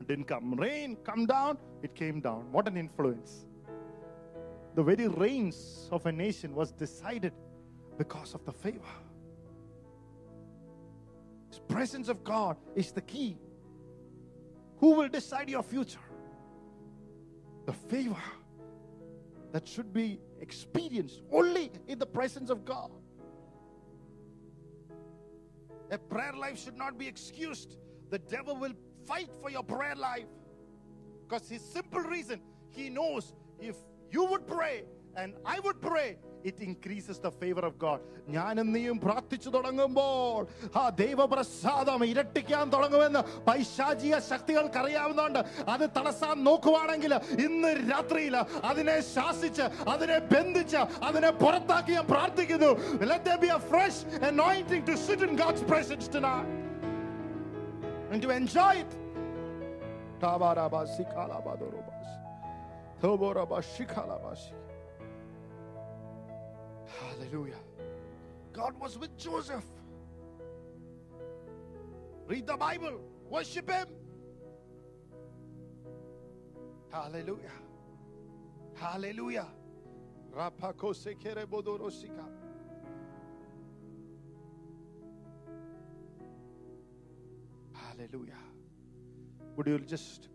It 0.00 0.08
didn't 0.08 0.24
come. 0.24 0.54
Rain, 0.54 0.96
come 1.04 1.26
down. 1.26 1.58
It 1.82 1.94
came 1.94 2.20
down. 2.20 2.50
What 2.50 2.66
an 2.68 2.76
influence. 2.76 3.46
The 4.74 4.82
very 4.82 5.08
reigns 5.08 5.88
of 5.92 6.06
a 6.06 6.12
nation 6.12 6.54
was 6.54 6.72
decided 6.72 7.32
because 7.98 8.34
of 8.34 8.44
the 8.44 8.52
favor. 8.52 8.80
His 11.48 11.58
presence 11.60 12.08
of 12.08 12.24
God 12.24 12.56
is 12.74 12.92
the 12.92 13.02
key. 13.02 13.38
Who 14.78 14.94
will 14.94 15.08
decide 15.08 15.48
your 15.48 15.62
future? 15.62 16.00
The 17.66 17.72
favor 17.72 18.16
that 19.52 19.68
should 19.68 19.92
be 19.92 20.18
experienced 20.40 21.22
only 21.30 21.70
in 21.86 21.98
the 21.98 22.06
presence 22.06 22.50
of 22.50 22.64
God. 22.64 22.90
A 25.90 25.98
prayer 25.98 26.32
life 26.32 26.58
should 26.58 26.76
not 26.76 26.98
be 26.98 27.06
excused. 27.06 27.76
The 28.10 28.18
devil 28.18 28.56
will 28.56 28.72
fight 29.06 29.28
for 29.40 29.50
your 29.50 29.62
prayer 29.62 29.94
life. 29.94 30.26
Because 31.28 31.48
his 31.48 31.62
simple 31.62 32.00
reason, 32.00 32.40
he 32.70 32.88
knows 32.88 33.34
if 33.60 33.76
you 34.10 34.24
would 34.24 34.46
pray 34.46 34.84
and 35.16 35.34
I 35.44 35.60
would 35.60 35.80
pray, 35.80 36.16
it 36.44 36.60
increases 36.60 37.18
the 37.18 37.30
favor 37.32 37.60
of 37.60 37.78
God. 37.78 38.00
ഞാനും 38.28 38.68
നീയും 38.74 38.96
പ്രാർത്ഥിച്ചു 39.04 39.50
തുടങ്ങുമ്പോൾ 39.50 40.40
ആ 40.76 40.84
ദൈവപ്രസാദം 41.00 42.00
ഇരട്ടിക്കാൻ 42.04 42.64
തുടങ്ങുമെന്ന് 42.74 43.22
പൈശാചിക 43.48 44.14
ശക്തികൾക്ക് 44.30 44.78
അറിയാവുന്നതുകൊണ്ട് 44.78 45.40
അത് 45.74 45.84
തടസ്സാൻ 45.98 46.36
നോക്കുവാണെങ്കിൽ 46.42 47.14
ഇന്ന് 47.46 47.70
രാത്രിയിൽ 47.92 48.36
അതിനെ 48.70 48.96
ശാസിച്ച് 49.14 49.64
അതിനെ 49.94 50.18
ബന്ധിച്ച് 50.32 50.80
അതിനെ 51.10 51.32
പുറത്താക്കി 51.42 51.94
ഞാൻ 51.98 52.06
പ്രാർത്ഥിക്കുന്നു 52.06 52.70
let 53.04 53.22
there 53.24 53.38
be 53.38 53.50
a 53.50 53.62
fresh 53.72 53.98
anointing 54.22 54.84
to 54.84 54.96
sit 55.06 55.22
in 55.22 55.34
God's 55.36 55.62
presence 55.64 56.08
tonight 56.08 56.48
and 58.10 58.20
to 58.22 58.30
enjoy. 58.30 58.76
Hallelujah. 67.00 67.60
God 68.52 68.78
was 68.80 68.98
with 68.98 69.16
Joseph. 69.16 69.64
Read 72.26 72.46
the 72.46 72.56
Bible, 72.56 73.00
worship 73.28 73.70
Him. 73.70 73.86
Hallelujah. 76.90 77.52
Hallelujah. 78.74 79.48
Hallelujah. 87.72 88.34
Would 89.56 89.66
you 89.66 89.78
just 89.80 90.28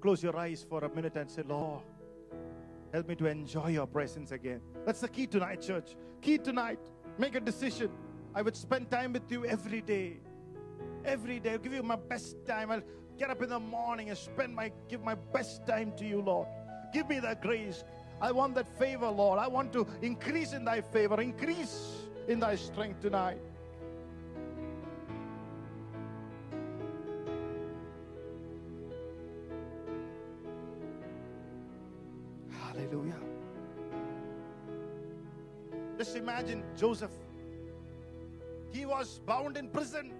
close 0.00 0.22
your 0.22 0.36
eyes 0.36 0.64
for 0.68 0.84
a 0.84 0.88
minute 0.94 1.16
and 1.16 1.30
say, 1.30 1.42
Lord, 1.42 1.82
help 2.94 3.08
me 3.08 3.16
to 3.16 3.26
enjoy 3.26 3.70
your 3.70 3.88
presence 3.88 4.30
again? 4.30 4.60
That's 4.86 5.00
the 5.00 5.08
key 5.08 5.26
tonight, 5.26 5.60
church. 5.60 5.96
Key 6.22 6.38
tonight. 6.38 6.78
Make 7.18 7.34
a 7.34 7.40
decision. 7.40 7.90
I 8.36 8.40
would 8.40 8.56
spend 8.56 8.88
time 8.88 9.12
with 9.12 9.30
you 9.32 9.44
every 9.44 9.80
day. 9.80 10.20
Every 11.04 11.40
day. 11.40 11.52
I'll 11.52 11.58
give 11.58 11.72
you 11.72 11.82
my 11.82 11.96
best 11.96 12.36
time. 12.46 12.70
I'll 12.70 12.84
get 13.18 13.30
up 13.30 13.42
in 13.42 13.48
the 13.48 13.58
morning 13.58 14.10
and 14.10 14.16
spend 14.16 14.54
my 14.54 14.70
give 14.88 15.02
my 15.02 15.16
best 15.16 15.66
time 15.66 15.92
to 15.96 16.04
you, 16.04 16.22
Lord. 16.22 16.46
Give 16.92 17.08
me 17.08 17.18
that 17.18 17.42
grace. 17.42 17.82
I 18.20 18.30
want 18.30 18.54
that 18.54 18.68
favor, 18.78 19.08
Lord. 19.08 19.40
I 19.40 19.48
want 19.48 19.72
to 19.72 19.86
increase 20.00 20.52
in 20.52 20.64
thy 20.64 20.80
favor, 20.80 21.20
increase 21.20 22.06
in 22.28 22.38
thy 22.38 22.54
strength 22.54 23.00
tonight. 23.00 23.40
Imagine 36.44 36.64
Joseph. 36.76 37.10
He 38.70 38.84
was 38.84 39.20
bound 39.26 39.56
in 39.56 39.68
prison. 39.68 40.12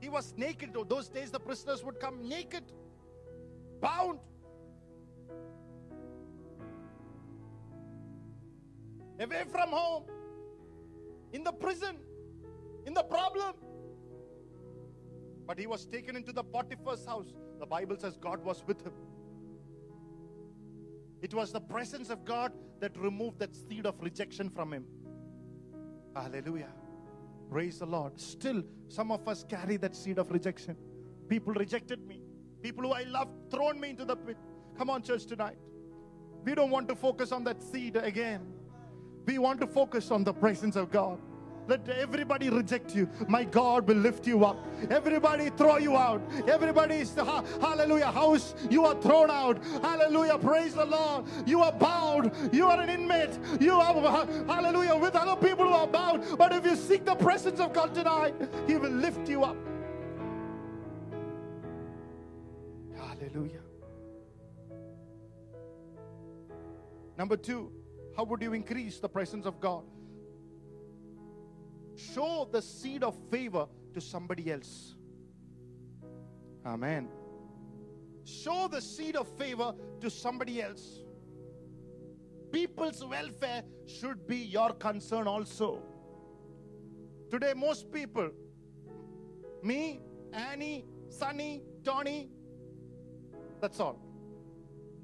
He 0.00 0.08
was 0.08 0.34
naked. 0.36 0.76
Those 0.88 1.08
days, 1.08 1.30
the 1.30 1.40
prisoners 1.40 1.82
would 1.82 1.98
come 1.98 2.28
naked, 2.28 2.64
bound. 3.80 4.18
Away 9.18 9.44
from 9.50 9.70
home, 9.70 10.04
in 11.32 11.44
the 11.44 11.52
prison, 11.52 11.96
in 12.86 12.94
the 12.94 13.02
problem. 13.02 13.54
But 15.46 15.58
he 15.58 15.66
was 15.66 15.86
taken 15.86 16.16
into 16.16 16.32
the 16.32 16.42
Potiphar's 16.42 17.06
house. 17.06 17.32
The 17.58 17.66
Bible 17.66 17.96
says 17.98 18.16
God 18.16 18.44
was 18.44 18.62
with 18.66 18.84
him. 18.84 18.92
It 21.22 21.32
was 21.32 21.52
the 21.52 21.60
presence 21.60 22.10
of 22.10 22.24
God 22.24 22.52
that 22.80 22.96
removed 22.98 23.38
that 23.38 23.54
seed 23.54 23.86
of 23.86 23.94
rejection 24.00 24.50
from 24.50 24.72
him. 24.72 24.84
Hallelujah. 26.14 26.72
Praise 27.50 27.78
the 27.78 27.86
Lord. 27.86 28.18
Still, 28.18 28.62
some 28.88 29.10
of 29.10 29.26
us 29.28 29.44
carry 29.48 29.76
that 29.78 29.94
seed 29.94 30.18
of 30.18 30.30
rejection. 30.30 30.76
People 31.28 31.54
rejected 31.54 32.06
me. 32.06 32.20
People 32.62 32.84
who 32.84 32.92
I 32.92 33.02
loved 33.02 33.50
thrown 33.50 33.80
me 33.80 33.90
into 33.90 34.04
the 34.04 34.16
pit. 34.16 34.36
Come 34.78 34.90
on, 34.90 35.02
church, 35.02 35.26
tonight. 35.26 35.58
We 36.44 36.54
don't 36.54 36.70
want 36.70 36.88
to 36.88 36.96
focus 36.96 37.32
on 37.32 37.44
that 37.44 37.62
seed 37.62 37.96
again. 37.96 38.52
We 39.26 39.38
want 39.38 39.60
to 39.60 39.66
focus 39.66 40.10
on 40.10 40.24
the 40.24 40.32
presence 40.32 40.76
of 40.76 40.90
God. 40.90 41.18
Let 41.66 41.88
everybody 41.88 42.50
reject 42.50 42.94
you. 42.94 43.08
My 43.26 43.44
God 43.44 43.88
will 43.88 43.96
lift 43.96 44.26
you 44.26 44.44
up. 44.44 44.58
Everybody 44.90 45.50
throw 45.50 45.78
you 45.78 45.96
out. 45.96 46.20
Everybody 46.46 46.96
is 46.96 47.14
ha- 47.14 47.42
hallelujah. 47.60 48.10
House, 48.10 48.54
you 48.68 48.84
are 48.84 49.00
thrown 49.00 49.30
out. 49.30 49.64
Hallelujah. 49.82 50.38
Praise 50.38 50.74
the 50.74 50.84
Lord. 50.84 51.24
You 51.46 51.62
are 51.62 51.72
bound. 51.72 52.32
You 52.52 52.66
are 52.66 52.80
an 52.80 52.90
inmate. 52.90 53.38
You 53.60 53.74
are 53.74 53.94
ha- 53.94 54.26
hallelujah 54.46 54.96
with 54.96 55.16
other 55.16 55.40
people 55.40 55.66
who 55.66 55.72
are 55.72 55.86
bound. 55.86 56.24
But 56.36 56.52
if 56.52 56.64
you 56.66 56.76
seek 56.76 57.04
the 57.04 57.14
presence 57.14 57.60
of 57.60 57.72
God 57.72 57.94
tonight, 57.94 58.34
He 58.66 58.76
will 58.76 58.90
lift 58.92 59.28
you 59.28 59.44
up. 59.44 59.56
Hallelujah. 62.94 63.60
Number 67.16 67.36
two, 67.36 67.72
how 68.16 68.24
would 68.24 68.42
you 68.42 68.52
increase 68.52 68.98
the 68.98 69.08
presence 69.08 69.46
of 69.46 69.60
God? 69.60 69.84
Show 71.96 72.48
the 72.50 72.60
seed 72.60 73.02
of 73.02 73.16
favor 73.30 73.66
to 73.92 74.00
somebody 74.00 74.50
else. 74.50 74.94
Amen. 76.66 77.08
Show 78.24 78.68
the 78.68 78.80
seed 78.80 79.16
of 79.16 79.28
favor 79.36 79.74
to 80.00 80.10
somebody 80.10 80.62
else. 80.62 81.00
People's 82.50 83.04
welfare 83.04 83.62
should 83.86 84.26
be 84.26 84.36
your 84.36 84.72
concern 84.72 85.26
also. 85.26 85.82
Today, 87.30 87.52
most 87.54 87.90
people, 87.92 88.30
me, 89.62 90.00
Annie, 90.32 90.84
Sunny, 91.08 91.62
Tony, 91.84 92.28
that's 93.60 93.80
all. 93.80 93.98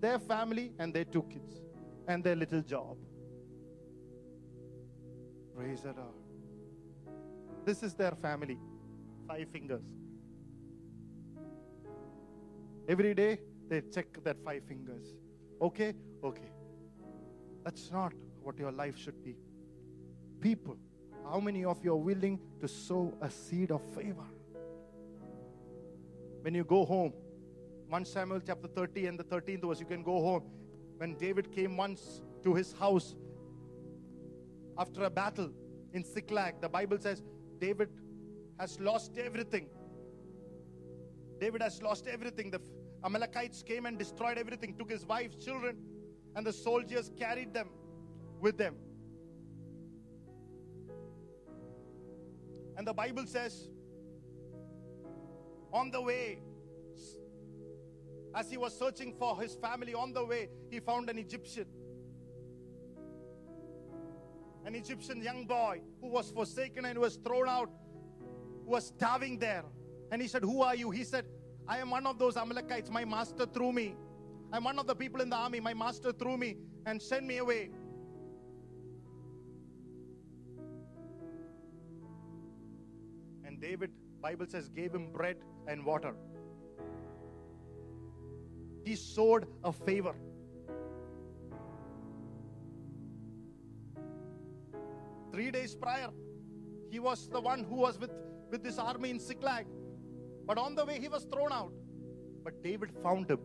Their 0.00 0.18
family 0.18 0.72
and 0.78 0.94
their 0.94 1.04
two 1.04 1.22
kids 1.24 1.60
and 2.06 2.24
their 2.24 2.36
little 2.36 2.62
job. 2.62 2.96
Praise 5.56 5.82
the 5.82 5.92
Lord. 5.92 6.19
This 7.64 7.82
is 7.82 7.94
their 7.94 8.12
family. 8.12 8.58
Five 9.28 9.48
fingers. 9.50 9.82
Every 12.88 13.14
day 13.14 13.38
they 13.68 13.82
check 13.82 14.06
that 14.24 14.36
five 14.44 14.62
fingers. 14.64 15.14
Okay? 15.60 15.94
Okay. 16.24 16.50
That's 17.64 17.90
not 17.90 18.12
what 18.42 18.58
your 18.58 18.72
life 18.72 18.96
should 18.96 19.22
be. 19.22 19.36
People, 20.40 20.76
how 21.30 21.38
many 21.38 21.64
of 21.64 21.84
you 21.84 21.92
are 21.92 21.96
willing 21.96 22.40
to 22.60 22.66
sow 22.66 23.12
a 23.20 23.30
seed 23.30 23.70
of 23.70 23.82
favor? 23.94 24.26
When 26.42 26.54
you 26.54 26.64
go 26.64 26.84
home, 26.84 27.12
1 27.88 28.04
Samuel 28.04 28.40
chapter 28.40 28.68
30 28.68 29.06
and 29.06 29.18
the 29.18 29.24
13th 29.24 29.68
verse, 29.68 29.80
you 29.80 29.86
can 29.86 30.02
go 30.02 30.20
home. 30.22 30.42
When 30.96 31.14
David 31.16 31.52
came 31.52 31.76
once 31.76 32.22
to 32.42 32.54
his 32.54 32.72
house 32.72 33.14
after 34.78 35.04
a 35.04 35.10
battle 35.10 35.50
in 35.92 36.04
Ziklag, 36.04 36.60
the 36.60 36.68
Bible 36.68 36.98
says 36.98 37.22
David 37.60 37.90
has 38.58 38.80
lost 38.80 39.18
everything. 39.18 39.68
David 41.38 41.62
has 41.62 41.82
lost 41.82 42.06
everything. 42.06 42.50
The 42.50 42.60
Amalekites 43.04 43.62
came 43.62 43.86
and 43.86 43.98
destroyed 43.98 44.38
everything, 44.38 44.74
took 44.78 44.90
his 44.90 45.06
wife, 45.06 45.38
children, 45.38 45.76
and 46.36 46.46
the 46.46 46.52
soldiers 46.52 47.10
carried 47.18 47.54
them 47.54 47.68
with 48.40 48.56
them. 48.56 48.76
And 52.76 52.86
the 52.86 52.94
Bible 52.94 53.26
says, 53.26 53.68
on 55.72 55.90
the 55.90 56.00
way, 56.00 56.40
as 58.34 58.50
he 58.50 58.56
was 58.56 58.76
searching 58.78 59.14
for 59.18 59.40
his 59.40 59.54
family, 59.56 59.94
on 59.94 60.12
the 60.12 60.24
way, 60.24 60.48
he 60.70 60.80
found 60.80 61.10
an 61.10 61.18
Egyptian. 61.18 61.66
An 64.64 64.74
Egyptian 64.74 65.22
young 65.22 65.46
boy 65.46 65.80
who 66.00 66.08
was 66.08 66.30
forsaken 66.30 66.84
and 66.84 66.98
was 66.98 67.16
thrown 67.16 67.48
out, 67.48 67.70
was 68.64 68.88
starving 68.88 69.38
there. 69.38 69.64
And 70.12 70.20
he 70.20 70.28
said, 70.28 70.42
Who 70.42 70.62
are 70.62 70.74
you? 70.74 70.90
He 70.90 71.04
said, 71.04 71.24
I 71.66 71.78
am 71.78 71.90
one 71.90 72.06
of 72.06 72.18
those 72.18 72.36
Amalekites. 72.36 72.90
My 72.90 73.04
master 73.04 73.46
threw 73.46 73.72
me. 73.72 73.94
I'm 74.52 74.64
one 74.64 74.78
of 74.78 74.86
the 74.86 74.94
people 74.94 75.20
in 75.20 75.30
the 75.30 75.36
army. 75.36 75.60
My 75.60 75.74
master 75.74 76.12
threw 76.12 76.36
me 76.36 76.56
and 76.84 77.00
sent 77.00 77.24
me 77.24 77.38
away. 77.38 77.70
And 83.44 83.60
David, 83.60 83.90
Bible 84.20 84.46
says, 84.48 84.68
gave 84.68 84.92
him 84.92 85.12
bread 85.12 85.36
and 85.66 85.84
water. 85.84 86.14
He 88.84 88.96
sowed 88.96 89.46
a 89.62 89.72
favor. 89.72 90.14
Three 95.32 95.50
days 95.50 95.74
prior, 95.74 96.08
he 96.90 96.98
was 96.98 97.28
the 97.28 97.40
one 97.40 97.64
who 97.64 97.76
was 97.76 97.98
with, 97.98 98.10
with 98.50 98.62
this 98.62 98.78
army 98.78 99.10
in 99.10 99.20
Ziklag. 99.20 99.66
But 100.46 100.58
on 100.58 100.74
the 100.74 100.84
way, 100.84 100.98
he 100.98 101.08
was 101.08 101.24
thrown 101.24 101.52
out. 101.52 101.72
But 102.42 102.62
David 102.62 102.90
found 103.02 103.30
him 103.30 103.38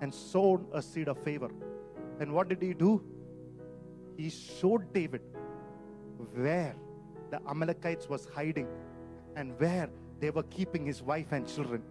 and 0.00 0.12
sown 0.14 0.66
a 0.72 0.82
seed 0.82 1.08
of 1.08 1.18
favor. 1.22 1.48
And 2.20 2.32
what 2.32 2.48
did 2.48 2.60
he 2.60 2.74
do? 2.74 3.02
He 4.16 4.30
showed 4.30 4.92
David 4.92 5.22
where 6.34 6.74
the 7.30 7.40
Amalekites 7.48 8.08
was 8.08 8.26
hiding 8.34 8.68
and 9.36 9.58
where 9.58 9.88
they 10.20 10.30
were 10.30 10.42
keeping 10.44 10.84
his 10.86 11.02
wife 11.02 11.32
and 11.32 11.46
children. 11.46 11.82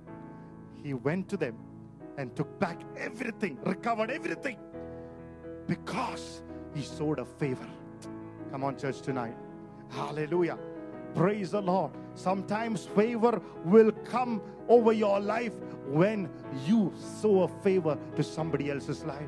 He 0.83 0.93
went 0.93 1.29
to 1.29 1.37
them 1.37 1.57
and 2.17 2.35
took 2.35 2.59
back 2.59 2.81
everything, 2.97 3.57
recovered 3.63 4.09
everything 4.09 4.57
because 5.67 6.43
he 6.73 6.81
sowed 6.81 7.19
a 7.19 7.25
favor. 7.25 7.67
Come 8.55 8.63
on, 8.63 8.77
church, 8.77 9.01
tonight. 9.01 9.35
Hallelujah. 9.89 10.57
Praise 11.13 11.51
the 11.51 11.61
Lord. 11.61 11.91
Sometimes 12.13 12.85
favor 12.85 13.41
will 13.65 13.91
come 13.91 14.41
over 14.69 14.93
your 14.93 15.19
life 15.19 15.51
when 15.87 16.29
you 16.65 16.93
sow 16.95 17.41
a 17.41 17.47
favor 17.49 17.97
to 18.15 18.23
somebody 18.23 18.71
else's 18.71 19.03
life. 19.03 19.27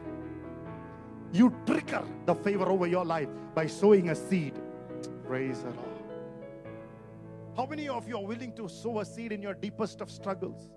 You 1.34 1.54
trigger 1.66 2.06
the 2.26 2.36
favor 2.36 2.70
over 2.72 2.88
your 2.88 3.04
life 3.04 3.28
by 3.54 3.68
sowing 3.68 4.12
a 4.12 4.16
seed. 4.16 4.54
Praise 5.26 5.60
the 5.60 5.72
Lord. 5.72 6.04
How 7.58 7.66
many 7.66 7.90
of 7.90 8.08
you 8.08 8.16
are 8.16 8.26
willing 8.26 8.56
to 8.56 8.70
sow 8.70 9.00
a 9.02 9.06
seed 9.06 9.34
in 9.34 9.42
your 9.42 9.56
deepest 9.56 10.00
of 10.00 10.10
struggles? 10.10 10.70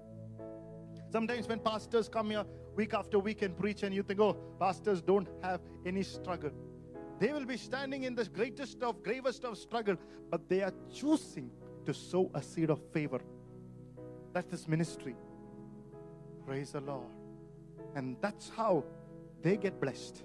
Sometimes 1.12 1.46
when 1.46 1.60
pastors 1.60 2.08
come 2.08 2.30
here 2.30 2.44
week 2.74 2.94
after 2.94 3.20
week 3.20 3.42
and 3.42 3.56
preach, 3.56 3.84
and 3.84 3.94
you 3.94 4.02
think, 4.02 4.18
oh, 4.18 4.36
pastors 4.58 5.00
don't 5.00 5.28
have 5.40 5.60
any 5.86 6.02
struggle. 6.02 6.50
They 7.20 7.34
will 7.34 7.44
be 7.44 7.58
standing 7.58 8.04
in 8.04 8.14
the 8.14 8.24
greatest 8.24 8.82
of, 8.82 9.02
gravest 9.02 9.44
of 9.44 9.58
struggle, 9.58 9.96
but 10.30 10.48
they 10.48 10.62
are 10.62 10.72
choosing 10.92 11.50
to 11.84 11.92
sow 11.92 12.30
a 12.32 12.42
seed 12.42 12.70
of 12.70 12.80
favor. 12.92 13.20
That's 14.32 14.50
this 14.50 14.66
ministry. 14.66 15.14
Praise 16.46 16.72
the 16.72 16.80
Lord. 16.80 17.06
And 17.94 18.16
that's 18.22 18.50
how 18.56 18.84
they 19.42 19.58
get 19.58 19.78
blessed. 19.78 20.22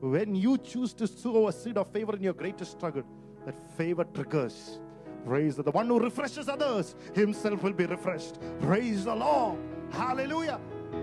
When 0.00 0.34
you 0.34 0.56
choose 0.56 0.94
to 0.94 1.06
sow 1.06 1.48
a 1.48 1.52
seed 1.52 1.76
of 1.76 1.92
favor 1.92 2.16
in 2.16 2.22
your 2.22 2.32
greatest 2.32 2.72
struggle, 2.72 3.04
that 3.44 3.54
favor 3.76 4.04
triggers. 4.04 4.80
Praise 5.26 5.56
the, 5.56 5.62
the 5.62 5.70
one 5.70 5.88
who 5.88 6.00
refreshes 6.00 6.48
others, 6.48 6.94
himself 7.14 7.62
will 7.62 7.74
be 7.74 7.84
refreshed. 7.84 8.38
Praise 8.62 9.04
the 9.04 9.14
Lord. 9.14 9.58
Hallelujah. 9.90 10.58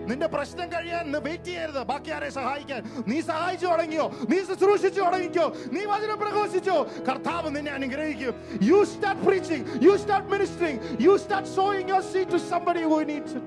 നിന്റെ 0.08 0.28
പ്രശ്നം 0.34 0.68
കഴിയാൻ 0.72 1.06
wait 1.26 1.50
ചെയ്യരുത് 1.50 1.82
ബാക്കി 1.90 2.10
ആരെ 2.16 2.28
സഹായിക്കാൻ 2.36 2.80
നീ 3.10 3.18
സഹായിച്ചു 3.30 3.66
തുടങ്ങിയോ 3.72 4.06
നീ 4.30 4.38
ശുശ്രൂഷിച്ചു 4.48 5.00
തുടങ്ങിക്കോ 5.06 5.44
നീ 5.74 5.82
വചനം 5.92 6.18
പ്രഘോഷിച്ചോ 6.22 6.76
കർത്താവ് 7.08 7.50
നിന്നെ 7.56 7.72
അനുഗ്രഹിക്കും 7.78 8.34
you 8.70 8.78
start 8.92 9.22
preaching 9.28 9.62
you 9.86 9.92
start 10.04 10.24
ministering 10.34 10.76
you 11.06 11.12
start 11.26 11.46
sowing 11.58 11.84
your 11.92 12.02
seed 12.10 12.28
to 12.34 12.40
somebody 12.52 12.82
who 12.90 12.98
needs 13.12 13.32
it 13.40 13.44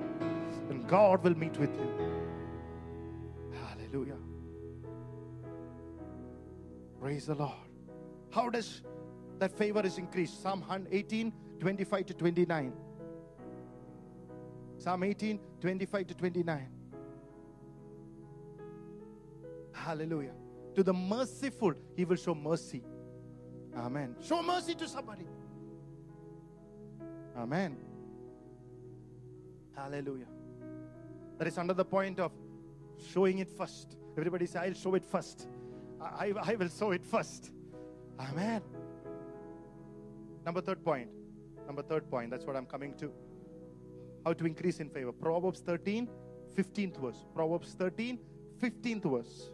and 0.71 0.79
god 0.95 1.17
will 1.25 1.37
meet 1.43 1.57
with 1.63 1.73
you 1.81 1.89
hallelujah 3.61 4.19
praise 7.01 7.25
the 7.33 7.37
lord 7.43 7.69
how 8.37 8.45
does 8.49 8.69
that 9.41 9.53
favor 9.61 9.83
is 9.91 9.97
increased 9.97 10.37
psalm 10.43 10.61
18 10.71 11.33
25 11.59 12.05
to 12.11 12.15
29 12.15 12.71
Psalm 14.80 15.02
18, 15.02 15.38
25 15.60 16.06
to 16.06 16.14
29. 16.14 16.68
Hallelujah. 19.72 20.32
To 20.74 20.82
the 20.82 20.94
merciful, 20.94 21.74
he 21.94 22.06
will 22.06 22.16
show 22.16 22.34
mercy. 22.34 22.82
Amen. 23.76 24.16
Show 24.22 24.42
mercy 24.42 24.74
to 24.76 24.88
somebody. 24.88 25.26
Amen. 27.36 27.76
Hallelujah. 29.76 30.28
That 31.36 31.48
is 31.48 31.58
another 31.58 31.84
point 31.84 32.18
of 32.18 32.32
showing 33.12 33.38
it 33.40 33.50
first. 33.50 33.98
Everybody 34.16 34.46
say, 34.46 34.60
I'll 34.60 34.72
show 34.72 34.94
it 34.94 35.04
first. 35.04 35.46
I, 36.00 36.32
I 36.42 36.54
will 36.54 36.70
show 36.70 36.92
it 36.92 37.04
first. 37.04 37.50
Amen. 38.18 38.62
Number 40.46 40.62
third 40.62 40.82
point. 40.82 41.10
Number 41.66 41.82
third 41.82 42.10
point. 42.10 42.30
That's 42.30 42.46
what 42.46 42.56
I'm 42.56 42.66
coming 42.66 42.94
to 42.94 43.12
how 44.24 44.32
to 44.32 44.44
increase 44.44 44.80
in 44.80 44.88
favor. 44.88 45.12
Proverbs 45.12 45.60
13, 45.60 46.08
15th 46.56 46.96
verse. 47.00 47.24
Proverbs 47.34 47.74
13, 47.78 48.18
15th 48.62 49.10
verse. 49.10 49.50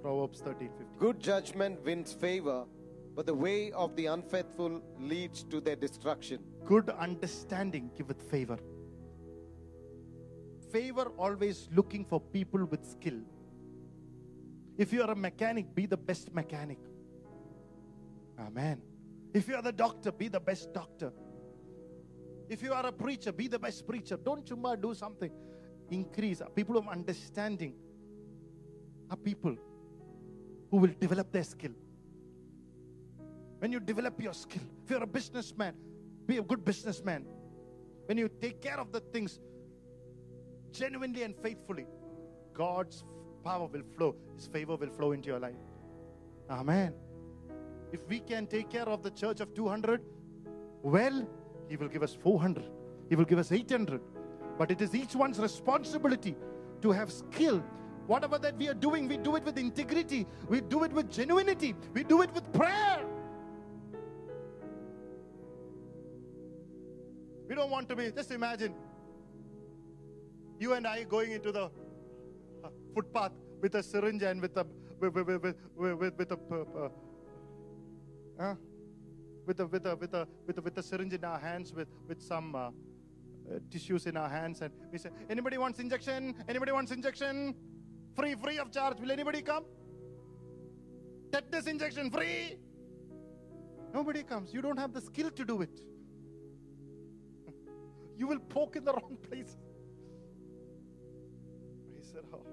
Proverbs 0.00 0.40
13, 0.40 0.70
15. 0.76 0.86
Good 0.98 1.20
judgment 1.20 1.84
wins 1.84 2.12
favor, 2.12 2.64
but 3.14 3.26
the 3.26 3.34
way 3.34 3.70
of 3.72 3.94
the 3.96 4.06
unfaithful 4.06 4.80
leads 4.98 5.42
to 5.44 5.60
their 5.60 5.76
destruction. 5.76 6.38
Good 6.64 6.88
understanding 6.90 7.90
giveth 7.96 8.22
favor. 8.30 8.58
Favor 10.72 11.10
always 11.18 11.68
looking 11.74 12.04
for 12.04 12.20
people 12.20 12.64
with 12.64 12.84
skill. 12.86 13.20
If 14.80 14.94
you 14.94 15.02
are 15.02 15.10
a 15.10 15.14
mechanic, 15.14 15.74
be 15.74 15.84
the 15.84 15.98
best 15.98 16.32
mechanic. 16.34 16.78
Amen. 18.38 18.80
If 19.34 19.46
you 19.46 19.54
are 19.54 19.60
the 19.60 19.72
doctor, 19.72 20.10
be 20.10 20.28
the 20.28 20.40
best 20.40 20.72
doctor. 20.72 21.12
If 22.48 22.62
you 22.62 22.72
are 22.72 22.86
a 22.86 22.90
preacher, 22.90 23.30
be 23.30 23.46
the 23.46 23.58
best 23.58 23.86
preacher. 23.86 24.16
Don't 24.16 24.42
chumma 24.42 24.80
do 24.80 24.94
something. 24.94 25.30
Increase. 25.90 26.40
People 26.56 26.78
of 26.78 26.88
understanding 26.88 27.74
are 29.10 29.18
people 29.18 29.54
who 30.70 30.78
will 30.78 30.94
develop 30.98 31.30
their 31.30 31.44
skill. 31.44 31.72
When 33.58 33.72
you 33.72 33.80
develop 33.80 34.18
your 34.22 34.32
skill, 34.32 34.62
if 34.82 34.90
you're 34.90 35.02
a 35.02 35.06
businessman, 35.06 35.74
be 36.24 36.38
a 36.38 36.42
good 36.42 36.64
businessman. 36.64 37.26
When 38.06 38.16
you 38.16 38.30
take 38.40 38.62
care 38.62 38.80
of 38.80 38.92
the 38.92 39.00
things 39.00 39.40
genuinely 40.72 41.22
and 41.22 41.36
faithfully, 41.36 41.86
God's 42.54 43.04
power 43.42 43.66
will 43.66 43.82
flow, 43.96 44.14
His 44.36 44.46
favor 44.46 44.76
will 44.76 44.90
flow 44.90 45.12
into 45.12 45.28
your 45.28 45.38
life. 45.38 45.54
Amen. 46.48 46.94
If 47.92 48.00
we 48.08 48.20
can 48.20 48.46
take 48.46 48.70
care 48.70 48.88
of 48.88 49.02
the 49.02 49.10
church 49.10 49.40
of 49.40 49.54
200, 49.54 50.00
well, 50.82 51.26
He 51.68 51.76
will 51.76 51.88
give 51.88 52.02
us 52.02 52.14
400, 52.14 52.64
He 53.08 53.16
will 53.16 53.24
give 53.24 53.38
us 53.38 53.52
800. 53.52 54.00
But 54.58 54.70
it 54.70 54.80
is 54.80 54.94
each 54.94 55.14
one's 55.14 55.38
responsibility 55.38 56.36
to 56.82 56.92
have 56.92 57.10
skill. 57.10 57.62
Whatever 58.06 58.38
that 58.38 58.56
we 58.56 58.68
are 58.68 58.74
doing, 58.74 59.08
we 59.08 59.16
do 59.16 59.36
it 59.36 59.44
with 59.44 59.56
integrity, 59.56 60.26
we 60.48 60.60
do 60.60 60.84
it 60.84 60.92
with 60.92 61.10
genuinity, 61.10 61.74
we 61.94 62.02
do 62.04 62.22
it 62.22 62.32
with 62.34 62.52
prayer. 62.52 63.04
We 67.48 67.54
don't 67.54 67.70
want 67.70 67.88
to 67.88 67.96
be, 67.96 68.10
just 68.10 68.30
imagine 68.30 68.74
you 70.60 70.74
and 70.74 70.86
I 70.86 71.04
going 71.04 71.32
into 71.32 71.50
the 71.50 71.70
footpath 72.94 73.32
with 73.60 73.74
a 73.74 73.82
syringe 73.82 74.22
and 74.22 74.40
with 74.40 74.56
a 74.56 74.66
with 75.00 75.14
with 75.14 75.26
with, 75.26 75.56
with, 75.76 76.14
with, 76.18 76.30
a 76.30 76.38
uh, 78.40 78.54
with 79.46 79.60
a 79.60 79.66
with 79.66 79.86
a 79.86 79.96
with 79.96 80.14
a 80.14 80.28
with 80.46 80.58
a 80.58 80.62
with 80.62 80.78
a 80.78 80.82
syringe 80.82 81.12
in 81.12 81.24
our 81.24 81.38
hands 81.38 81.72
with 81.72 81.88
with 82.08 82.22
some 82.22 82.54
uh, 82.54 82.58
uh, 82.58 83.58
tissues 83.70 84.06
in 84.06 84.16
our 84.16 84.28
hands 84.28 84.60
and 84.62 84.72
we 84.92 84.98
say 84.98 85.10
anybody 85.28 85.58
wants 85.58 85.78
injection? 85.78 86.34
Anybody 86.48 86.72
wants 86.72 86.92
injection? 86.92 87.54
Free 88.14 88.34
free 88.34 88.58
of 88.58 88.70
charge. 88.70 89.00
Will 89.00 89.10
anybody 89.10 89.42
come? 89.42 89.64
Tetanus 91.32 91.66
injection 91.66 92.10
free! 92.10 92.58
Nobody 93.92 94.22
comes. 94.22 94.52
You 94.52 94.62
don't 94.62 94.78
have 94.78 94.92
the 94.92 95.00
skill 95.00 95.30
to 95.30 95.44
do 95.44 95.62
it. 95.62 95.80
You 98.16 98.26
will 98.26 98.38
poke 98.38 98.76
in 98.76 98.84
the 98.84 98.92
wrong 98.92 99.16
place 99.28 99.56
the 102.12 102.22
lord 102.30 102.46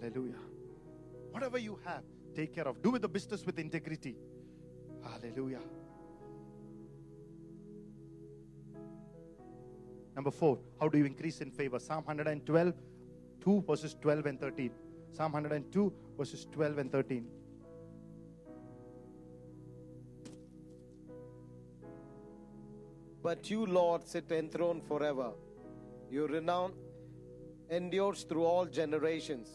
Hallelujah. 0.00 0.40
Whatever 1.30 1.58
you 1.58 1.78
have, 1.84 2.02
take 2.34 2.54
care 2.54 2.66
of. 2.66 2.80
Do 2.82 2.90
with 2.90 3.02
the 3.02 3.08
business 3.08 3.44
with 3.44 3.58
integrity. 3.58 4.16
Hallelujah. 5.02 5.60
Number 10.16 10.30
four, 10.30 10.58
how 10.80 10.88
do 10.88 10.98
you 10.98 11.04
increase 11.04 11.40
in 11.40 11.50
favor? 11.50 11.78
Psalm 11.78 12.04
112, 12.04 12.74
2 13.42 13.64
verses 13.66 13.94
12 14.00 14.26
and 14.26 14.40
13. 14.40 14.70
Psalm 15.12 15.32
102 15.32 15.92
verses 16.16 16.46
12 16.50 16.78
and 16.78 16.92
13. 16.92 17.26
But 23.22 23.50
you, 23.50 23.66
Lord, 23.66 24.06
sit 24.06 24.30
enthroned 24.32 24.84
forever. 24.84 25.32
Your 26.10 26.26
renown 26.26 26.72
endures 27.70 28.22
through 28.24 28.44
all 28.44 28.66
generations. 28.66 29.48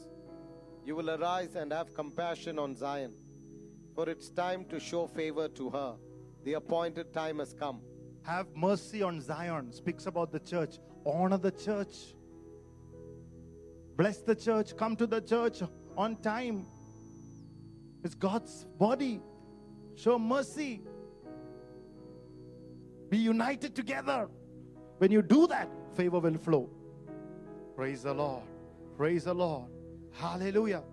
You 0.86 0.96
will 0.96 1.10
arise 1.10 1.56
and 1.56 1.72
have 1.72 1.94
compassion 1.94 2.60
on 2.60 2.76
Zion, 2.76 3.14
for 3.96 4.08
it's 4.08 4.30
time 4.30 4.66
to 4.66 4.80
show 4.80 5.08
favor 5.08 5.48
to 5.50 5.70
her. 5.72 5.96
The 6.44 6.54
appointed 6.54 7.12
time 7.12 7.40
has 7.40 7.54
come. 7.54 7.82
Have 8.22 8.48
mercy 8.56 9.02
on 9.02 9.20
Zion. 9.20 9.72
Speaks 9.72 10.06
about 10.06 10.32
the 10.32 10.40
church. 10.40 10.78
Honor 11.06 11.38
the 11.38 11.52
church. 11.52 12.14
Bless 13.98 14.18
the 14.18 14.36
church, 14.36 14.76
come 14.76 14.96
to 14.98 15.08
the 15.08 15.22
church 15.22 15.64
on 15.98 16.18
time. 16.18 16.66
It's 18.04 18.14
God's 18.14 18.66
body. 18.78 19.22
Show 19.96 20.20
mercy. 20.20 20.82
Be 23.16 23.22
united 23.22 23.74
together. 23.74 24.28
When 24.98 25.10
you 25.10 25.22
do 25.22 25.48
that, 25.48 25.70
favor 25.96 26.20
will 26.20 26.38
flow. 26.38 26.70
Praise 27.74 28.04
the 28.04 28.14
Lord. 28.14 28.44
Praise 28.98 29.24
the 29.24 29.34
Lord. 29.34 29.70
Hallelujah. 30.12 30.84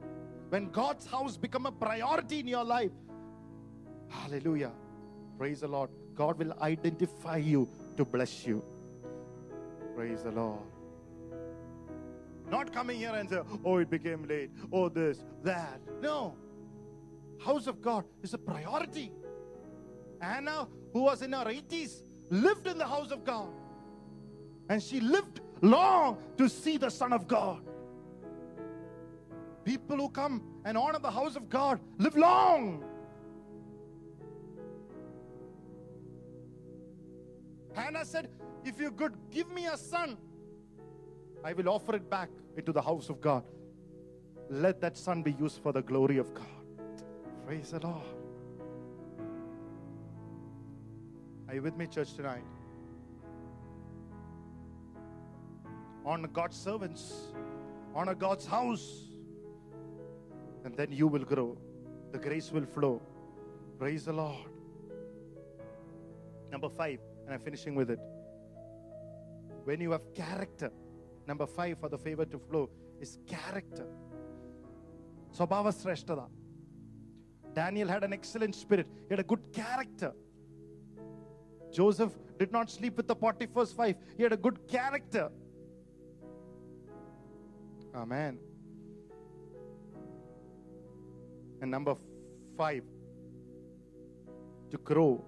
When 0.49 0.70
God's 0.70 1.05
house 1.05 1.37
become 1.37 1.66
a 1.66 1.73
priority 1.73 2.39
in 2.39 2.47
your 2.47 2.62
life, 2.62 2.93
hallelujah. 4.09 4.70
Praise 5.37 5.62
the 5.62 5.66
Lord. 5.66 5.91
God 6.14 6.39
will 6.39 6.55
identify 6.61 7.39
you 7.39 7.68
to 7.97 8.05
bless 8.05 8.47
you. 8.47 8.62
Praise 9.97 10.23
the 10.23 10.31
Lord. 10.31 10.61
Not 12.49 12.73
coming 12.73 12.99
here 12.99 13.16
and 13.16 13.29
say, 13.29 13.41
oh, 13.64 13.79
it 13.79 13.91
became 13.91 14.29
late. 14.29 14.53
Oh, 14.73 14.89
this, 14.89 15.25
that. 15.43 15.81
No. 16.01 16.37
House 17.45 17.66
of 17.66 17.83
God 17.83 18.05
is 18.23 18.33
a 18.33 18.39
priority. 18.39 19.11
Anna, 20.20 20.68
who 20.93 21.03
was 21.03 21.23
in 21.23 21.33
her 21.33 21.47
80s, 21.47 22.05
lived 22.33 22.66
in 22.66 22.78
the 22.78 22.87
house 22.87 23.11
of 23.11 23.24
God. 23.24 23.51
And 24.68 24.83
she 24.83 25.01
lived 25.01 25.41
long 25.61 26.16
to 26.39 26.49
see 26.49 26.78
the 26.78 26.91
Son 26.91 27.12
of 27.12 27.28
God. 27.28 27.61
People 29.64 29.97
who 29.99 30.09
come 30.09 30.43
and 30.64 30.76
honor 30.76 30.99
the 30.99 31.11
house 31.11 31.37
of 31.37 31.49
God 31.49 31.78
live 31.99 32.16
long. 32.16 32.83
Hannah 37.74 38.05
said, 38.05 38.28
If 38.64 38.80
you 38.80 38.91
could 38.91 39.14
give 39.30 39.51
me 39.53 39.66
a 39.66 39.76
son, 39.76 40.16
I 41.45 41.53
will 41.53 41.68
offer 41.68 41.97
it 41.97 42.09
back 42.09 42.30
into 42.57 42.72
the 42.72 42.83
house 42.83 43.11
of 43.11 43.20
God. 43.20 43.45
Let 44.49 44.80
that 44.80 44.97
son 44.97 45.22
be 45.22 45.33
used 45.33 45.62
for 45.62 45.72
the 45.72 45.83
glory 45.83 46.18
of 46.18 46.33
God. 46.35 46.47
Praise 47.47 47.70
the 47.70 47.80
Lord. 47.80 48.22
Are 51.53 51.57
you 51.57 51.61
with 51.61 51.76
me, 51.76 51.86
church, 51.86 52.14
tonight? 52.14 52.44
Honor 56.03 56.28
God's 56.28 56.57
servants, 56.57 57.12
honor 57.94 58.14
God's 58.14 58.46
house, 58.46 59.11
and 60.64 60.74
then 60.74 60.90
you 60.90 61.07
will 61.07 61.24
grow. 61.24 61.59
The 62.11 62.16
grace 62.16 62.50
will 62.50 62.64
flow. 62.64 63.03
Praise 63.78 64.07
the 64.07 64.14
Lord. 64.14 64.48
Number 66.50 66.70
five, 66.70 67.00
and 67.26 67.34
I'm 67.34 67.40
finishing 67.40 67.74
with 67.74 67.90
it. 67.90 68.00
When 69.64 69.78
you 69.78 69.90
have 69.90 70.14
character, 70.14 70.72
number 71.28 71.46
five 71.46 71.78
for 71.78 71.90
the 71.90 71.98
favor 71.98 72.24
to 72.24 72.38
flow 72.38 72.70
is 72.98 73.18
character. 73.26 73.84
Swabhava 75.36 75.70
Sreshtata. 75.70 76.30
Daniel 77.53 77.88
had 77.88 78.05
an 78.05 78.14
excellent 78.14 78.55
spirit, 78.55 78.86
he 79.07 79.09
had 79.11 79.20
a 79.20 79.22
good 79.22 79.53
character. 79.53 80.14
Joseph 81.73 82.12
did 82.39 82.53
not 82.53 82.70
sleep 82.70 82.97
with 82.97 83.09
the 83.09 83.14
Potiphar's 83.14 83.77
wife. 83.77 83.97
He 84.16 84.23
had 84.23 84.33
a 84.33 84.37
good 84.37 84.66
character. 84.68 85.31
Amen. 87.95 88.39
And 91.61 91.70
number 91.70 91.95
five, 92.57 92.83
to 94.70 94.79
grow 94.79 95.25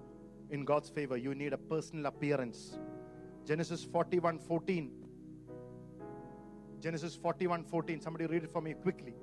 in 0.49 0.65
God's 0.65 0.89
favor, 0.89 1.17
you 1.17 1.33
need 1.35 1.53
a 1.53 1.57
personal 1.57 2.07
appearance. 2.07 2.77
Genesis 3.45 3.83
41 3.83 4.39
14. 4.39 4.91
Genesis 6.81 7.15
41 7.15 7.63
14. 7.63 8.01
Somebody 8.01 8.25
read 8.25 8.43
it 8.43 8.51
for 8.51 8.61
me 8.61 8.73
quickly. 8.73 9.13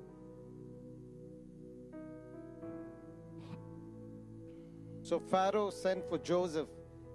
So 5.01 5.19
Pharaoh 5.19 5.69
sent 5.69 6.07
for 6.07 6.17
Joseph, 6.17 6.69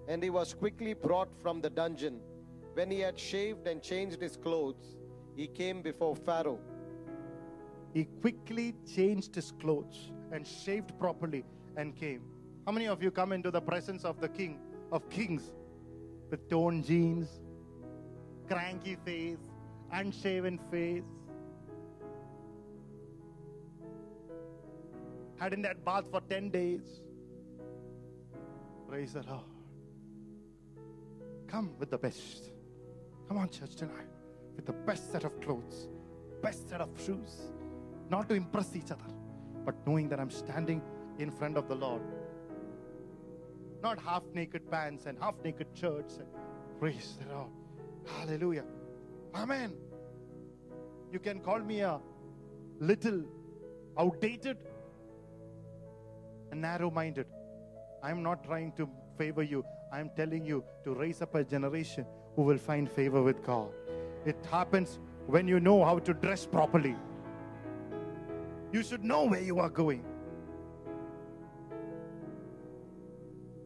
and 0.09 0.23
he 0.23 0.31
was 0.31 0.55
quickly 0.55 0.95
brought 0.95 1.29
from 1.41 1.61
the 1.61 1.69
dungeon. 1.69 2.21
When 2.73 2.91
he 2.91 3.01
had 3.01 3.19
shaved 3.19 3.67
and 3.67 3.83
changed 3.83 4.21
his 4.21 4.37
clothes, 4.37 4.97
he 5.37 5.47
came 5.47 5.83
before 5.83 6.17
Pharaoh. 6.17 6.61
He 7.93 8.05
quickly 8.23 8.75
changed 8.95 9.35
his 9.35 9.53
clothes 9.61 10.11
and 10.33 10.47
shaved 10.47 10.99
properly 10.99 11.45
and 11.77 11.95
came. 11.95 12.23
How 12.67 12.73
many 12.73 12.89
of 12.89 13.03
you 13.03 13.11
come 13.11 13.33
into 13.33 13.51
the 13.51 13.61
presence 13.61 14.05
of 14.05 14.21
the 14.21 14.29
King 14.29 14.59
of 14.91 15.09
Kings 15.11 15.43
with 16.31 16.49
torn 16.49 16.83
jeans, 16.83 17.41
cranky 18.49 18.97
face, 19.05 19.39
unshaven 19.93 20.59
face? 20.71 21.05
Had 25.37 25.53
in 25.53 25.63
that 25.63 25.85
bath 25.85 26.11
for 26.11 26.21
10 26.23 26.51
days. 26.51 27.01
Praise 28.89 29.13
the 29.13 29.23
Lord. 29.23 29.58
Come 31.49 31.71
with 31.79 31.91
the 31.91 31.99
best. 31.99 32.51
Come 33.27 33.39
on, 33.39 33.49
church, 33.49 33.75
tonight. 33.75 34.09
With 34.55 34.67
the 34.67 34.73
best 34.73 35.11
set 35.11 35.25
of 35.25 35.41
clothes, 35.41 35.89
best 36.43 36.69
set 36.69 36.81
of 36.81 36.91
shoes. 37.05 37.53
Not 38.11 38.29
to 38.29 38.35
impress 38.35 38.77
each 38.77 38.91
other, 38.91 39.11
but 39.65 39.75
knowing 39.87 40.09
that 40.11 40.21
I'm 40.21 40.31
standing 40.31 40.83
in 41.19 41.31
front 41.31 41.57
of 41.57 41.69
the 41.69 41.75
Lord. 41.75 42.03
Not 43.83 43.99
half 44.01 44.25
naked 44.35 44.71
pants 44.71 45.07
and 45.07 45.19
half 45.19 45.35
naked 45.43 45.69
shirts. 45.75 46.19
And 46.19 46.29
praise 46.79 47.17
the 47.21 47.35
Lord. 47.35 47.51
Hallelujah. 48.07 48.65
Amen. 49.35 49.73
You 51.13 51.19
can 51.19 51.41
call 51.41 51.61
me 51.61 51.81
a 51.81 52.01
little 52.79 53.25
outdated 53.99 54.59
and 56.51 56.61
narrow 56.61 56.91
minded. 56.91 57.27
I'm 58.03 58.23
not 58.23 58.45
trying 58.45 58.73
to 58.73 58.89
favor 59.17 59.43
you. 59.43 59.65
I'm 59.93 60.11
telling 60.17 60.45
you 60.45 60.65
to 60.85 60.95
raise 60.95 61.23
up 61.23 61.35
a 61.35 61.45
generation 61.45 62.07
who 62.37 62.43
will 62.43 62.59
find 62.59 62.91
favor 62.91 63.23
with 63.23 63.43
God. 63.45 63.71
It 64.25 64.37
happens 64.51 64.99
when 65.27 65.49
you 65.49 65.61
know 65.61 65.85
how 65.85 65.99
to 65.99 66.15
dress 66.15 66.47
properly. 66.47 66.95
You 68.73 68.83
should 68.83 69.03
know 69.05 69.25
where 69.25 69.41
you 69.41 69.59
are 69.59 69.71
going. 69.71 70.05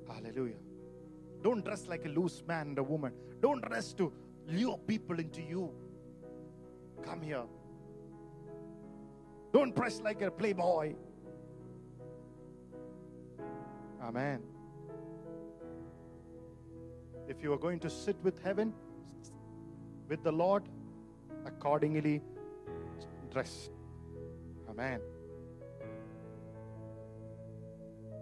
Hallelujah. 0.09 0.55
Don't 1.43 1.65
dress 1.65 1.89
like 1.89 2.05
a 2.05 2.09
loose 2.09 2.43
man 2.47 2.69
and 2.69 2.79
a 2.79 2.83
woman. 2.83 3.13
Don't 3.41 3.61
dress 3.67 3.93
to 3.95 4.13
lure 4.47 4.79
people 4.87 5.19
into 5.19 5.43
you. 5.43 5.73
Come 7.05 7.21
here. 7.21 7.43
Don't 9.53 9.75
dress 9.75 10.01
like 10.01 10.23
a 10.23 10.31
playboy. 10.31 10.95
Amen. 14.01 14.41
If 17.33 17.43
you 17.43 17.51
are 17.55 17.59
going 17.59 17.79
to 17.81 17.89
sit 17.89 18.17
with 18.23 18.43
heaven, 18.45 18.75
with 20.07 20.23
the 20.23 20.31
Lord, 20.31 20.65
accordingly 21.47 22.21
dress. 23.31 23.71
Amen. 24.69 25.01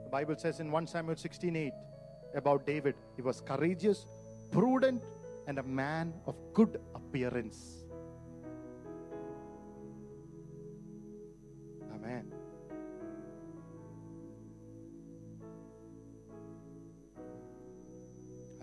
The 0.05 0.11
Bible 0.11 0.37
says 0.37 0.61
in 0.61 0.71
1 0.71 0.87
Samuel 0.87 1.17
16 1.17 1.57
8 1.57 1.73
about 2.37 2.65
David, 2.65 2.95
he 3.17 3.23
was 3.23 3.41
courageous, 3.41 4.07
prudent, 4.53 5.03
and 5.49 5.59
a 5.59 5.65
man 5.65 6.15
of 6.27 6.37
good 6.55 6.81
appearance. 6.95 7.83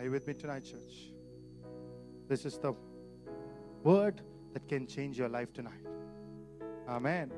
You 0.08 0.12
with 0.12 0.26
me 0.26 0.34
tonight, 0.34 0.64
church? 0.64 1.12
This 2.30 2.46
is 2.46 2.58
the 2.58 2.74
word 3.84 4.22
that 4.54 4.68
can 4.68 4.88
change 4.88 5.18
your 5.18 5.28
life 5.28 5.52
tonight. 5.52 5.86
Amen. 6.88 7.32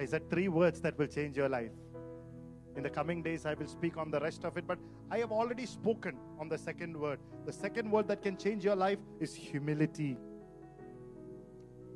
I 0.00 0.06
said 0.06 0.30
three 0.30 0.48
words 0.48 0.80
that 0.80 0.98
will 0.98 1.06
change 1.06 1.36
your 1.36 1.48
life. 1.48 1.72
In 2.76 2.82
the 2.82 2.88
coming 2.88 3.22
days, 3.22 3.44
I 3.44 3.52
will 3.52 3.66
speak 3.66 3.98
on 3.98 4.10
the 4.10 4.20
rest 4.20 4.44
of 4.44 4.56
it, 4.56 4.66
but 4.66 4.78
I 5.10 5.18
have 5.18 5.30
already 5.30 5.66
spoken 5.66 6.16
on 6.40 6.48
the 6.48 6.56
second 6.56 6.96
word. 6.96 7.18
The 7.44 7.52
second 7.52 7.90
word 7.90 8.08
that 8.08 8.22
can 8.22 8.38
change 8.38 8.64
your 8.64 8.76
life 8.76 8.98
is 9.20 9.34
humility. 9.34 10.16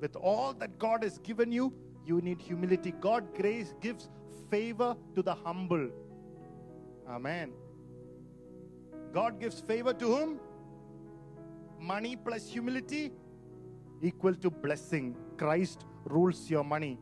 With 0.01 0.17
all 0.17 0.53
that 0.55 0.79
God 0.79 1.03
has 1.03 1.19
given 1.19 1.51
you, 1.51 1.73
you 2.05 2.21
need 2.21 2.43
humility. 2.43 2.93
God 3.01 3.35
grace 3.35 3.73
gives 3.81 4.11
favor 4.51 4.97
to 5.15 5.23
the 5.23 5.35
humble. 5.35 5.89
Amen. 7.09 7.53
God 9.13 9.41
gives 9.41 9.61
favor 9.61 9.93
to 9.93 10.07
whom? 10.07 10.41
Money 11.79 12.17
plus 12.17 12.49
humility 12.49 13.13
equal 14.01 14.35
to 14.35 14.51
blessing. 14.51 15.17
Christ 15.37 15.85
rules 16.05 16.51
your 16.51 16.65
money. 16.65 16.99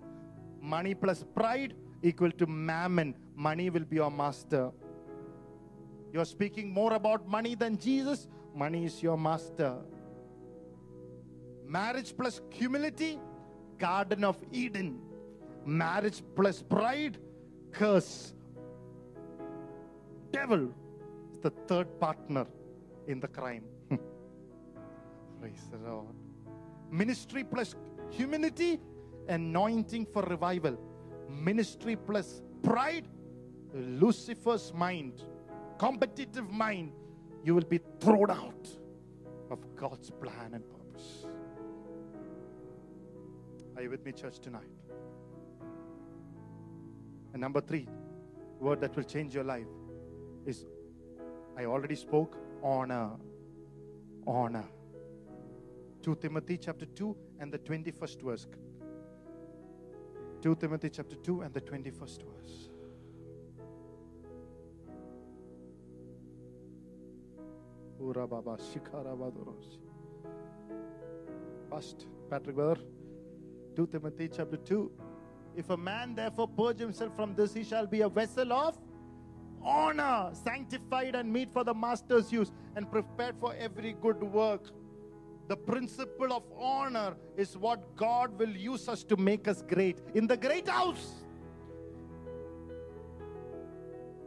Money 0.61 0.95
plus 0.95 1.25
pride 1.35 1.75
equal 2.03 2.31
to 2.33 2.47
mammon. 2.47 3.15
Money 3.35 3.71
will 3.71 3.85
be 3.85 3.97
your 3.97 4.11
master. 4.11 4.71
You're 6.13 6.25
speaking 6.25 6.71
more 6.73 6.95
about 6.95 7.29
money 7.29 7.55
than 7.55 7.79
Jesus. 7.79 8.29
Money 8.55 8.85
is 8.85 9.03
your 9.03 9.17
master. 9.17 9.77
Marriage 11.67 12.15
plus 12.17 12.41
humility 12.51 13.19
Garden 13.81 14.25
of 14.25 14.37
Eden. 14.53 15.01
Marriage 15.65 16.23
plus 16.37 16.63
pride, 16.63 17.17
curse. 17.73 18.35
Devil 20.31 20.73
the 21.43 21.51
third 21.51 21.99
partner 21.99 22.47
in 23.07 23.21
the 23.21 23.29
crime. 23.29 23.65
Hmm. 23.89 23.97
Praise 25.41 25.65
the 25.71 25.79
Lord. 25.79 26.15
Ministry 26.91 27.45
plus 27.45 27.75
humility, 28.11 28.81
anointing 29.29 30.07
for 30.07 30.23
revival. 30.23 30.79
Ministry 31.29 31.97
plus 31.97 32.43
pride, 32.63 33.07
Lucifer's 33.73 34.73
mind, 34.75 35.25
competitive 35.79 36.51
mind. 36.51 36.93
You 37.45 37.55
will 37.55 37.65
be 37.65 37.81
thrown 38.01 38.31
out 38.31 38.69
of 39.51 39.59
God's 39.77 40.11
plan 40.11 40.55
and 40.55 40.65
purpose. 40.69 41.27
Are 43.77 43.83
you 43.83 43.91
with 43.91 44.05
me, 44.05 44.13
church, 44.13 44.41
tonight? 44.41 44.69
And 47.33 47.41
number 47.41 47.61
three, 47.61 47.89
word 48.59 48.81
that 48.81 48.95
will 48.95 49.05
change 49.05 49.35
your 49.35 49.45
life 49.45 49.67
is 50.45 50.67
I 51.57 51.65
already 51.65 51.97
spoke 51.97 52.37
honor. 52.63 53.11
Honor. 54.27 54.59
Uh, 54.59 54.63
uh, 54.63 56.03
2 56.03 56.17
Timothy 56.17 56.57
chapter 56.57 56.87
2 56.87 57.17
and 57.41 57.53
the 57.53 57.59
21st 57.59 58.23
verse. 58.23 58.47
2 60.43 60.57
Timothy 60.57 60.89
chapter 60.91 61.17
2 61.17 61.43
and 61.43 61.53
the 61.53 61.61
21st 61.61 62.23
verse. 62.23 62.71
First, 71.71 72.07
Patrick 72.31 72.57
brother, 72.57 72.81
2 73.77 73.87
Timothy 73.89 74.29
chapter 74.29 74.57
2. 74.57 74.91
If 75.55 75.69
a 75.71 75.77
man 75.77 76.15
therefore 76.15 76.49
purge 76.49 76.79
himself 76.79 77.15
from 77.15 77.35
this, 77.35 77.53
he 77.53 77.63
shall 77.63 77.87
be 77.87 78.01
a 78.01 78.09
vessel 78.09 78.53
of 78.53 78.79
honor, 79.65 80.31
sanctified 80.33 81.15
and 81.15 81.33
meet 81.33 81.53
for 81.53 81.65
the 81.65 81.75
master's 81.75 82.33
use, 82.33 82.53
and 82.77 82.91
prepared 82.91 83.37
for 83.39 83.55
every 83.55 83.95
good 84.01 84.23
work. 84.23 84.71
The 85.49 85.57
principle 85.57 86.33
of 86.33 86.45
honor 86.57 87.17
is 87.37 87.57
what 87.57 87.97
God 87.97 88.39
will 88.39 88.57
use 88.57 88.89
us 88.89 89.03
to 89.05 89.17
make 89.17 89.49
us 89.49 89.63
great. 89.63 89.99
In 90.15 90.27
the 90.27 90.37
great 90.37 90.69
house, 90.69 91.25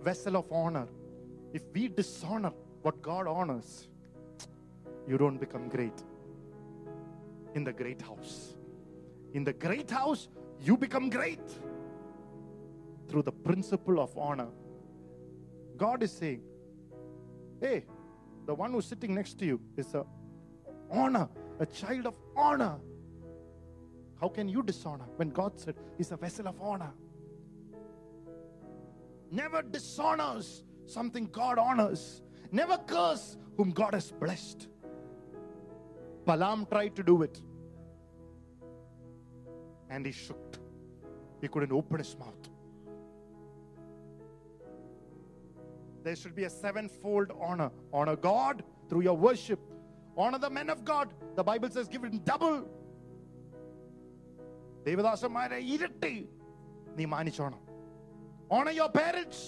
vessel 0.03 0.35
of 0.35 0.51
honor. 0.51 0.87
If 1.53 1.63
we 1.73 1.87
dishonor 1.87 2.51
what 2.81 3.01
God 3.01 3.27
honors, 3.27 3.87
you 5.07 5.17
don't 5.17 5.37
become 5.37 5.69
great. 5.69 6.03
In 7.55 7.63
the 7.63 7.71
great 7.71 8.01
house. 8.01 8.55
In 9.33 9.43
the 9.43 9.53
great 9.53 9.89
house, 9.89 10.27
you 10.59 10.75
become 10.75 11.09
great 11.09 11.47
through 13.07 13.23
the 13.23 13.31
principle 13.31 13.99
of 13.99 14.17
honor. 14.17 14.49
God 15.77 16.03
is 16.03 16.11
saying, 16.11 16.41
hey, 17.61 17.85
the 18.45 18.53
one 18.53 18.71
who's 18.71 18.85
sitting 18.85 19.13
next 19.15 19.39
to 19.39 19.45
you 19.45 19.61
is 19.77 19.93
a 19.93 20.05
honor, 20.91 21.29
a 21.59 21.65
child 21.65 22.07
of 22.07 22.15
honor. 22.35 22.77
How 24.19 24.29
can 24.29 24.47
you 24.47 24.63
dishonor 24.63 25.05
when 25.17 25.29
God 25.29 25.59
said 25.59 25.75
he's 25.97 26.11
a 26.11 26.17
vessel 26.17 26.47
of 26.47 26.61
honor? 26.61 26.91
Never 29.31 29.61
dishonors 29.61 30.63
something 30.85 31.25
God 31.27 31.57
honors. 31.57 32.21
Never 32.51 32.77
curse 32.77 33.37
whom 33.57 33.71
God 33.71 33.93
has 33.93 34.11
blessed. 34.11 34.67
Balaam 36.25 36.65
tried 36.67 36.95
to 36.95 37.03
do 37.03 37.23
it. 37.23 37.41
And 39.89 40.05
he 40.05 40.11
shook. 40.11 40.57
He 41.41 41.47
couldn't 41.47 41.71
open 41.71 41.97
his 41.97 42.17
mouth. 42.17 42.49
There 46.04 46.16
should 46.16 46.34
be 46.34 46.44
a 46.44 46.50
sevenfold 46.50 47.32
honor. 47.40 47.70
Honor 47.92 48.16
God 48.16 48.62
through 48.88 49.02
your 49.02 49.16
worship. 49.16 49.60
Honor 50.16 50.38
the 50.38 50.50
men 50.50 50.70
of 50.70 50.84
God. 50.84 51.12
The 51.36 51.44
Bible 51.44 51.70
says, 51.70 51.88
give 51.88 52.04
him 52.04 52.18
double. 52.32 52.58
ദേവദാസന്മാരെ 54.86 55.58
ഇരട്ടി 55.74 56.14
നീ 56.98 57.06
മാനിച്ചോണം 57.14 57.62
honor 58.56 58.72
your 58.78 58.88
parents 59.00 59.38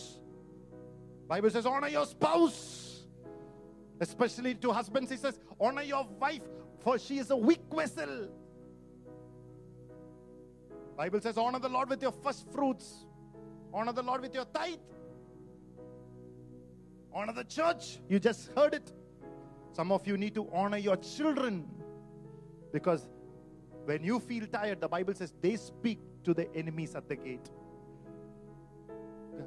bible 1.31 1.51
says 1.55 1.67
honor 1.71 1.91
your 1.95 2.05
spouse 2.11 2.59
especially 4.07 4.53
to 4.65 4.69
husbands 4.79 5.11
he 5.15 5.19
says 5.23 5.37
honor 5.67 5.85
your 5.93 6.03
wife 6.25 6.49
for 6.83 6.95
she 7.05 7.17
is 7.23 7.29
a 7.37 7.39
weak 7.49 7.65
vessel 7.79 8.13
bible 11.01 11.23
says 11.27 11.39
honor 11.45 11.61
the 11.67 11.73
lord 11.77 11.89
with 11.95 12.03
your 12.07 12.15
first 12.27 12.45
fruits 12.57 12.89
honor 13.79 13.95
the 14.01 14.07
lord 14.11 14.21
with 14.27 14.37
your 14.39 14.47
tithe 14.59 14.85
honor 17.16 17.34
the 17.34 17.44
church 17.44 18.00
you 18.10 18.20
just 18.20 18.52
heard 18.54 18.74
it 18.74 18.92
some 19.72 19.92
of 19.92 20.06
you 20.06 20.18
need 20.18 20.36
to 20.36 20.48
honor 20.54 20.78
your 20.78 20.98
children 20.98 21.68
because 22.72 23.08
when 23.86 24.04
you 24.04 24.20
feel 24.20 24.46
tired 24.48 24.82
the 24.82 24.88
bible 24.88 25.14
says 25.14 25.34
they 25.42 25.56
speak 25.56 26.00
to 26.24 26.34
the 26.34 26.54
enemies 26.56 26.96
at 26.96 27.08
the 27.08 27.16
gate 27.16 27.50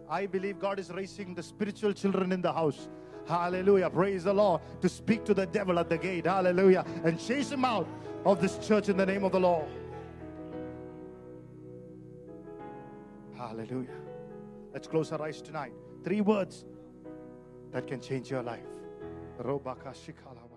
I 0.08 0.26
believe 0.26 0.58
God 0.58 0.78
is 0.78 0.90
raising 0.90 1.34
the 1.34 1.42
spiritual 1.42 1.92
children 1.92 2.32
in 2.32 2.42
the 2.42 2.52
house. 2.52 2.88
Hallelujah. 3.26 3.90
Praise 3.90 4.24
the 4.24 4.32
Lord. 4.32 4.62
To 4.80 4.88
speak 4.88 5.24
to 5.26 5.34
the 5.34 5.46
devil 5.46 5.78
at 5.78 5.88
the 5.88 5.98
gate. 5.98 6.26
Hallelujah. 6.26 6.84
And 7.04 7.20
chase 7.20 7.50
him 7.50 7.64
out 7.64 7.86
of 8.24 8.40
this 8.40 8.58
church 8.66 8.88
in 8.88 8.96
the 8.96 9.06
name 9.06 9.24
of 9.24 9.32
the 9.32 9.40
Lord. 9.40 9.68
Hallelujah. 13.36 13.96
Let's 14.72 14.88
close 14.88 15.12
our 15.12 15.22
eyes 15.22 15.42
tonight. 15.42 15.72
Three 16.04 16.20
words 16.20 16.64
that 17.72 17.86
can 17.86 18.00
change 18.00 18.30
your 18.30 18.42
life. 18.42 18.66
Robaka 19.38 19.92
shikala 19.94 20.47